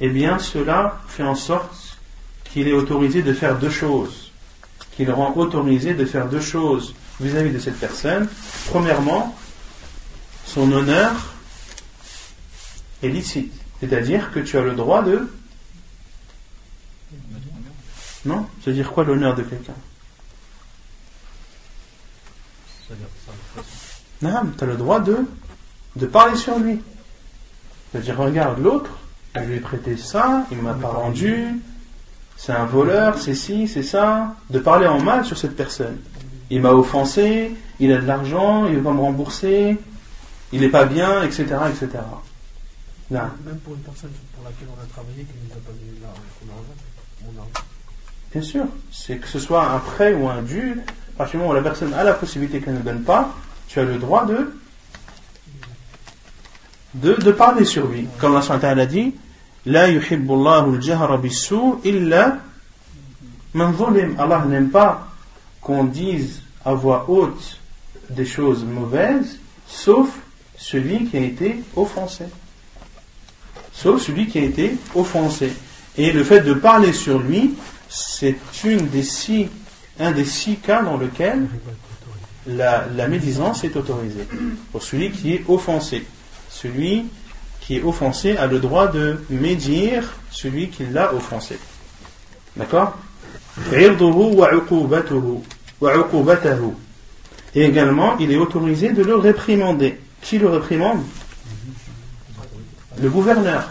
eh 0.00 0.08
bien 0.08 0.38
cela 0.38 0.98
fait 1.08 1.22
en 1.22 1.34
sorte 1.34 1.98
qu'il 2.44 2.66
est 2.66 2.72
autorisé 2.72 3.22
de 3.22 3.32
faire 3.32 3.56
deux 3.58 3.70
choses. 3.70 4.29
Qu'il 5.00 5.10
rend 5.12 5.32
autorisé 5.34 5.94
de 5.94 6.04
faire 6.04 6.28
deux 6.28 6.42
choses 6.42 6.94
vis-à-vis 7.22 7.52
de 7.52 7.58
cette 7.58 7.80
personne. 7.80 8.28
Premièrement, 8.68 9.34
son 10.44 10.70
honneur 10.70 11.10
est 13.02 13.08
licite. 13.08 13.50
C'est-à-dire 13.80 14.30
que 14.30 14.40
tu 14.40 14.58
as 14.58 14.60
le 14.60 14.74
droit 14.74 15.02
de... 15.02 15.26
Non 18.26 18.46
C'est-à-dire 18.62 18.92
quoi 18.92 19.04
l'honneur 19.04 19.34
de 19.34 19.42
quelqu'un 19.42 19.72
Non, 24.20 24.52
tu 24.58 24.64
as 24.64 24.66
le 24.66 24.76
droit 24.76 25.00
de, 25.00 25.16
de 25.96 26.04
parler 26.04 26.36
sur 26.36 26.58
lui. 26.58 26.78
C'est-à-dire, 27.90 28.18
regarde 28.18 28.62
l'autre, 28.62 28.90
je 29.34 29.40
lui 29.40 29.56
ai 29.56 29.60
prêté 29.60 29.96
ça, 29.96 30.46
il 30.50 30.58
ne 30.58 30.62
m'a 30.62 30.74
pas 30.74 30.88
rendu, 30.88 31.58
c'est 32.40 32.52
un 32.52 32.64
voleur, 32.64 33.18
c'est 33.18 33.34
ci, 33.34 33.68
c'est 33.68 33.82
ça, 33.82 34.34
de 34.48 34.58
parler 34.58 34.86
en 34.86 34.98
mal 34.98 35.26
sur 35.26 35.36
cette 35.36 35.54
personne. 35.54 35.98
Il 36.48 36.62
m'a 36.62 36.72
offensé, 36.72 37.54
il 37.78 37.92
a 37.92 37.98
de 37.98 38.06
l'argent, 38.06 38.66
il 38.66 38.78
va 38.78 38.92
me 38.92 39.00
rembourser, 39.00 39.76
il 40.50 40.60
n'est 40.62 40.70
pas 40.70 40.86
bien, 40.86 41.22
etc. 41.22 41.44
etc. 41.68 41.88
Même 43.10 43.28
pour 43.62 43.74
une 43.74 43.80
personne 43.80 44.08
pour 44.34 44.42
laquelle 44.42 44.68
on 44.74 44.82
a 44.82 44.86
travaillé, 44.86 45.24
qui 45.24 45.34
ne 45.36 45.48
nous 45.48 45.52
a 45.52 45.60
pas 45.66 45.70
donné 45.70 46.00
l'argent, 46.00 47.50
Bien 48.32 48.42
sûr, 48.42 48.64
c'est 48.90 49.18
que 49.18 49.28
ce 49.28 49.38
soit 49.38 49.70
un 49.70 49.78
prêt 49.78 50.14
ou 50.14 50.26
un 50.26 50.40
dû, 50.40 50.80
à 51.16 51.18
partir 51.18 51.32
du 51.32 51.36
moment 51.42 51.50
où 51.50 51.54
la 51.54 51.62
personne 51.62 51.92
a 51.92 52.02
la 52.04 52.14
possibilité 52.14 52.60
qu'elle 52.62 52.72
ne 52.72 52.80
donne 52.80 53.02
pas, 53.02 53.34
tu 53.68 53.80
as 53.80 53.84
le 53.84 53.98
droit 53.98 54.24
de 54.24 54.50
de, 56.94 57.12
de 57.12 57.32
parler 57.32 57.66
sur 57.66 57.86
lui. 57.86 58.08
Comme 58.18 58.34
Allah 58.34 58.80
a 58.80 58.86
dit, 58.86 59.14
La 59.66 59.90
illa 59.90 60.00
Allah 63.54 64.44
n'aime 64.48 64.70
pas 64.70 65.08
qu'on 65.60 65.84
dise 65.84 66.42
à 66.64 66.74
voix 66.74 67.06
haute 67.08 67.58
des 68.08 68.24
choses 68.24 68.64
mauvaises, 68.64 69.38
sauf 69.66 70.08
celui 70.56 71.06
qui 71.06 71.16
a 71.16 71.20
été 71.20 71.62
offensé. 71.76 72.24
Sauf 73.72 74.02
celui 74.02 74.26
qui 74.26 74.38
a 74.38 74.42
été 74.42 74.76
offensé. 74.94 75.52
Et 75.96 76.12
le 76.12 76.24
fait 76.24 76.40
de 76.40 76.54
parler 76.54 76.92
sur 76.92 77.18
lui, 77.18 77.54
c'est 77.88 78.36
une 78.64 78.88
des 78.88 79.02
six, 79.02 79.48
un 79.98 80.12
des 80.12 80.24
six 80.24 80.56
cas 80.56 80.82
dans 80.82 80.96
lesquels 80.96 81.46
la, 82.46 82.86
la 82.94 83.08
médisance 83.08 83.64
est 83.64 83.76
autorisée. 83.76 84.26
Pour 84.72 84.82
celui 84.82 85.10
qui 85.10 85.34
est 85.34 85.44
offensé. 85.48 86.06
Celui 86.48 87.06
qui 87.60 87.76
est 87.76 87.82
offensé 87.82 88.36
a 88.36 88.46
le 88.46 88.58
droit 88.58 88.88
de 88.88 89.18
médire 89.30 90.04
celui 90.30 90.68
qui 90.68 90.86
l'a 90.86 91.14
offensé. 91.14 91.58
D'accord 92.56 92.98
Et 97.54 97.64
également, 97.64 98.18
il 98.18 98.32
est 98.32 98.36
autorisé 98.36 98.90
de 98.90 99.02
le 99.02 99.16
réprimander. 99.16 99.98
Qui 100.22 100.38
le 100.38 100.48
réprimande 100.48 101.00
Le 103.00 103.08
gouverneur. 103.08 103.70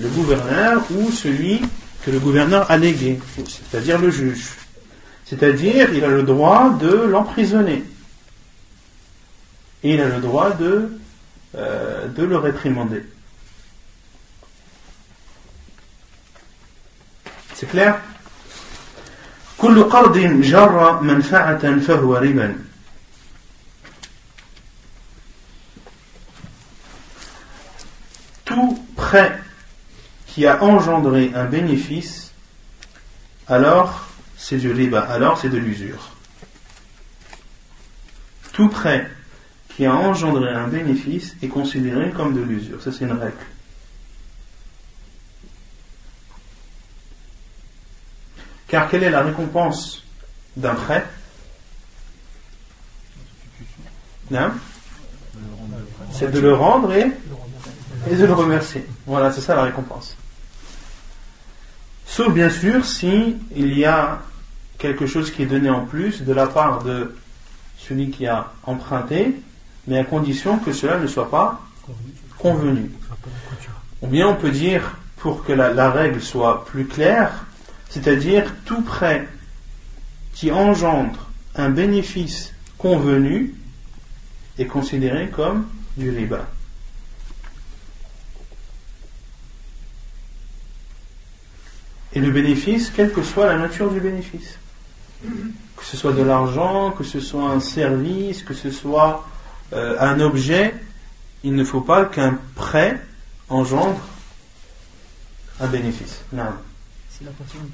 Le 0.00 0.08
gouverneur 0.08 0.82
ou 0.90 1.10
celui 1.10 1.60
que 2.04 2.10
le 2.10 2.18
gouverneur 2.18 2.70
a 2.70 2.76
légué, 2.76 3.18
c'est-à-dire 3.46 3.98
le 3.98 4.10
juge. 4.10 4.50
C'est-à-dire, 5.24 5.94
il 5.94 6.04
a 6.04 6.08
le 6.08 6.22
droit 6.22 6.70
de 6.70 6.88
l'emprisonner. 6.88 7.82
Et 9.82 9.94
il 9.94 10.00
a 10.00 10.08
le 10.08 10.20
droit 10.20 10.50
de, 10.50 10.90
euh, 11.55 12.07
de 12.07 12.23
le 12.23 12.37
réprimander. 12.37 13.03
C'est 17.55 17.67
clair 17.67 17.99
كل 19.59 19.83
قرض 19.83 20.17
جر 20.41 21.01
منفعة 21.01 21.79
فهو 21.79 22.15
ربا 22.17 22.55
Tout 28.45 28.83
prêt 28.95 29.37
qui 30.25 30.47
a 30.47 30.63
engendré 30.63 31.31
un 31.35 31.45
bénéfice, 31.45 32.31
alors 33.47 34.07
c'est 34.37 34.57
du 34.57 34.71
riba, 34.71 35.01
alors 35.01 35.37
c'est 35.37 35.49
de 35.49 35.57
l'usure. 35.57 36.09
Tout 38.53 38.69
prêt 38.69 39.07
qui 39.76 39.86
a 39.86 39.94
engendré 39.94 40.50
un 40.50 40.68
bénéfice 40.68 41.34
est 41.42 41.48
considéré 41.48 42.10
comme 42.10 42.34
de 42.34 42.40
l'usure. 42.40 42.80
Ça, 42.80 42.92
c'est 42.92 43.04
une 43.04 43.12
règle. 43.12 43.34
Car 48.68 48.88
quelle 48.88 49.02
est 49.02 49.10
la 49.10 49.22
récompense 49.22 50.04
d'un 50.56 50.74
prêt? 50.74 51.04
C'est 56.12 56.30
de 56.30 56.40
le 56.40 56.54
rendre 56.54 56.92
et, 56.92 57.12
et 58.10 58.16
de 58.16 58.24
le 58.24 58.32
remercier. 58.32 58.86
Voilà, 59.06 59.32
c'est 59.32 59.40
ça 59.40 59.54
la 59.54 59.64
récompense. 59.64 60.16
Sauf 62.06 62.32
bien 62.32 62.48
sûr 62.48 62.84
si 62.84 63.36
il 63.54 63.76
y 63.76 63.84
a 63.84 64.22
quelque 64.78 65.06
chose 65.06 65.30
qui 65.30 65.42
est 65.42 65.46
donné 65.46 65.68
en 65.68 65.84
plus 65.84 66.22
de 66.22 66.32
la 66.32 66.46
part 66.46 66.84
de 66.84 67.14
celui 67.76 68.10
qui 68.10 68.26
a 68.26 68.52
emprunté, 68.64 69.34
mais 69.86 69.98
à 69.98 70.04
condition 70.04 70.58
que 70.58 70.72
cela 70.72 70.98
ne 70.98 71.06
soit 71.06 71.30
pas 71.30 71.60
convenu. 72.38 72.90
Ou 74.02 74.06
bien 74.06 74.28
on 74.28 74.34
peut 74.34 74.50
dire, 74.50 74.96
pour 75.16 75.44
que 75.44 75.52
la, 75.52 75.90
règle 75.90 76.20
soit 76.20 76.64
plus 76.66 76.86
claire, 76.86 77.46
c'est-à-dire 77.88 78.52
tout 78.64 78.82
prêt 78.82 79.26
qui 80.34 80.50
engendre 80.52 81.30
un 81.54 81.70
bénéfice 81.70 82.52
convenu 82.76 83.54
est 84.58 84.66
considéré 84.66 85.28
comme 85.28 85.66
du 85.96 86.10
riba. 86.10 86.46
Et 92.12 92.20
le 92.20 92.30
bénéfice, 92.30 92.90
quelle 92.90 93.12
que 93.12 93.22
soit 93.22 93.46
la 93.46 93.56
nature 93.56 93.90
du 93.90 94.00
bénéfice, 94.00 94.58
que 95.22 95.84
ce 95.84 95.96
soit 95.96 96.12
de 96.12 96.22
l'argent, 96.22 96.92
que 96.92 97.02
ce 97.02 97.18
soit 97.18 97.50
un 97.50 97.60
service, 97.60 98.42
que 98.42 98.54
ce 98.54 98.70
soit 98.70 99.26
euh, 99.73 99.97
un 99.99 100.19
objet, 100.19 100.73
il 101.43 101.55
ne 101.55 101.63
faut 101.63 101.81
pas 101.81 102.05
qu'un 102.05 102.39
prêt 102.55 103.01
engendre 103.49 103.99
un 105.59 105.67
bénéfice. 105.67 106.21
Non. 106.31 106.53
Si 107.09 107.23
la 107.23 107.31
personne 107.31 107.69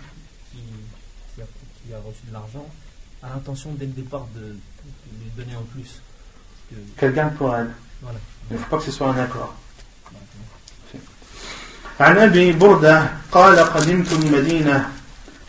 qui 0.53 1.93
a 1.93 1.97
reçu 1.97 2.21
de 2.27 2.33
l'argent 2.33 2.65
a 3.21 3.29
l'intention 3.29 3.71
dès 3.73 3.85
le 3.85 3.91
départ 3.91 4.27
de, 4.35 4.41
lui 4.41 5.31
donner 5.37 5.55
en 5.55 5.63
plus. 5.63 6.01
Quelqu'un 6.97 7.29
pour 7.29 7.55
elle. 7.55 7.71
Il 8.49 8.53
ne 8.53 8.57
faut 8.57 8.69
pas 8.69 8.77
que 8.77 8.83
ce 8.83 8.91
soit 8.91 9.09
un 9.09 9.17
accord. 9.17 9.55
عن 11.99 12.17
ابي 12.17 12.51
برده 12.51 13.09
قال 13.31 13.59
قدمت 13.59 14.11
المدينه 14.11 14.89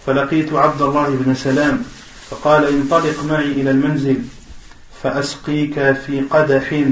فلقيت 0.07 0.53
عبد 0.53 0.83
الله 0.83 1.11
بن 1.11 1.35
سلام 1.35 1.83
فقال 2.31 2.65
انطلق 2.65 3.25
معي 3.25 3.53
الى 3.53 3.71
المنزل 3.71 4.23
فأسقيك 5.04 5.92
في 5.92 6.22
قدح 6.22 6.84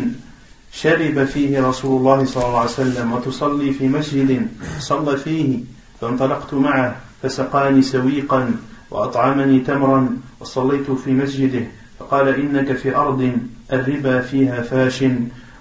شرب 0.72 1.24
فيه 1.24 1.62
رسول 1.62 2.00
الله 2.00 2.26
صلى 2.26 2.46
الله 2.46 2.60
عليه 2.60 2.70
وسلم 2.70 3.14
وتصلي 3.14 3.74
في 3.74 3.88
مسجد 3.88 4.48
صلى 4.80 5.18
فيه 5.18 5.60
فانطلقت 6.02 6.54
معه 6.54 6.96
فسقاني 7.24 7.82
سويقا 7.82 8.52
وأطعمني 8.92 9.60
تمرا 9.60 10.18
وصليت 10.40 10.92
في 10.92 11.12
مسجده 11.12 11.66
فقال 12.00 12.28
إنك 12.28 12.74
في 12.74 12.96
أرض 12.96 13.38
الربا 13.74 14.22
فيها 14.22 14.62
فاش 14.62 15.04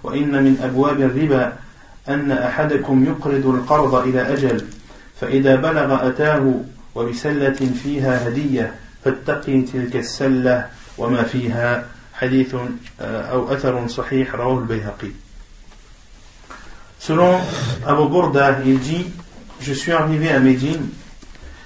وإن 0.02 0.44
من 0.44 0.58
أبواب 0.62 1.00
الربا 1.00 1.52
أن 2.08 2.32
أحدكم 2.32 3.04
يقرض 3.04 3.46
القرض 3.46 3.94
إلى 3.94 4.32
أجل 4.32 4.64
فإذا 5.20 5.56
بلغ 5.56 6.08
أتاه 6.08 6.54
وبسلة 6.94 7.52
فيها 7.82 8.28
هدية 8.28 8.74
فاتقي 9.04 9.62
تلك 9.62 9.96
السلة 9.96 10.66
وما 10.98 11.22
فيها. 11.22 11.84
حديث 12.17 12.55
أو 13.01 13.53
أثر 13.53 13.87
صحيح 13.87 14.35
رواه 14.35 14.59
البيهقي 14.59 15.11
Selon 16.99 17.35
Abu 17.85 18.07
Burda, 18.07 18.59
il 18.65 18.79
dit 18.79 19.05
Je 19.59 19.73
suis 19.73 19.91
arrivé 19.91 20.29
à 20.29 20.39
Médine 20.39 20.89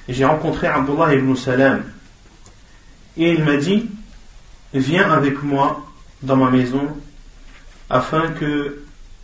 et 0.07 0.13
j'ai 0.13 0.25
rencontré 0.25 0.67
Abdullah 0.67 1.13
ibn 1.15 1.35
Salam. 1.35 1.83
Et 3.17 3.33
il 3.33 3.43
m'a 3.43 3.57
dit, 3.57 3.89
viens 4.73 5.11
avec 5.11 5.41
moi 5.41 5.85
dans 6.21 6.35
ma 6.35 6.49
maison 6.51 6.87
afin 7.89 8.29
que 8.29 8.83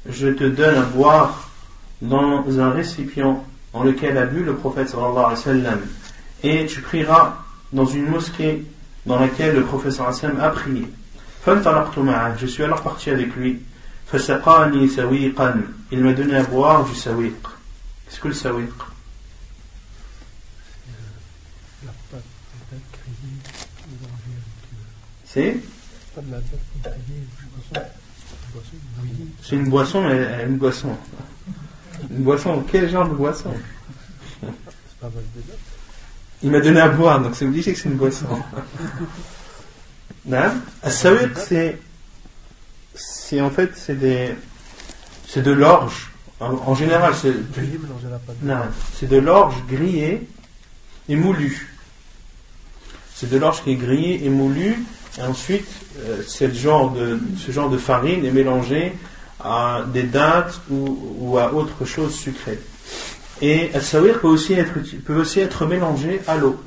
je 0.10 0.28
te 0.28 0.43
donne 0.43 0.76
à 0.76 0.82
boire 0.82 1.49
dans 2.01 2.60
un 2.60 2.72
récipient 2.72 3.43
dans 3.72 3.84
lequel 3.84 4.18
a 4.18 4.26
bu 4.26 4.43
le 4.43 4.56
prophète 4.56 4.89
sallallahu 4.89 5.18
alayhi 5.18 5.30
wa 5.30 5.36
sallam. 5.36 5.82
Et 6.43 6.66
tu 6.66 6.82
prieras 6.82 7.43
dans 7.72 7.86
une 7.86 8.08
mosquée 8.08 8.66
dans 9.06 9.20
laquelle 9.20 9.56
le 9.56 9.64
prophète 9.64 9.93
sallallahu 9.93 10.18
alayhi 10.20 10.36
wa 10.36 10.41
sallam 10.41 10.51
a 10.51 10.62
prié. 10.62 10.88
Je 12.38 12.46
suis 12.46 12.62
alors 12.62 12.82
parti 12.82 13.11
avec 13.11 13.34
lui. 13.34 13.62
Il 15.90 16.01
m'a 16.01 16.12
donné 16.12 16.36
à 16.36 16.42
boire 16.42 16.84
du 16.84 16.94
sawiq. 16.94 17.34
Qu'est-ce 18.07 18.20
que 18.20 18.28
le 18.28 18.34
sawiq? 18.34 18.70
C'est 25.26 25.61
C'est 29.42 29.57
une 29.57 29.68
boisson, 29.68 30.03
mais 30.03 30.44
une 30.44 30.57
boisson. 30.57 30.96
Une 32.11 32.22
boisson, 32.22 32.64
quel 32.70 32.90
genre 32.90 33.09
de 33.09 33.14
boisson? 33.14 33.55
Il 36.42 36.51
m'a 36.51 36.61
donné 36.61 36.80
à 36.80 36.88
boire, 36.88 37.20
donc 37.20 37.34
c'est 37.34 37.44
obligé 37.44 37.72
que 37.72 37.78
c'est 37.78 37.88
une 37.88 37.96
boisson. 37.96 38.26
C'est. 41.45 41.79
C'est 42.95 43.41
en 43.41 43.51
fait, 43.51 43.70
c'est 43.74 43.99
des. 43.99 44.35
C'est 45.26 45.43
de 45.43 45.53
l'orge. 45.53 46.11
En, 46.41 46.74
général, 46.74 47.14
c'est. 47.20 47.33
c'est 48.95 49.09
de 49.09 49.16
l'orge 49.16 49.57
grillée 49.68 50.29
et 51.09 51.16
moulue. 51.16 51.74
C'est 53.14 53.29
de 53.29 53.37
l'orge 53.37 53.64
qui 53.64 53.72
est 53.72 53.76
grillée 53.76 54.24
et 54.24 54.29
moulue 54.29 54.85
et 55.18 55.22
ensuite, 55.22 55.66
euh, 55.99 56.22
ce 56.26 56.51
genre 56.53 56.91
de 57.70 57.79
farine 57.79 58.24
est 58.24 58.31
mélangé 58.31 58.93
à 59.41 59.83
des 59.93 60.05
dattes 60.05 60.61
ou, 60.70 61.39
à 61.39 61.53
autre 61.53 61.85
chose 61.85 62.14
sucrée. 62.14 62.59
Et 63.41 63.70
sawir 63.81 64.20
peut 64.20 64.29
aussi 64.29 64.55
être, 64.55 64.74
peut 65.05 65.16
aussi 65.16 65.41
être 65.41 65.66
mélangé 65.66 66.20
à 66.26 66.37
l'eau. 66.37 66.61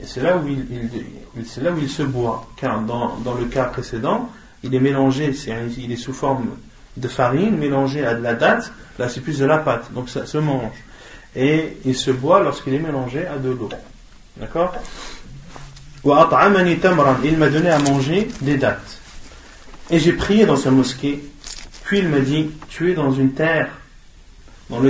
Et 0.00 0.06
c'est 0.06 0.20
là, 0.20 0.36
où 0.36 0.46
il, 0.46 1.88
se 1.88 2.02
boit. 2.02 2.48
Car 2.56 2.80
dans, 2.82 3.16
le 3.38 3.46
cas 3.46 3.64
précédent, 3.64 4.30
il 4.62 4.74
est 4.74 4.80
mélangé, 4.80 5.34
il 5.76 5.92
est 5.92 5.96
sous 5.96 6.12
forme 6.12 6.50
de 6.96 7.08
farine 7.08 7.56
mélangée 7.56 8.04
à 8.04 8.14
de 8.14 8.22
la 8.22 8.34
date. 8.34 8.72
Là, 8.98 9.08
c'est 9.08 9.20
plus 9.20 9.38
de 9.38 9.44
la 9.44 9.58
pâte. 9.58 9.92
Donc 9.92 10.08
ça 10.08 10.26
se 10.26 10.38
mange. 10.38 10.72
Et 11.34 11.76
il 11.84 11.94
se 11.94 12.10
boit 12.10 12.42
lorsqu'il 12.42 12.74
est 12.74 12.80
mélangé 12.80 13.26
à 13.26 13.38
de 13.38 13.50
l'eau. 13.50 13.68
D'accord? 14.36 14.74
Il 16.04 17.38
m'a 17.38 17.48
donné 17.48 17.70
à 17.70 17.78
manger 17.78 18.28
des 18.40 18.56
dates. 18.56 18.98
Et 19.90 19.98
j'ai 19.98 20.12
prié 20.12 20.46
dans 20.46 20.56
sa 20.56 20.70
mosquée, 20.70 21.24
puis 21.84 21.98
il 21.98 22.08
m'a 22.08 22.20
dit, 22.20 22.50
tu 22.68 22.90
es 22.90 22.94
dans 22.94 23.12
une 23.12 23.32
terre 23.32 23.70
dans 24.70 24.80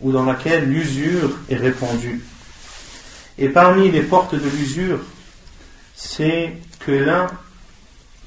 ou 0.00 0.12
dans 0.12 0.24
laquelle 0.24 0.68
l'usure 0.68 1.38
est 1.48 1.56
répandue. 1.56 2.20
Et 3.38 3.48
parmi 3.48 3.90
les 3.90 4.02
portes 4.02 4.34
de 4.34 4.48
l'usure, 4.48 5.00
c'est 5.94 6.54
que 6.80 6.92
l'un 6.92 7.26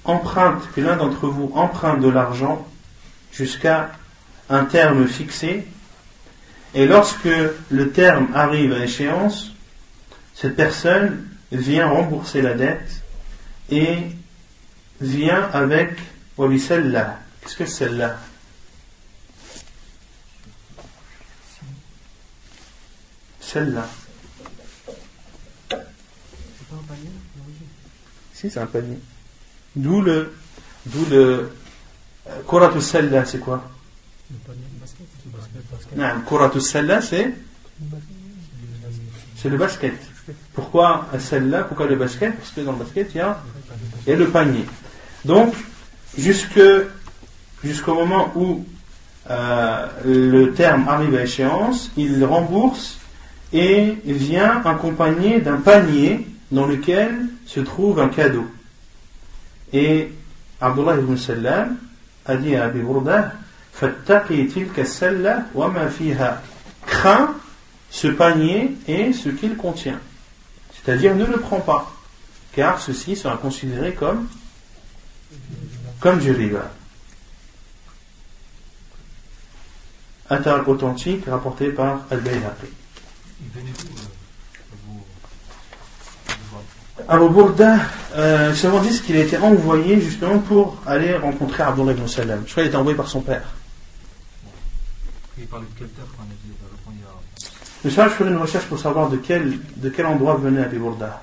emprunte, 0.04 0.64
que 0.76 0.82
l'un 0.82 0.96
d'entre 0.96 1.28
vous 1.28 1.52
emprunte 1.56 2.02
de 2.02 2.10
l'argent 2.10 2.66
jusqu'à 3.32 3.92
un 4.50 4.66
terme 4.66 5.08
fixé, 5.08 5.68
et 6.74 6.86
lorsque 6.86 7.30
le 7.70 7.92
terme 7.92 8.28
arrive 8.34 8.74
à 8.74 8.84
échéance, 8.84 9.52
cette 10.34 10.56
personne 10.56 11.28
vient 11.52 11.88
rembourser 11.88 12.42
la 12.42 12.54
dette 12.54 13.04
et 13.70 13.98
vient 15.00 15.50
avec 15.54 15.98
celle-là. 16.60 17.20
Qu'est-ce 17.42 17.56
que 17.56 17.66
celle-là 17.66 18.18
Celle-là. 23.40 23.88
Si, 28.36 28.50
c'est 28.50 28.60
un 28.60 28.66
panier. 28.66 29.00
D'où 29.78 30.02
le. 30.02 30.34
D'où 30.86 31.06
le. 31.10 31.52
Kuratu 32.48 32.82
Sella, 32.82 33.24
c'est 33.24 33.40
quoi? 33.40 33.64
Non, 35.96 36.22
Kuratu 36.28 36.60
Sella, 36.60 37.02
c'est. 37.02 37.34
C'est 39.38 39.48
le 39.48 39.58
basket. 39.58 39.94
Pourquoi 40.54 41.08
celle-là 41.18 41.64
Pourquoi 41.64 41.88
le 41.88 41.96
basket? 41.96 42.36
Parce 42.36 42.52
que 42.52 42.62
dans 42.62 42.74
le 42.74 42.80
basket, 42.80 43.12
il 43.14 43.18
y 43.18 43.22
a, 43.22 43.42
il 44.06 44.10
y 44.10 44.14
a 44.14 44.16
le 44.18 44.28
panier. 44.28 44.66
Donc, 45.24 45.54
jusqu'au 46.18 47.94
moment 47.94 48.34
où 48.36 48.66
euh, 49.30 49.88
le 50.04 50.54
terme 50.54 50.90
arrive 50.90 51.16
à 51.16 51.24
échéance, 51.24 51.90
il 51.96 52.24
rembourse 52.26 52.98
et 53.54 53.98
vient 54.04 54.62
accompagné 54.66 55.40
d'un 55.40 55.58
panier 55.58 56.28
dans 56.52 56.66
lequel 56.66 57.28
se 57.46 57.60
trouve 57.60 58.00
un 58.00 58.10
cadeau. 58.10 58.46
Et 59.74 60.12
Abdullah 60.62 60.98
ibn 60.98 61.18
Sallam 61.18 61.78
a 62.26 62.36
dit 62.36 62.56
à 62.56 62.66
Abi 62.66 62.80
Bourda. 62.80 63.34
Crains 66.86 67.36
ce 67.90 68.08
panier 68.08 68.76
et 68.88 69.14
ce 69.14 69.30
qu'il 69.30 69.56
contient. 69.58 70.00
C'est-à-dire 70.74 71.16
ne 71.16 71.26
le 71.26 71.38
prends 71.38 71.62
pas, 71.62 71.94
car 72.54 72.80
ceci 72.82 73.16
sera 73.16 73.38
considéré 73.38 73.94
comme, 73.94 74.28
comme 76.00 76.20
du 76.20 76.32
riba. 76.32 76.72
Atar 80.30 80.68
authentique 80.68 81.26
rapporté 81.26 81.70
par 81.70 82.02
Al-Bayhaqi. 82.10 82.68
Alors 87.08 87.30
Bourda, 87.30 87.78
euh, 88.16 88.56
certains 88.56 88.82
disent 88.82 89.02
qu'il 89.02 89.16
a 89.16 89.20
été 89.20 89.38
envoyé 89.38 90.02
justement 90.02 90.40
pour 90.40 90.82
aller 90.88 91.16
rencontrer 91.16 91.62
Abdullah 91.62 91.92
ibn 91.92 92.08
Salam. 92.08 92.44
Je 92.46 92.52
crois 92.52 92.64
qu'il 92.64 92.64
a 92.64 92.66
été 92.68 92.78
envoyé 92.78 92.98
par 92.98 93.08
son 93.08 93.22
père. 93.22 93.44
Il 95.38 95.46
parlait 95.46 95.68
de 95.68 95.78
quelle 95.78 95.90
terre 95.90 96.06
quand 96.18 96.24
il 96.28 96.32
a 96.32 96.36
dit 96.36 96.56
je 97.84 97.90
faisais 97.92 98.30
une 98.32 98.38
recherche 98.38 98.66
pour 98.66 98.80
savoir 98.80 99.10
de 99.10 99.18
quel, 99.18 99.60
de 99.76 99.90
quel 99.90 100.08
endroit 100.08 100.36
venait 100.36 100.64
Abi 100.64 100.78
Bourda. 100.80 101.22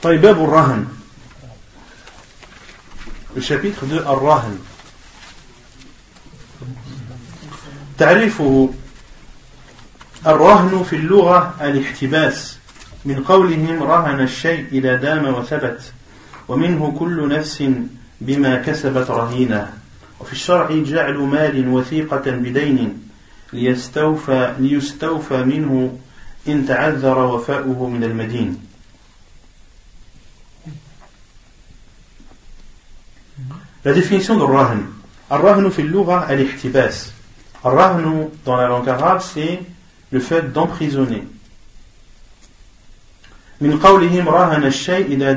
Taïbab 0.00 0.38
al-Rahan. 0.38 0.84
Le 3.34 3.40
chapitre 3.40 3.86
de 3.86 3.98
Ar-Rahan. 3.98 4.52
تعريفه 8.02 8.70
الرهن 10.26 10.82
في 10.82 10.96
اللغة 10.96 11.54
الاحتباس 11.60 12.58
من 13.04 13.22
قولهم 13.24 13.82
رهن 13.82 14.20
الشيء 14.20 14.66
إذا 14.72 14.96
دام 14.96 15.34
وثبت 15.34 15.92
ومنه 16.48 16.96
كل 16.98 17.28
نفس 17.28 17.64
بما 18.20 18.56
كسبت 18.56 19.10
رهينة 19.10 19.72
وفي 20.20 20.32
الشرع 20.32 20.68
جعل 20.70 21.14
مال 21.14 21.68
وثيقة 21.68 22.30
بدين 22.30 23.08
ليستوفى, 23.52 24.54
ليستوفى 24.58 25.44
منه 25.44 25.98
إن 26.48 26.66
تعذر 26.66 27.18
وفاؤه 27.18 27.88
من 27.88 28.04
المدين 28.04 28.58
La 33.84 33.92
définition 33.92 34.36
de 34.36 34.44
rahn. 34.44 34.86
Ar-rahn 35.28 35.68
fi 35.70 35.82
al-lugha 35.82 36.20
al-ihtibas. 36.28 37.21
Ar-rahn 37.64 38.28
dans 38.44 38.56
la 38.56 38.68
langue 38.68 38.88
arabe 38.88 39.20
c'est 39.20 39.60
le 40.10 40.20
fait 40.20 40.52
d'emprisonner. 40.52 41.24
Min 43.60 43.78
qawlihim 43.78 44.28
rahana 44.28 44.68
ila 44.68 45.34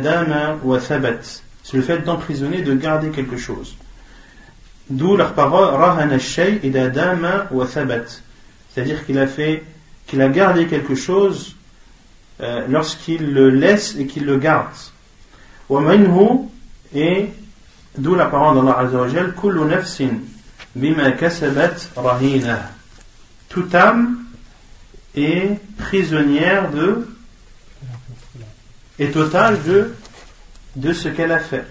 c'est 1.66 1.78
le 1.78 1.84
fait 1.84 2.00
d'emprisonner, 2.00 2.62
de 2.62 2.76
garder 2.76 3.10
quelque 3.10 3.38
chose. 3.38 3.76
D'où 4.88 5.18
leur 5.18 5.34
parole 5.34 5.74
Rahana 5.74 6.20
shay 6.20 6.60
dama 6.60 7.48
wa 7.52 7.66
thabat. 7.66 8.06
C'est-à-dire 8.70 9.04
qu'il 9.06 9.18
a 9.18 9.26
fait, 9.26 9.64
qu'il 10.06 10.22
a 10.22 10.30
gardé 10.30 10.68
quelque 10.68 10.94
chose 10.94 11.56
euh, 12.42 12.68
lorsqu'il 12.70 13.34
le 13.34 13.50
laisse 13.50 13.96
et 13.98 14.06
qu'il 14.06 14.26
le 14.26 14.38
garde. 14.38 14.68
Wa 15.70 15.82
et 16.94 17.30
d'où 17.98 18.14
la 18.14 18.28
parole 18.28 18.58
d'Allah 18.58 18.78
Azza 18.78 18.98
wa 18.98 19.08
Jal 19.08 19.34
kullu 19.34 19.66
nafsin 19.66 20.20
bima 20.76 21.12
kasabat 21.12 21.90
rahina. 21.96 22.72
Toute 23.50 23.74
âme 23.74 24.26
est 25.16 25.60
prisonnière 25.78 26.72
de 26.72 27.08
et 29.00 29.12
totale 29.12 29.62
de 29.64 29.94
de 30.76 30.94
ce 30.94 31.08
qu'elle 31.08 31.32
a 31.32 31.40
fait. 31.40 31.66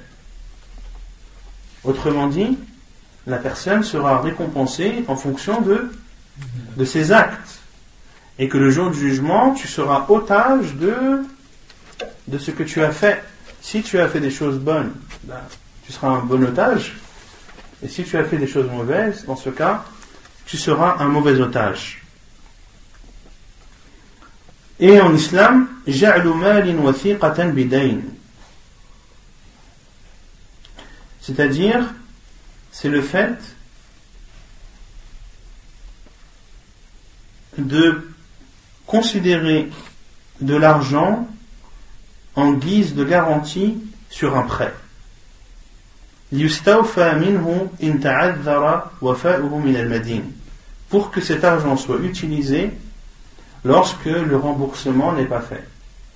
Autrement 1.85 2.29
dit, 2.29 2.59
la 3.27 3.37
personne 3.37 3.83
sera 3.83 4.21
récompensée 4.21 5.05
en 5.09 5.17
fonction 5.17 5.61
de, 5.61 5.91
de 6.77 6.85
ses 6.85 7.13
actes. 7.13 7.61
Et 8.39 8.49
que 8.49 8.59
le 8.59 8.71
jour 8.71 8.91
du 8.91 8.99
jugement, 8.99 9.55
tu 9.55 9.69
seras 9.69 10.07
otage 10.09 10.75
de, 10.75 11.23
de 12.27 12.39
ce 12.39 12.51
que 12.51 12.63
tu 12.63 12.83
as 12.83 12.91
fait. 12.91 13.23
Si 13.61 13.83
tu 13.83 13.99
as 13.99 14.09
fait 14.09 14.21
des 14.21 14.31
choses 14.31 14.59
bonnes, 14.59 14.93
ben, 15.25 15.41
tu 15.87 15.93
seras 15.93 16.09
un 16.09 16.21
bon 16.21 16.43
otage. 16.43 16.97
Et 17.85 17.89
si 17.89 18.03
tu 18.03 18.17
as 18.17 18.25
fait 18.25 18.39
des 18.39 18.47
choses 18.47 18.71
mauvaises, 18.71 19.27
dans 19.27 19.37
ce 19.37 19.51
cas, 19.51 19.85
tu 20.47 20.57
seras 20.57 20.97
un 21.01 21.09
mauvais 21.09 21.39
otage. 21.39 22.03
Et 24.81 24.99
en 25.01 25.15
islam, 25.15 25.69
c'est-à-dire, 31.21 31.95
c'est 32.73 32.89
le 32.89 33.03
fait 33.03 33.37
de 37.59 38.11
considérer 38.87 39.71
de 40.41 40.57
l'argent 40.57 41.29
en 42.35 42.53
guise 42.55 42.95
de 42.95 43.05
garantie 43.05 43.79
sur 44.11 44.37
un 44.37 44.43
prêt. 44.43 44.75
Pour 50.89 51.11
que 51.11 51.21
cet 51.21 51.45
argent 51.45 51.77
soit 51.77 51.99
utilisé 52.01 52.71
lorsque 53.65 54.05
le 54.05 54.37
remboursement 54.37 55.13
n'est 55.13 55.27
pas 55.27 55.41
fait, 55.41 55.65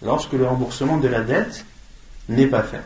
lorsque 0.02 0.32
le 0.32 0.46
remboursement 0.46 0.98
de 0.98 1.08
la 1.08 1.20
dette 1.20 1.64
n'est 2.28 2.46
pas 2.46 2.62
fait. 2.62 2.84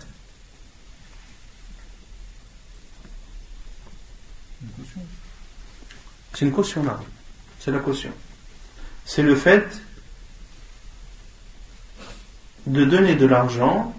C'est 6.33 6.45
une 6.45 6.53
caution 6.53 6.83
là. 6.83 6.99
C'est 7.61 7.71
la 7.71 7.79
caution. 7.79 8.11
C'est 9.05 9.23
le 9.23 9.37
fait 9.37 9.81
de 12.67 12.85
donner 12.85 13.15
de 13.15 13.27
l'argent 13.27 13.95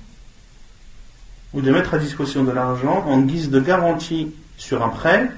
ou 1.53 1.61
de 1.61 1.71
mettre 1.71 1.95
à 1.95 1.99
disposition 1.99 2.45
de 2.45 2.53
l'argent 2.53 3.05
en 3.07 3.21
guise 3.21 3.51
de 3.51 3.61
garantie 3.61 4.33
sur 4.57 4.83
un 4.83 4.89
prêt 4.89 5.31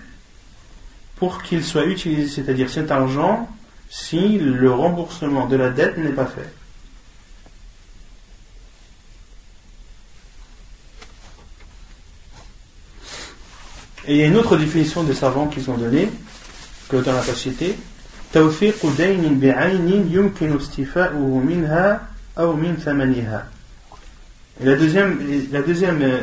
pour 1.16 1.42
qu'il 1.42 1.62
soit 1.64 1.84
utilisé, 1.84 2.28
c'est-à-dire 2.28 2.70
cet 2.70 2.90
argent, 2.90 3.48
si 3.88 4.38
le 4.38 4.70
remboursement 4.70 5.46
de 5.46 5.56
la 5.56 5.70
dette 5.70 5.98
n'est 5.98 6.12
pas 6.12 6.26
fait. 6.26 6.52
Et 14.06 14.14
il 14.14 14.16
y 14.16 14.22
a 14.22 14.26
une 14.26 14.36
autre 14.36 14.56
définition 14.56 15.04
des 15.04 15.14
savants 15.14 15.46
qu'ils 15.46 15.70
ont 15.70 15.76
donnée, 15.76 16.10
que 16.88 16.96
l'auteur 16.96 17.14
n'a 17.14 17.22
pas 17.22 17.34
cité, 17.34 17.76
توثيق 18.32 18.86
دين 18.96 19.40
بعين 19.40 20.08
يمكن 20.10 20.56
استيفاؤه 20.56 21.38
منها 21.38 22.00
أو 22.38 22.52
من 22.56 22.76
ثمنها 22.76 23.46
la 24.61 24.75
deuxième, 24.75 25.19
euh, 26.01 26.21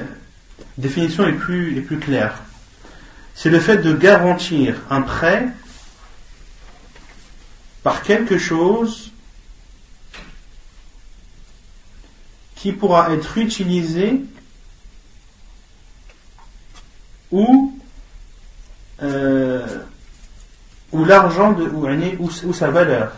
définition 0.79 1.27
est 1.27 1.33
plus, 1.33 1.85
claire. 2.01 2.43
C'est 3.35 3.51
le 3.51 3.61
fait 3.61 3.79
de 3.79 3.93
garantir 3.93 4.77
un 4.89 5.03
prêt 5.03 5.49
par 7.83 8.03
quelque 8.03 8.39
chose 8.39 9.11
qui 12.57 12.73
pourra 12.73 13.13
être 13.13 13.37
utilisé 13.37 14.23
ou 17.33 17.79
euh, 19.03 19.67
l'argent 20.93 21.55
ou, 21.55 22.31
ou 22.45 22.53
sa 22.53 22.71
valeur. 22.71 23.13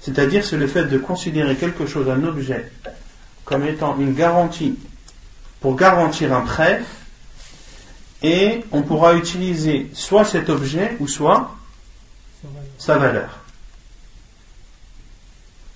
C'est-à-dire 0.00 0.44
c'est 0.44 0.56
le 0.56 0.66
fait 0.66 0.86
de 0.86 0.96
considérer 0.96 1.56
quelque 1.56 1.86
chose, 1.86 2.08
un 2.08 2.22
objet, 2.24 2.70
comme 3.44 3.64
étant 3.64 3.98
une 3.98 4.14
garantie 4.14 4.78
pour 5.60 5.76
garantir 5.76 6.32
un 6.32 6.42
prêt 6.42 6.82
et 8.22 8.64
on 8.72 8.82
pourra 8.82 9.14
utiliser 9.14 9.90
soit 9.94 10.24
cet 10.24 10.48
objet 10.48 10.96
ou 11.00 11.08
soit 11.08 11.54
sa 12.78 12.98
valeur. 12.98 13.40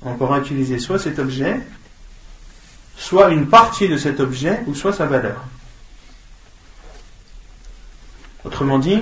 On 0.02 0.14
pourra 0.14 0.38
utiliser 0.38 0.78
soit 0.78 0.98
cet 0.98 1.18
objet, 1.18 1.60
soit 2.96 3.30
une 3.30 3.48
partie 3.48 3.88
de 3.88 3.96
cet 3.96 4.20
objet 4.20 4.60
ou 4.66 4.74
soit 4.74 4.92
sa 4.92 5.06
valeur. 5.06 5.42
Autrement 8.44 8.78
dit, 8.78 9.00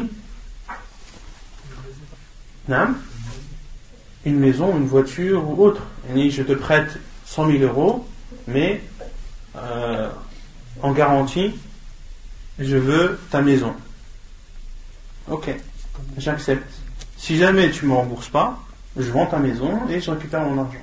une 4.25 4.39
maison, 4.39 4.77
une 4.77 4.87
voiture 4.87 5.49
ou 5.49 5.65
autre. 5.65 5.83
Je 6.15 6.43
te 6.43 6.53
prête 6.53 6.99
100 7.27 7.51
000 7.51 7.65
euros, 7.65 8.07
mais 8.47 8.83
euh, 9.57 10.09
en 10.83 10.93
garantie, 10.93 11.55
je 12.59 12.77
veux 12.77 13.19
ta 13.31 13.43
maison. 13.43 13.75
Ok, 15.29 15.55
j'accepte. 16.19 16.71
Si 17.17 17.37
jamais 17.37 17.71
tu 17.71 17.85
ne 17.85 17.91
me 17.91 17.97
rembourses 17.97 18.29
pas, 18.29 18.59
je 18.97 19.11
vends 19.11 19.27
ta 19.27 19.39
maison 19.39 19.89
et 19.89 20.01
je 20.01 20.11
récupère 20.11 20.43
mon 20.43 20.61
argent. 20.61 20.79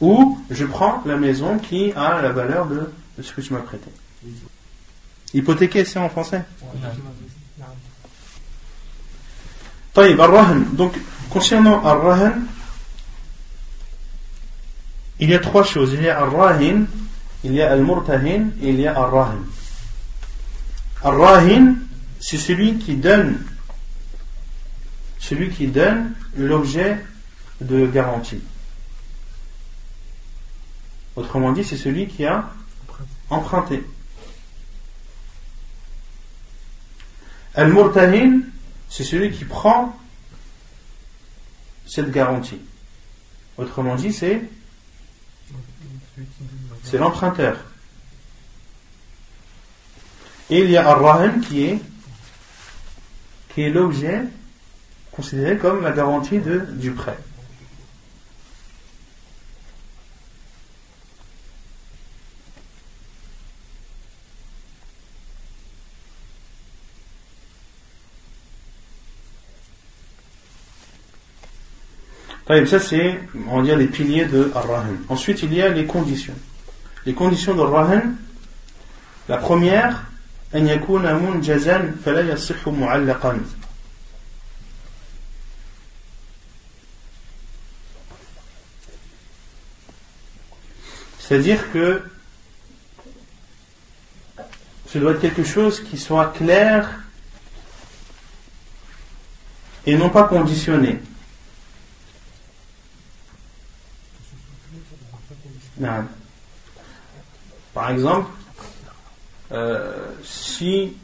Ou 0.00 0.38
je 0.50 0.64
prends 0.64 1.02
la 1.06 1.16
maison 1.16 1.58
qui 1.58 1.92
a 1.92 2.20
la 2.20 2.32
valeur 2.32 2.66
de, 2.66 2.90
ce 3.22 3.32
que 3.32 3.40
tu 3.40 3.52
m'as 3.52 3.60
prêté. 3.60 3.90
Hypothéquer, 5.32 5.84
c'est 5.84 5.98
en 5.98 6.08
français 6.08 6.44
Donc, 10.72 10.94
concernant 11.30 11.84
Ar-Rahan, 11.84 12.32
il 15.20 15.30
y 15.30 15.34
a 15.34 15.38
trois 15.38 15.64
choses. 15.64 15.92
Il 15.94 16.02
y 16.02 16.08
a 16.08 16.20
Ar-Rahin, 16.20 16.86
il 17.44 17.52
y 17.52 17.62
a 17.62 17.72
Al-Murtahin 17.72 18.50
et 18.62 18.70
il 18.70 18.80
y 18.80 18.86
a 18.86 18.98
Ar-Rahin. 18.98 19.42
Ar-Rahin, 21.02 21.76
c'est 22.20 22.38
celui 22.38 22.78
qui 22.78 22.96
donne 22.96 23.38
celui 25.24 25.48
qui 25.48 25.68
donne 25.68 26.12
l'objet 26.36 26.98
de 27.62 27.86
garantie. 27.86 28.42
Autrement 31.16 31.52
dit, 31.52 31.64
c'est 31.64 31.78
celui 31.78 32.08
qui 32.08 32.26
a 32.26 32.50
emprunté. 33.30 33.82
Al-Murtahin, 37.54 38.40
c'est 38.90 39.04
celui 39.04 39.30
qui 39.30 39.46
prend 39.46 39.98
cette 41.86 42.10
garantie. 42.10 42.60
Autrement 43.56 43.94
dit, 43.94 44.12
c'est 44.12 44.42
c'est 46.82 46.98
l'emprunteur. 46.98 47.56
Et 50.50 50.60
il 50.60 50.70
y 50.70 50.76
a 50.76 50.88
Ar-Rahan 50.88 51.40
qui 51.40 51.64
est 51.64 51.78
qui 53.54 53.62
est 53.62 53.70
l'objet 53.70 54.22
considéré 55.12 55.56
comme 55.56 55.82
la 55.82 55.92
garantie 55.92 56.40
du 56.40 56.90
prêt. 56.90 57.16
Ça, 72.65 72.79
c'est, 72.79 73.19
on 73.47 73.57
va 73.57 73.63
dire, 73.63 73.77
les 73.77 73.85
piliers 73.85 74.25
de 74.25 74.51
Ar-Rahan. 74.55 74.95
Ensuite, 75.07 75.43
il 75.43 75.53
y 75.53 75.61
a 75.61 75.69
les 75.69 75.85
conditions. 75.85 76.33
Les 77.05 77.13
conditions 77.13 77.53
de 77.53 77.61
Rahan, 77.61 78.01
la 79.27 79.37
première, 79.37 80.09
أن 80.55 80.67
يكون 80.67 81.13
منجزا 81.15 81.95
فلا 82.05 82.33
يصح 82.33 82.67
معلقا 82.67 83.39
C'est-à-dire 91.19 91.71
que 91.71 92.01
ce 94.87 94.97
doit 94.97 95.11
être 95.11 95.21
quelque 95.21 95.43
chose 95.43 95.83
qui 95.83 95.99
soit 95.99 96.33
clair 96.35 96.89
et 99.85 99.95
non 99.95 100.09
pas 100.09 100.23
conditionné. 100.23 100.99
Par 107.72 107.90
exemple, 107.90 108.30
euh, 109.52 109.92
si 110.22 110.96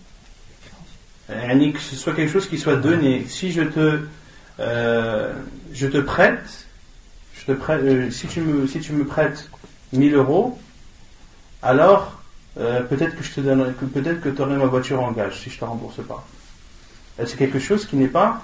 que 1.29 1.79
ce 1.79 1.97
soit 1.97 2.13
quelque 2.15 2.33
chose 2.33 2.49
qui 2.49 2.59
soit 2.59 2.77
donné, 2.77 3.27
si 3.29 3.53
je 3.53 3.63
te, 3.63 4.01
euh, 4.59 5.33
je 5.73 5.87
te 5.87 5.99
prête, 5.99 6.67
euh, 7.49 8.11
si, 8.11 8.27
tu 8.27 8.41
me, 8.41 8.67
si 8.67 8.81
tu 8.81 8.93
me 8.93 9.05
prêtes 9.05 9.49
1000 9.93 10.15
euros, 10.15 10.59
alors 11.63 12.21
euh, 12.59 12.83
peut-être 12.83 13.17
que 13.17 13.23
je 13.23 13.33
te 13.33 13.41
donnerai, 13.41 13.73
peut-être 13.73 14.21
que 14.21 14.29
tu 14.29 14.43
aurais 14.43 14.57
ma 14.57 14.67
voiture 14.67 15.03
en 15.03 15.13
gage 15.13 15.41
si 15.41 15.51
je 15.51 15.59
te 15.59 15.65
rembourse 15.65 16.05
pas. 16.07 16.27
C'est 17.19 17.37
quelque 17.37 17.59
chose 17.59 17.87
qui 17.87 17.97
n'est 17.97 18.09
pas 18.09 18.43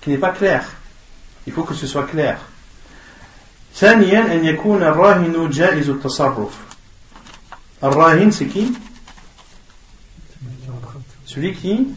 qui 0.00 0.10
n'est 0.10 0.18
pas 0.18 0.30
clair. 0.30 0.64
Il 1.46 1.52
faut 1.52 1.64
que 1.64 1.74
ce 1.74 1.86
soit 1.86 2.04
clair. 2.04 2.38
ثانيا 3.75 4.33
أن 4.33 4.45
يكون 4.45 4.83
الراهن 4.83 5.49
جائز 5.49 5.89
التصرف 5.89 6.51
الراهن 7.83 8.31
c'est 8.31 8.47
qui 8.47 8.73
celui 11.25 11.53
qui 11.53 11.87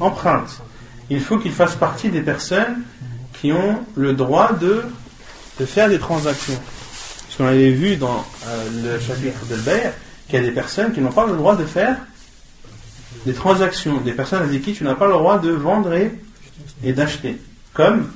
emprunte 0.00 0.62
il 1.10 1.20
faut 1.20 1.38
qu'il 1.38 1.52
fasse 1.52 1.74
partie 1.74 2.10
des 2.10 2.22
personnes 2.22 2.82
qui 3.40 3.52
ont 3.52 3.80
le 3.96 4.12
droit 4.12 4.52
de, 4.52 4.82
de 5.58 5.64
faire 5.66 5.88
des 5.88 5.98
transactions 5.98 6.60
qu'on 7.36 7.46
avait 7.46 7.70
vu 7.70 7.96
dans 7.96 8.24
euh, 8.46 8.96
le 8.96 9.00
chapitre 9.00 9.44
de 9.46 9.56
Bayer, 9.56 9.90
qu'il 10.28 10.40
y 10.40 10.42
a 10.42 10.46
des 10.46 10.52
personnes 10.52 10.92
qui 10.92 11.00
n'ont 11.00 11.12
pas 11.12 11.26
le 11.26 11.34
droit 11.34 11.56
de 11.56 11.64
faire 11.64 11.96
des 13.26 13.32
transactions, 13.32 14.00
des 14.00 14.12
personnes 14.12 14.42
avec 14.42 14.62
qui 14.62 14.72
tu 14.72 14.84
n'as 14.84 14.94
pas 14.94 15.06
le 15.06 15.12
droit 15.12 15.38
de 15.38 15.50
vendre 15.50 15.92
et, 15.92 16.92
d'acheter. 16.92 17.38
Comme, 17.72 18.10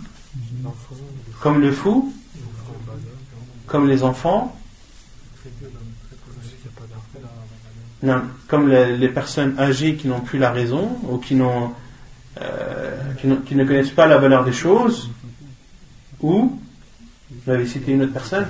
comme 1.40 1.60
le 1.60 1.72
fou, 1.72 2.12
comme 3.72 3.88
les 3.88 4.03
enfants, 4.03 4.53
non, 8.03 8.23
comme 8.49 8.68
les, 8.68 9.07
personnes 9.07 9.57
âgées 9.57 9.95
qui 9.95 10.10
n'ont 10.10 10.19
plus 10.19 10.39
la 10.39 10.52
raison 10.52 10.98
ou 11.07 11.19
qui, 11.19 11.39
euh, 11.39 13.14
qui, 13.45 13.56
ne 13.56 13.64
connaissent 13.64 13.91
pas 13.91 14.07
la 14.07 14.18
valeur 14.18 14.43
des 14.43 14.52
choses, 14.52 15.10
ou, 16.19 16.60
vous 17.30 17.52
avez 17.52 17.65
cité 17.65 17.93
une 17.93 18.03
autre 18.03 18.14
personne 18.14 18.48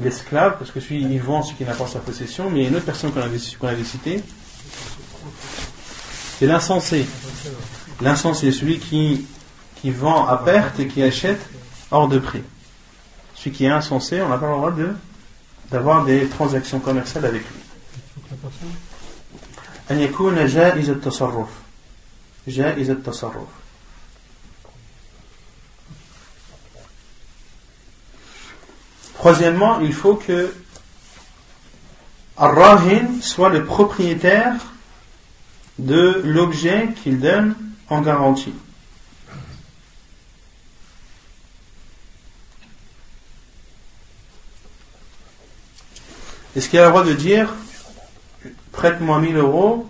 L'esclave, 0.00 0.58
parce 0.58 0.70
que 0.70 0.78
celui 0.78 1.02
il 1.02 1.20
vend 1.20 1.42
ce 1.42 1.54
qui 1.54 1.64
n'a 1.64 1.74
pas 1.74 1.88
sa 1.88 1.98
possession, 1.98 2.50
mais 2.50 2.60
il 2.60 2.62
y 2.62 2.66
a 2.66 2.68
une 2.68 2.76
autre 2.76 2.84
personne 2.84 3.10
qu'on 3.12 3.20
avait, 3.20 3.38
qu'on 3.58 3.66
avait 3.66 3.84
citée, 3.84 4.22
c'est 6.38 6.46
l'insensé. 6.46 7.04
L'insensé, 8.00 8.52
celui 8.52 8.78
qui, 8.78 9.26
qui 9.81 9.91
vend 9.91 10.27
à 10.27 10.37
perte 10.37 10.79
et 10.79 10.87
qui 10.87 11.03
achète 11.03 11.41
hors 11.91 12.07
de 12.07 12.19
prix. 12.19 12.43
Celui 13.35 13.51
qui 13.51 13.65
est 13.65 13.69
insensé, 13.69 14.21
on 14.21 14.29
n'a 14.29 14.37
pas 14.37 14.47
le 14.47 14.53
droit 14.53 14.71
de, 14.71 14.89
d'avoir 15.71 16.05
des 16.05 16.27
transactions 16.27 16.79
commerciales 16.79 17.25
avec 17.25 17.41
lui. 17.41 17.61
أن 19.91 19.99
يكون 19.99 20.47
جائز 20.47 20.89
التصرف 20.89 21.47
جائز 22.47 22.89
التصرف 22.89 23.47
Troisièmement, 29.17 29.79
il 29.81 29.93
faut 29.93 30.15
que 30.15 30.53
Ar-Rahin 32.37 33.19
soit 33.21 33.49
le 33.49 33.65
propriétaire 33.65 34.53
de 35.79 36.21
l'objet 36.23 36.89
qu'il 37.01 37.19
donne 37.19 37.55
en 37.89 38.01
garantie. 38.01 38.53
Est-ce 46.54 46.68
qu'il 46.68 46.78
a 46.78 46.84
le 46.84 46.88
droit 46.90 47.04
de 47.04 47.12
dire 47.14 47.48
prête-moi 48.72 49.20
1000 49.20 49.36
euros 49.36 49.88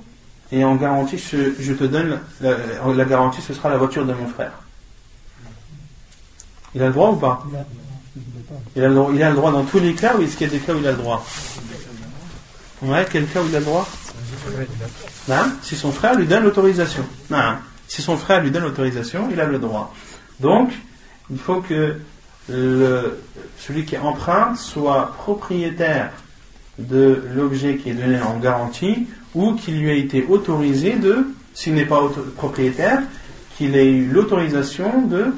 et 0.51 0.65
en 0.65 0.77
garantie, 0.77 1.19
je, 1.19 1.73
te 1.73 1.85
donne 1.85 2.21
la, 2.41 3.05
garantie, 3.05 3.41
ce 3.41 3.55
sera 3.55 3.71
la 3.71 3.79
voiture 3.79 4.05
de 4.05 4.13
mon 4.13 4.27
frère 4.27 4.53
Il 6.75 6.83
a 6.83 6.89
le 6.89 6.93
droit 6.93 7.11
ou 7.11 7.17
pas? 7.17 7.43
Il 8.77 8.85
a, 8.85 8.89
le, 8.89 9.03
il 9.15 9.23
a 9.23 9.31
le 9.31 9.37
droit 9.37 9.51
dans 9.51 9.65
tous 9.65 9.79
les 9.79 9.95
cas 9.95 10.15
ou 10.17 10.23
est-ce 10.23 10.37
qu'il 10.37 10.47
y 10.47 10.51
a 10.51 10.53
des 10.53 10.59
cas 10.59 10.75
où 10.75 10.79
il 10.79 10.87
a 10.87 10.93
le 10.93 10.99
droit? 10.99 11.25
Ouais, 12.83 13.07
quel 13.11 13.27
cas 13.29 13.41
où 13.41 13.47
il 13.49 13.57
a 13.57 13.61
le 13.61 13.65
droit? 13.65 13.89
Non 15.29 15.53
Si 15.63 15.75
son 15.75 15.91
frère 15.91 16.17
lui 16.17 16.27
donne 16.27 16.45
l'autorisation. 16.45 17.05
Non. 17.31 17.57
Si 17.89 18.03
son 18.03 18.17
frère 18.17 18.43
lui 18.43 18.51
donne 18.51 18.65
l'autorisation, 18.65 19.29
il 19.31 19.41
a 19.41 19.47
le 19.47 19.59
droit. 19.59 19.95
Donc, 20.41 20.73
il 21.31 21.39
faut 21.39 21.61
que 21.61 21.99
celui 22.49 23.85
qui 23.85 23.97
emprunte 23.97 24.59
soit 24.59 25.15
propriétaire 25.17 26.11
de 26.89 27.23
l'objet 27.35 27.77
qui 27.77 27.91
est 27.91 27.95
donné 27.95 28.21
en 28.21 28.39
garantie 28.39 29.07
ou 29.35 29.55
qu'il 29.55 29.81
lui 29.81 29.91
a 29.91 29.95
été 29.95 30.25
autorisé 30.29 30.97
de, 30.97 31.27
s'il 31.55 31.75
n'est 31.75 31.87
pas 31.87 32.03
propriétaire, 32.37 33.03
qu'il 33.57 33.77
ait 33.77 33.91
eu 33.91 34.07
l'autorisation 34.07 35.07
de, 35.07 35.35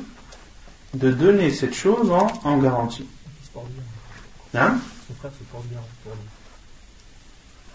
de 0.95 1.11
donner 1.11 1.51
cette 1.51 1.75
chose 1.75 2.11
en, 2.11 2.27
en 2.45 2.59
garantie. 2.59 3.07
Hein? 4.55 4.79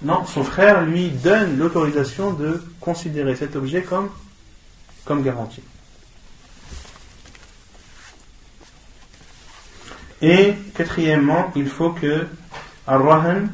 Non, 0.02 0.26
son 0.26 0.44
frère 0.44 0.84
lui 0.84 1.10
donne 1.10 1.58
l'autorisation 1.58 2.34
de 2.34 2.64
considérer 2.80 3.36
cet 3.36 3.56
objet 3.56 3.82
comme, 3.82 4.10
comme 5.06 5.24
garantie. 5.24 5.64
Et 10.22 10.54
quatrièmement, 10.76 11.52
il 11.56 11.68
faut 11.68 11.92
que 11.92 12.28
Ar-Rahan, 12.90 13.48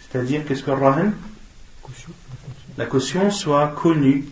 c'est-à-dire 0.00 0.44
qu'est-ce 0.44 0.64
que 0.64 0.72
Rahan 0.72 1.12
La 2.76 2.86
caution 2.86 3.30
soit 3.30 3.68
connue, 3.68 4.26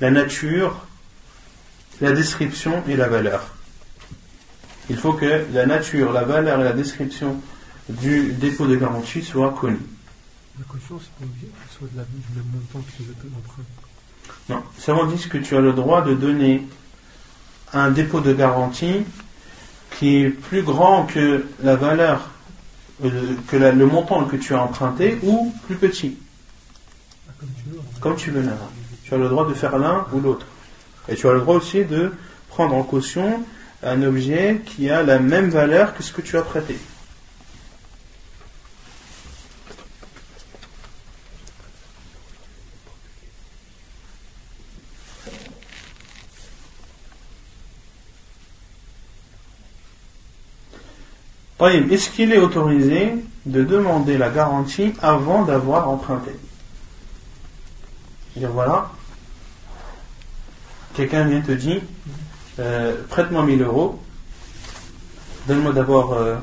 la 0.00 0.10
nature, 0.10 0.86
la 2.00 2.12
description 2.12 2.82
et 2.86 2.96
la 2.96 3.08
valeur. 3.08 3.42
Il 4.90 4.98
faut 4.98 5.14
que 5.14 5.46
la 5.52 5.64
nature, 5.64 6.12
la 6.12 6.24
valeur 6.24 6.60
et 6.60 6.64
la 6.64 6.74
description 6.74 7.40
du 7.88 8.32
dépôt 8.32 8.66
de 8.66 8.76
garantie 8.76 9.22
soient 9.22 9.52
connues. 9.52 9.78
La 10.58 10.64
caution, 10.66 11.00
c'est 11.00 11.24
pas 11.24 11.32
soit 11.70 11.88
de 11.90 11.96
la, 11.96 12.04
même 12.34 12.44
montant 12.52 12.80
que 12.80 13.02
les 13.02 13.30
d'emprunt. 13.30 13.62
Non, 14.50 14.62
ça 14.78 14.94
dit 15.10 15.28
que 15.28 15.38
tu 15.38 15.56
as 15.56 15.60
le 15.60 15.72
droit 15.72 16.02
de 16.02 16.14
donner 16.14 16.66
un 17.72 17.90
dépôt 17.90 18.20
de 18.20 18.34
garantie 18.34 19.04
qui 19.98 20.16
est 20.16 20.30
plus 20.30 20.62
grand 20.62 21.06
que 21.06 21.46
la 21.62 21.76
valeur, 21.76 22.30
euh, 23.02 23.34
que 23.48 23.56
le 23.56 23.86
montant 23.86 24.24
que 24.24 24.36
tu 24.36 24.54
as 24.54 24.62
emprunté 24.62 25.18
ou 25.22 25.52
plus 25.66 25.76
petit. 25.76 26.16
Comme 28.00 28.16
tu 28.16 28.30
veux. 28.30 28.40
Veux, 28.40 28.50
Tu 29.02 29.14
as 29.14 29.16
le 29.16 29.28
droit 29.28 29.48
de 29.48 29.54
faire 29.54 29.78
l'un 29.78 30.06
ou 30.12 30.20
l'autre. 30.20 30.46
Et 31.08 31.14
tu 31.14 31.28
as 31.28 31.32
le 31.32 31.40
droit 31.40 31.56
aussi 31.56 31.84
de 31.84 32.12
prendre 32.48 32.74
en 32.74 32.82
caution 32.82 33.42
un 33.82 34.02
objet 34.02 34.62
qui 34.64 34.88
a 34.90 35.02
la 35.02 35.18
même 35.18 35.50
valeur 35.50 35.94
que 35.94 36.02
ce 36.02 36.12
que 36.12 36.22
tu 36.22 36.36
as 36.36 36.42
prêté. 36.42 36.78
Est-ce 51.60 52.10
qu'il 52.10 52.32
est 52.32 52.38
autorisé 52.38 53.14
de 53.46 53.62
demander 53.62 54.18
la 54.18 54.30
garantie 54.30 54.92
avant 55.00 55.44
d'avoir 55.44 55.88
emprunté? 55.88 56.32
Dire 58.36 58.50
voilà, 58.50 58.90
quelqu'un 60.94 61.24
vient 61.24 61.40
te 61.40 61.52
dire 61.52 61.80
euh, 62.58 62.96
prête-moi 63.08 63.44
1000 63.44 63.62
euros, 63.62 64.02
donne-moi 65.46 65.72
d'abord 65.72 66.14
euh, 66.14 66.36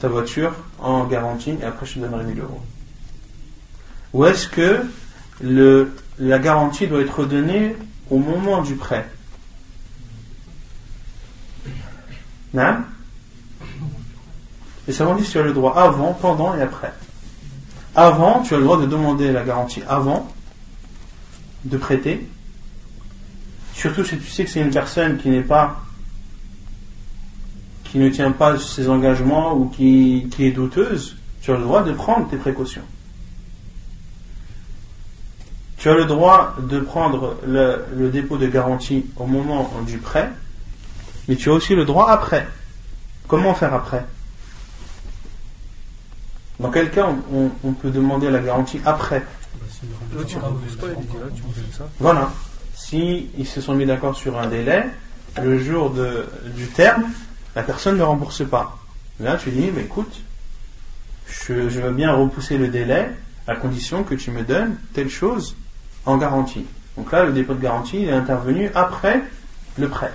ta 0.00 0.06
voiture 0.08 0.54
en 0.78 1.04
garantie 1.06 1.56
et 1.60 1.64
après 1.64 1.86
je 1.86 1.94
te 1.94 1.98
donnerai 1.98 2.24
1000 2.24 2.40
euros. 2.40 2.62
Ou 4.12 4.24
est-ce 4.26 4.46
que 4.46 4.84
la 6.18 6.38
garantie 6.38 6.86
doit 6.86 7.00
être 7.00 7.24
donnée 7.24 7.74
au 8.10 8.18
moment 8.18 8.62
du 8.62 8.76
prêt? 8.76 9.08
Non? 12.54 12.84
Et 14.88 14.92
ça 14.92 15.06
dit 15.14 15.24
tu 15.24 15.38
as 15.38 15.42
le 15.42 15.52
droit 15.52 15.74
avant, 15.76 16.12
pendant 16.14 16.54
et 16.56 16.62
après. 16.62 16.92
Avant, 17.94 18.42
tu 18.42 18.54
as 18.54 18.58
le 18.58 18.64
droit 18.64 18.80
de 18.80 18.86
demander 18.86 19.32
la 19.32 19.44
garantie 19.44 19.82
avant 19.88 20.28
de 21.64 21.76
prêter. 21.76 22.26
Surtout 23.74 24.04
si 24.04 24.18
tu 24.18 24.26
sais 24.26 24.44
que 24.44 24.50
c'est 24.50 24.60
une 24.60 24.70
personne 24.70 25.18
qui 25.18 25.28
n'est 25.28 25.42
pas 25.42 25.82
qui 27.84 27.98
ne 27.98 28.08
tient 28.08 28.32
pas 28.32 28.58
ses 28.58 28.88
engagements 28.88 29.54
ou 29.54 29.66
qui, 29.66 30.26
est 30.38 30.50
douteuse, 30.50 31.18
tu 31.42 31.50
as 31.52 31.56
le 31.58 31.62
droit 31.62 31.82
de 31.82 31.92
prendre 31.92 32.26
tes 32.30 32.38
précautions. 32.38 32.84
Tu 35.76 35.90
as 35.90 35.94
le 35.94 36.06
droit 36.06 36.56
de 36.58 36.80
prendre 36.80 37.36
le 37.46 38.08
dépôt 38.08 38.38
de 38.38 38.46
garantie 38.46 39.04
au 39.16 39.26
moment 39.26 39.70
du 39.86 39.98
prêt, 39.98 40.30
mais 41.28 41.36
tu 41.36 41.50
as 41.50 41.52
aussi 41.52 41.74
le 41.74 41.84
droit 41.84 42.08
après. 42.10 42.48
Comment 43.28 43.52
faire 43.52 43.74
après? 43.74 44.06
Dans 46.60 46.70
quel 46.70 46.90
cas 46.90 47.08
on, 47.32 47.72
peut 47.72 47.90
demander 47.90 48.30
la 48.30 48.38
garantie 48.40 48.80
après 48.84 49.22
Voilà. 51.98 52.30
Si 52.74 53.30
ils 53.38 53.46
se 53.46 53.60
sont 53.60 53.74
mis 53.74 53.86
d'accord 53.86 54.16
sur 54.16 54.38
un 54.38 54.46
délai, 54.46 54.84
le 55.40 55.58
jour 55.58 55.90
du 55.90 56.66
terme, 56.68 57.04
la 57.54 57.62
personne 57.62 57.96
ne 57.96 58.02
rembourse 58.02 58.46
pas. 58.48 58.78
Là, 59.20 59.36
tu 59.36 59.50
dis, 59.50 59.70
mais 59.74 59.82
écoute, 59.82 60.20
je, 61.26 61.52
veux 61.52 61.92
bien 61.92 62.12
repousser 62.12 62.58
le 62.58 62.68
délai 62.68 63.10
à 63.46 63.56
condition 63.56 64.04
que 64.04 64.14
tu 64.14 64.30
me 64.30 64.42
donnes 64.42 64.76
telle 64.92 65.08
chose 65.08 65.56
en 66.06 66.16
garantie. 66.16 66.66
Donc 66.96 67.12
là, 67.12 67.24
le 67.24 67.32
dépôt 67.32 67.54
de 67.54 67.60
garantie 67.60 68.04
est 68.04 68.12
intervenu 68.12 68.70
après 68.74 69.22
le 69.78 69.88
prêt. 69.88 70.12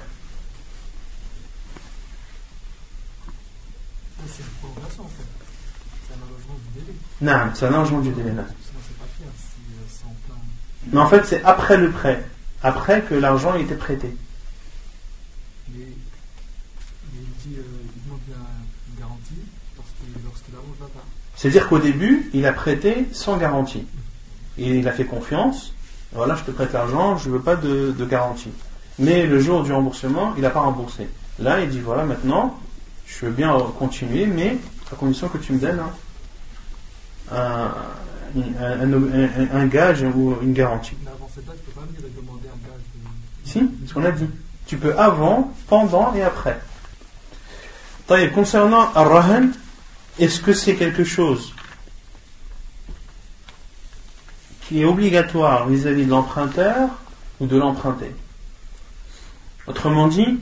Non, 7.21 7.49
c'est 7.53 7.65
un 7.65 7.73
allongement 7.73 7.99
du 7.99 8.11
délai. 8.11 8.31
Mais 10.91 10.99
en 10.99 11.07
fait, 11.07 11.25
c'est 11.25 11.43
après 11.43 11.77
le 11.77 11.91
prêt, 11.91 12.23
après 12.63 13.01
que 13.01 13.15
l'argent 13.15 13.55
ait 13.55 13.63
été 13.63 13.75
prêté. 13.75 14.15
C'est-à-dire 21.35 21.67
qu'au 21.69 21.79
début, 21.79 22.29
il 22.33 22.45
a 22.45 22.53
prêté 22.53 23.07
sans 23.11 23.37
garantie. 23.37 23.85
Et 24.57 24.79
il 24.79 24.87
a 24.87 24.91
fait 24.91 25.05
confiance. 25.05 25.73
Voilà, 26.13 26.35
je 26.35 26.43
te 26.43 26.51
prête 26.51 26.73
l'argent, 26.73 27.17
je 27.17 27.29
ne 27.29 27.33
veux 27.33 27.41
pas 27.41 27.55
de, 27.55 27.93
garantie. 28.09 28.51
Mais 28.97 29.27
le 29.27 29.39
jour 29.39 29.63
du 29.63 29.71
remboursement, 29.71 30.33
il 30.35 30.41
n'a 30.41 30.49
pas 30.49 30.61
remboursé. 30.61 31.07
Là, 31.39 31.61
il 31.61 31.69
dit 31.69 31.79
voilà, 31.79 32.05
maintenant, 32.05 32.57
je 33.05 33.25
veux 33.25 33.31
bien 33.31 33.55
continuer, 33.77 34.25
mais 34.25 34.57
à 34.91 34.95
condition 34.95 35.27
que 35.27 35.37
tu 35.37 35.53
me 35.53 35.59
donnes 35.59 35.81
un, 37.31 37.71
un, 39.53 39.65
gage 39.67 40.03
ou 40.03 40.37
une 40.41 40.53
garantie. 40.53 40.95
Mais 41.03 41.11
avant 41.11 41.29
cette 41.33 41.45
date, 41.45 41.57
tu 41.57 41.71
peux 41.71 41.79
pas 41.79 41.87
venir 41.87 42.01
demander 42.15 42.47
un 42.47 42.67
gage 42.67 42.81
Si, 43.43 43.69
ce 43.87 43.93
qu'on 43.93 44.05
a 44.05 44.11
dit. 44.11 44.29
Tu 44.65 44.77
peux 44.77 44.97
avant, 44.97 45.53
pendant 45.67 46.13
et 46.13 46.21
après. 46.23 46.59
Concernant 48.33 48.91
Ar-Rahan, 48.93 49.49
est-ce 50.19 50.41
que 50.41 50.53
c'est 50.53 50.75
quelque 50.75 51.03
chose 51.03 51.53
qui 54.61 54.81
est 54.81 54.85
obligatoire 54.85 55.67
vis-à-vis 55.67 56.05
de 56.05 56.09
l'emprunteur 56.09 56.89
ou 57.39 57.47
de 57.47 57.57
l'emprunté? 57.57 58.13
Autrement 59.67 60.07
dit, 60.07 60.39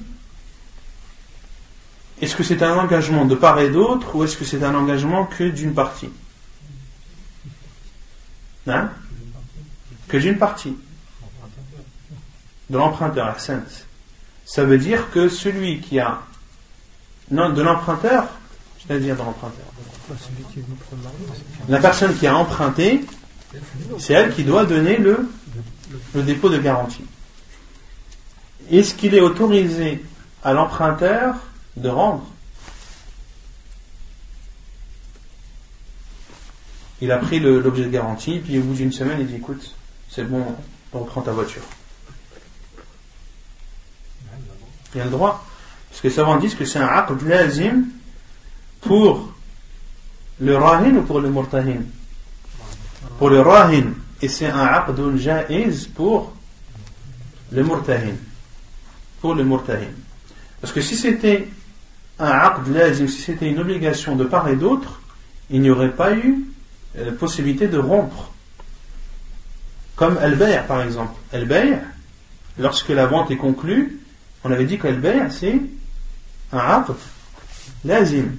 est-ce 2.21 2.35
que 2.35 2.43
c'est 2.43 2.63
un 2.63 2.77
engagement 2.77 3.25
de 3.25 3.35
part 3.35 3.59
et 3.59 3.69
d'autre 3.69 4.15
ou 4.15 4.23
est-ce 4.23 4.37
que 4.37 4.45
c'est 4.45 4.63
un 4.63 4.75
engagement 4.75 5.25
que 5.25 5.43
d'une 5.43 5.73
partie? 5.73 6.09
Hein? 8.67 8.89
que 10.07 10.17
d'une 10.17 10.37
partie 10.37 10.75
de 12.69 12.77
l'emprunteur, 12.77 13.35
Ça 14.45 14.63
veut 14.63 14.77
dire 14.77 15.11
que 15.11 15.29
celui 15.29 15.79
qui 15.81 15.99
a 15.99 16.21
non, 17.31 17.49
de 17.49 17.61
l'emprunteur, 17.61 18.27
c'est-à-dire 18.79 19.15
de 19.15 19.21
l'emprunteur. 19.21 19.65
La 21.67 21.79
personne 21.79 22.15
qui 22.15 22.27
a 22.27 22.35
emprunté, 22.35 23.05
c'est 23.97 24.13
elle 24.13 24.33
qui 24.33 24.43
doit 24.43 24.65
donner 24.65 24.97
le, 24.97 25.27
le 26.13 26.23
dépôt 26.23 26.49
de 26.49 26.59
garantie. 26.59 27.05
Est-ce 28.69 28.93
qu'il 28.93 29.15
est 29.15 29.21
autorisé 29.21 30.03
à 30.43 30.53
l'emprunteur 30.53 31.35
de 31.77 31.89
rendre 31.89 32.27
Il 37.01 37.11
a 37.11 37.17
pris 37.17 37.39
l'objet 37.39 37.83
de 37.83 37.89
garantie, 37.89 38.39
puis 38.39 38.57
au 38.57 38.61
bout 38.61 38.73
d'une 38.73 38.91
semaine, 38.91 39.17
il 39.19 39.27
dit 39.27 39.35
écoute, 39.35 39.75
c'est 40.09 40.23
bon, 40.23 40.45
on 40.93 40.99
reprend 40.99 41.21
ta 41.21 41.31
voiture. 41.31 41.61
Il 44.93 45.01
a 45.01 45.05
le 45.05 45.09
droit. 45.09 45.45
Parce 45.89 46.01
que 46.01 46.07
les 46.07 46.13
savants 46.13 46.37
disent 46.37 46.55
que 46.55 46.65
c'est 46.65 46.79
un 46.79 46.87
aqd 46.87 47.21
lazim 47.27 47.85
pour 48.81 49.33
le 50.39 50.57
rahin 50.57 50.95
ou 50.95 51.01
pour 51.01 51.19
le 51.19 51.29
murtahin? 51.29 51.83
Pour 53.17 53.29
le 53.29 53.41
rahin. 53.41 53.93
Et 54.21 54.29
c'est 54.29 54.47
un 54.47 54.65
aqd 54.65 55.17
ja'iz 55.17 55.87
pour 55.87 56.33
le 57.51 57.63
murtahin. 57.63 58.15
Pour 59.19 59.35
le 59.35 59.43
murtahin. 59.43 59.91
Parce 60.61 60.71
que 60.71 60.81
si 60.81 60.95
c'était 60.95 61.47
un 62.19 62.29
aqd 62.29 62.67
lazim, 62.73 63.07
si 63.07 63.21
c'était 63.21 63.49
une 63.49 63.59
obligation 63.59 64.15
de 64.15 64.23
part 64.23 64.47
et 64.47 64.55
d'autre, 64.55 65.01
il 65.49 65.61
n'y 65.61 65.69
aurait 65.69 65.91
pas 65.91 66.15
eu 66.15 66.45
la 66.97 67.11
possibilité 67.11 67.67
de 67.67 67.77
rompre. 67.77 68.31
Comme 69.95 70.17
al 70.17 70.37
par 70.67 70.81
exemple. 70.81 71.13
al 71.31 71.47
lorsque 72.57 72.89
la 72.89 73.05
vente 73.05 73.31
est 73.31 73.37
conclue, 73.37 73.99
on 74.43 74.51
avait 74.51 74.65
dit 74.65 74.77
qual 74.77 75.01
c'est 75.31 75.61
un 76.51 76.57
aqd 76.57 76.95
lazim. 77.83 78.35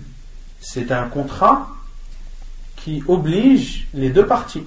C'est 0.61 0.93
un 0.93 1.09
contrat 1.09 1.69
qui 2.77 3.03
oblige 3.07 3.89
les 3.95 4.11
deux 4.11 4.27
parties. 4.27 4.65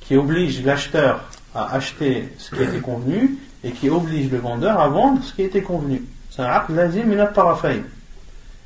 Qui 0.00 0.16
oblige 0.16 0.62
l'acheteur 0.62 1.24
à 1.54 1.74
acheter 1.74 2.32
ce 2.38 2.54
qui 2.54 2.62
été 2.62 2.80
convenu 2.80 3.38
et 3.62 3.70
qui 3.70 3.88
oblige 3.88 4.30
le 4.30 4.38
vendeur 4.38 4.80
à 4.80 4.88
vendre 4.88 5.22
ce 5.22 5.32
qui 5.32 5.42
a 5.42 5.46
été 5.46 5.62
convenu. 5.62 6.02
C'est 6.30 6.42
un 6.42 6.46
aqd 6.46 6.74
lazim 6.74 7.04
min 7.04 7.30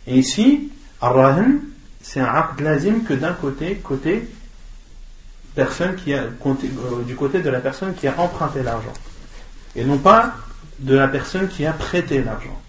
Et 0.06 0.18
ici, 0.18 0.70
ar 1.00 1.14
c'est 2.07 2.19
un 2.19 2.26
aqd 2.26 2.61
lazim 2.61 3.03
que 3.07 3.14
d'un 3.14 3.34
côté, 3.34 3.76
côté 3.76 4.27
personne 5.56 5.95
qui 5.95 6.14
a, 6.14 6.23
euh, 6.23 7.03
du 7.06 7.15
côté 7.15 7.41
de 7.41 7.49
la 7.49 7.60
personne 7.60 7.94
qui 7.94 8.07
a 8.07 8.19
emprunté 8.19 8.64
l'argent. 8.64 8.94
Et 9.76 9.84
non 9.84 9.98
pas 9.98 10.35
de 10.80 10.95
la 10.95 11.07
personne 11.07 11.48
qui 11.48 11.65
a 11.65 11.73
prêté 11.73 12.22
l'argent. 12.22 12.60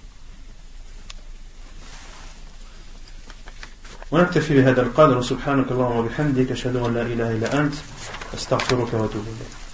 ونكتفي 4.15 4.55
بهذا 4.55 4.83
القدر 4.83 5.23
سبحانك 5.23 5.73
اللهم 5.73 5.97
وبحمدك 5.97 6.53
أشهد 6.53 6.77
أن 6.77 6.95
لا 6.95 7.03
إله 7.03 7.31
إلا 7.31 7.61
أنت 7.61 7.75
أستغفرك 8.35 8.95
وأتوب 8.95 9.25
إليك 9.27 9.68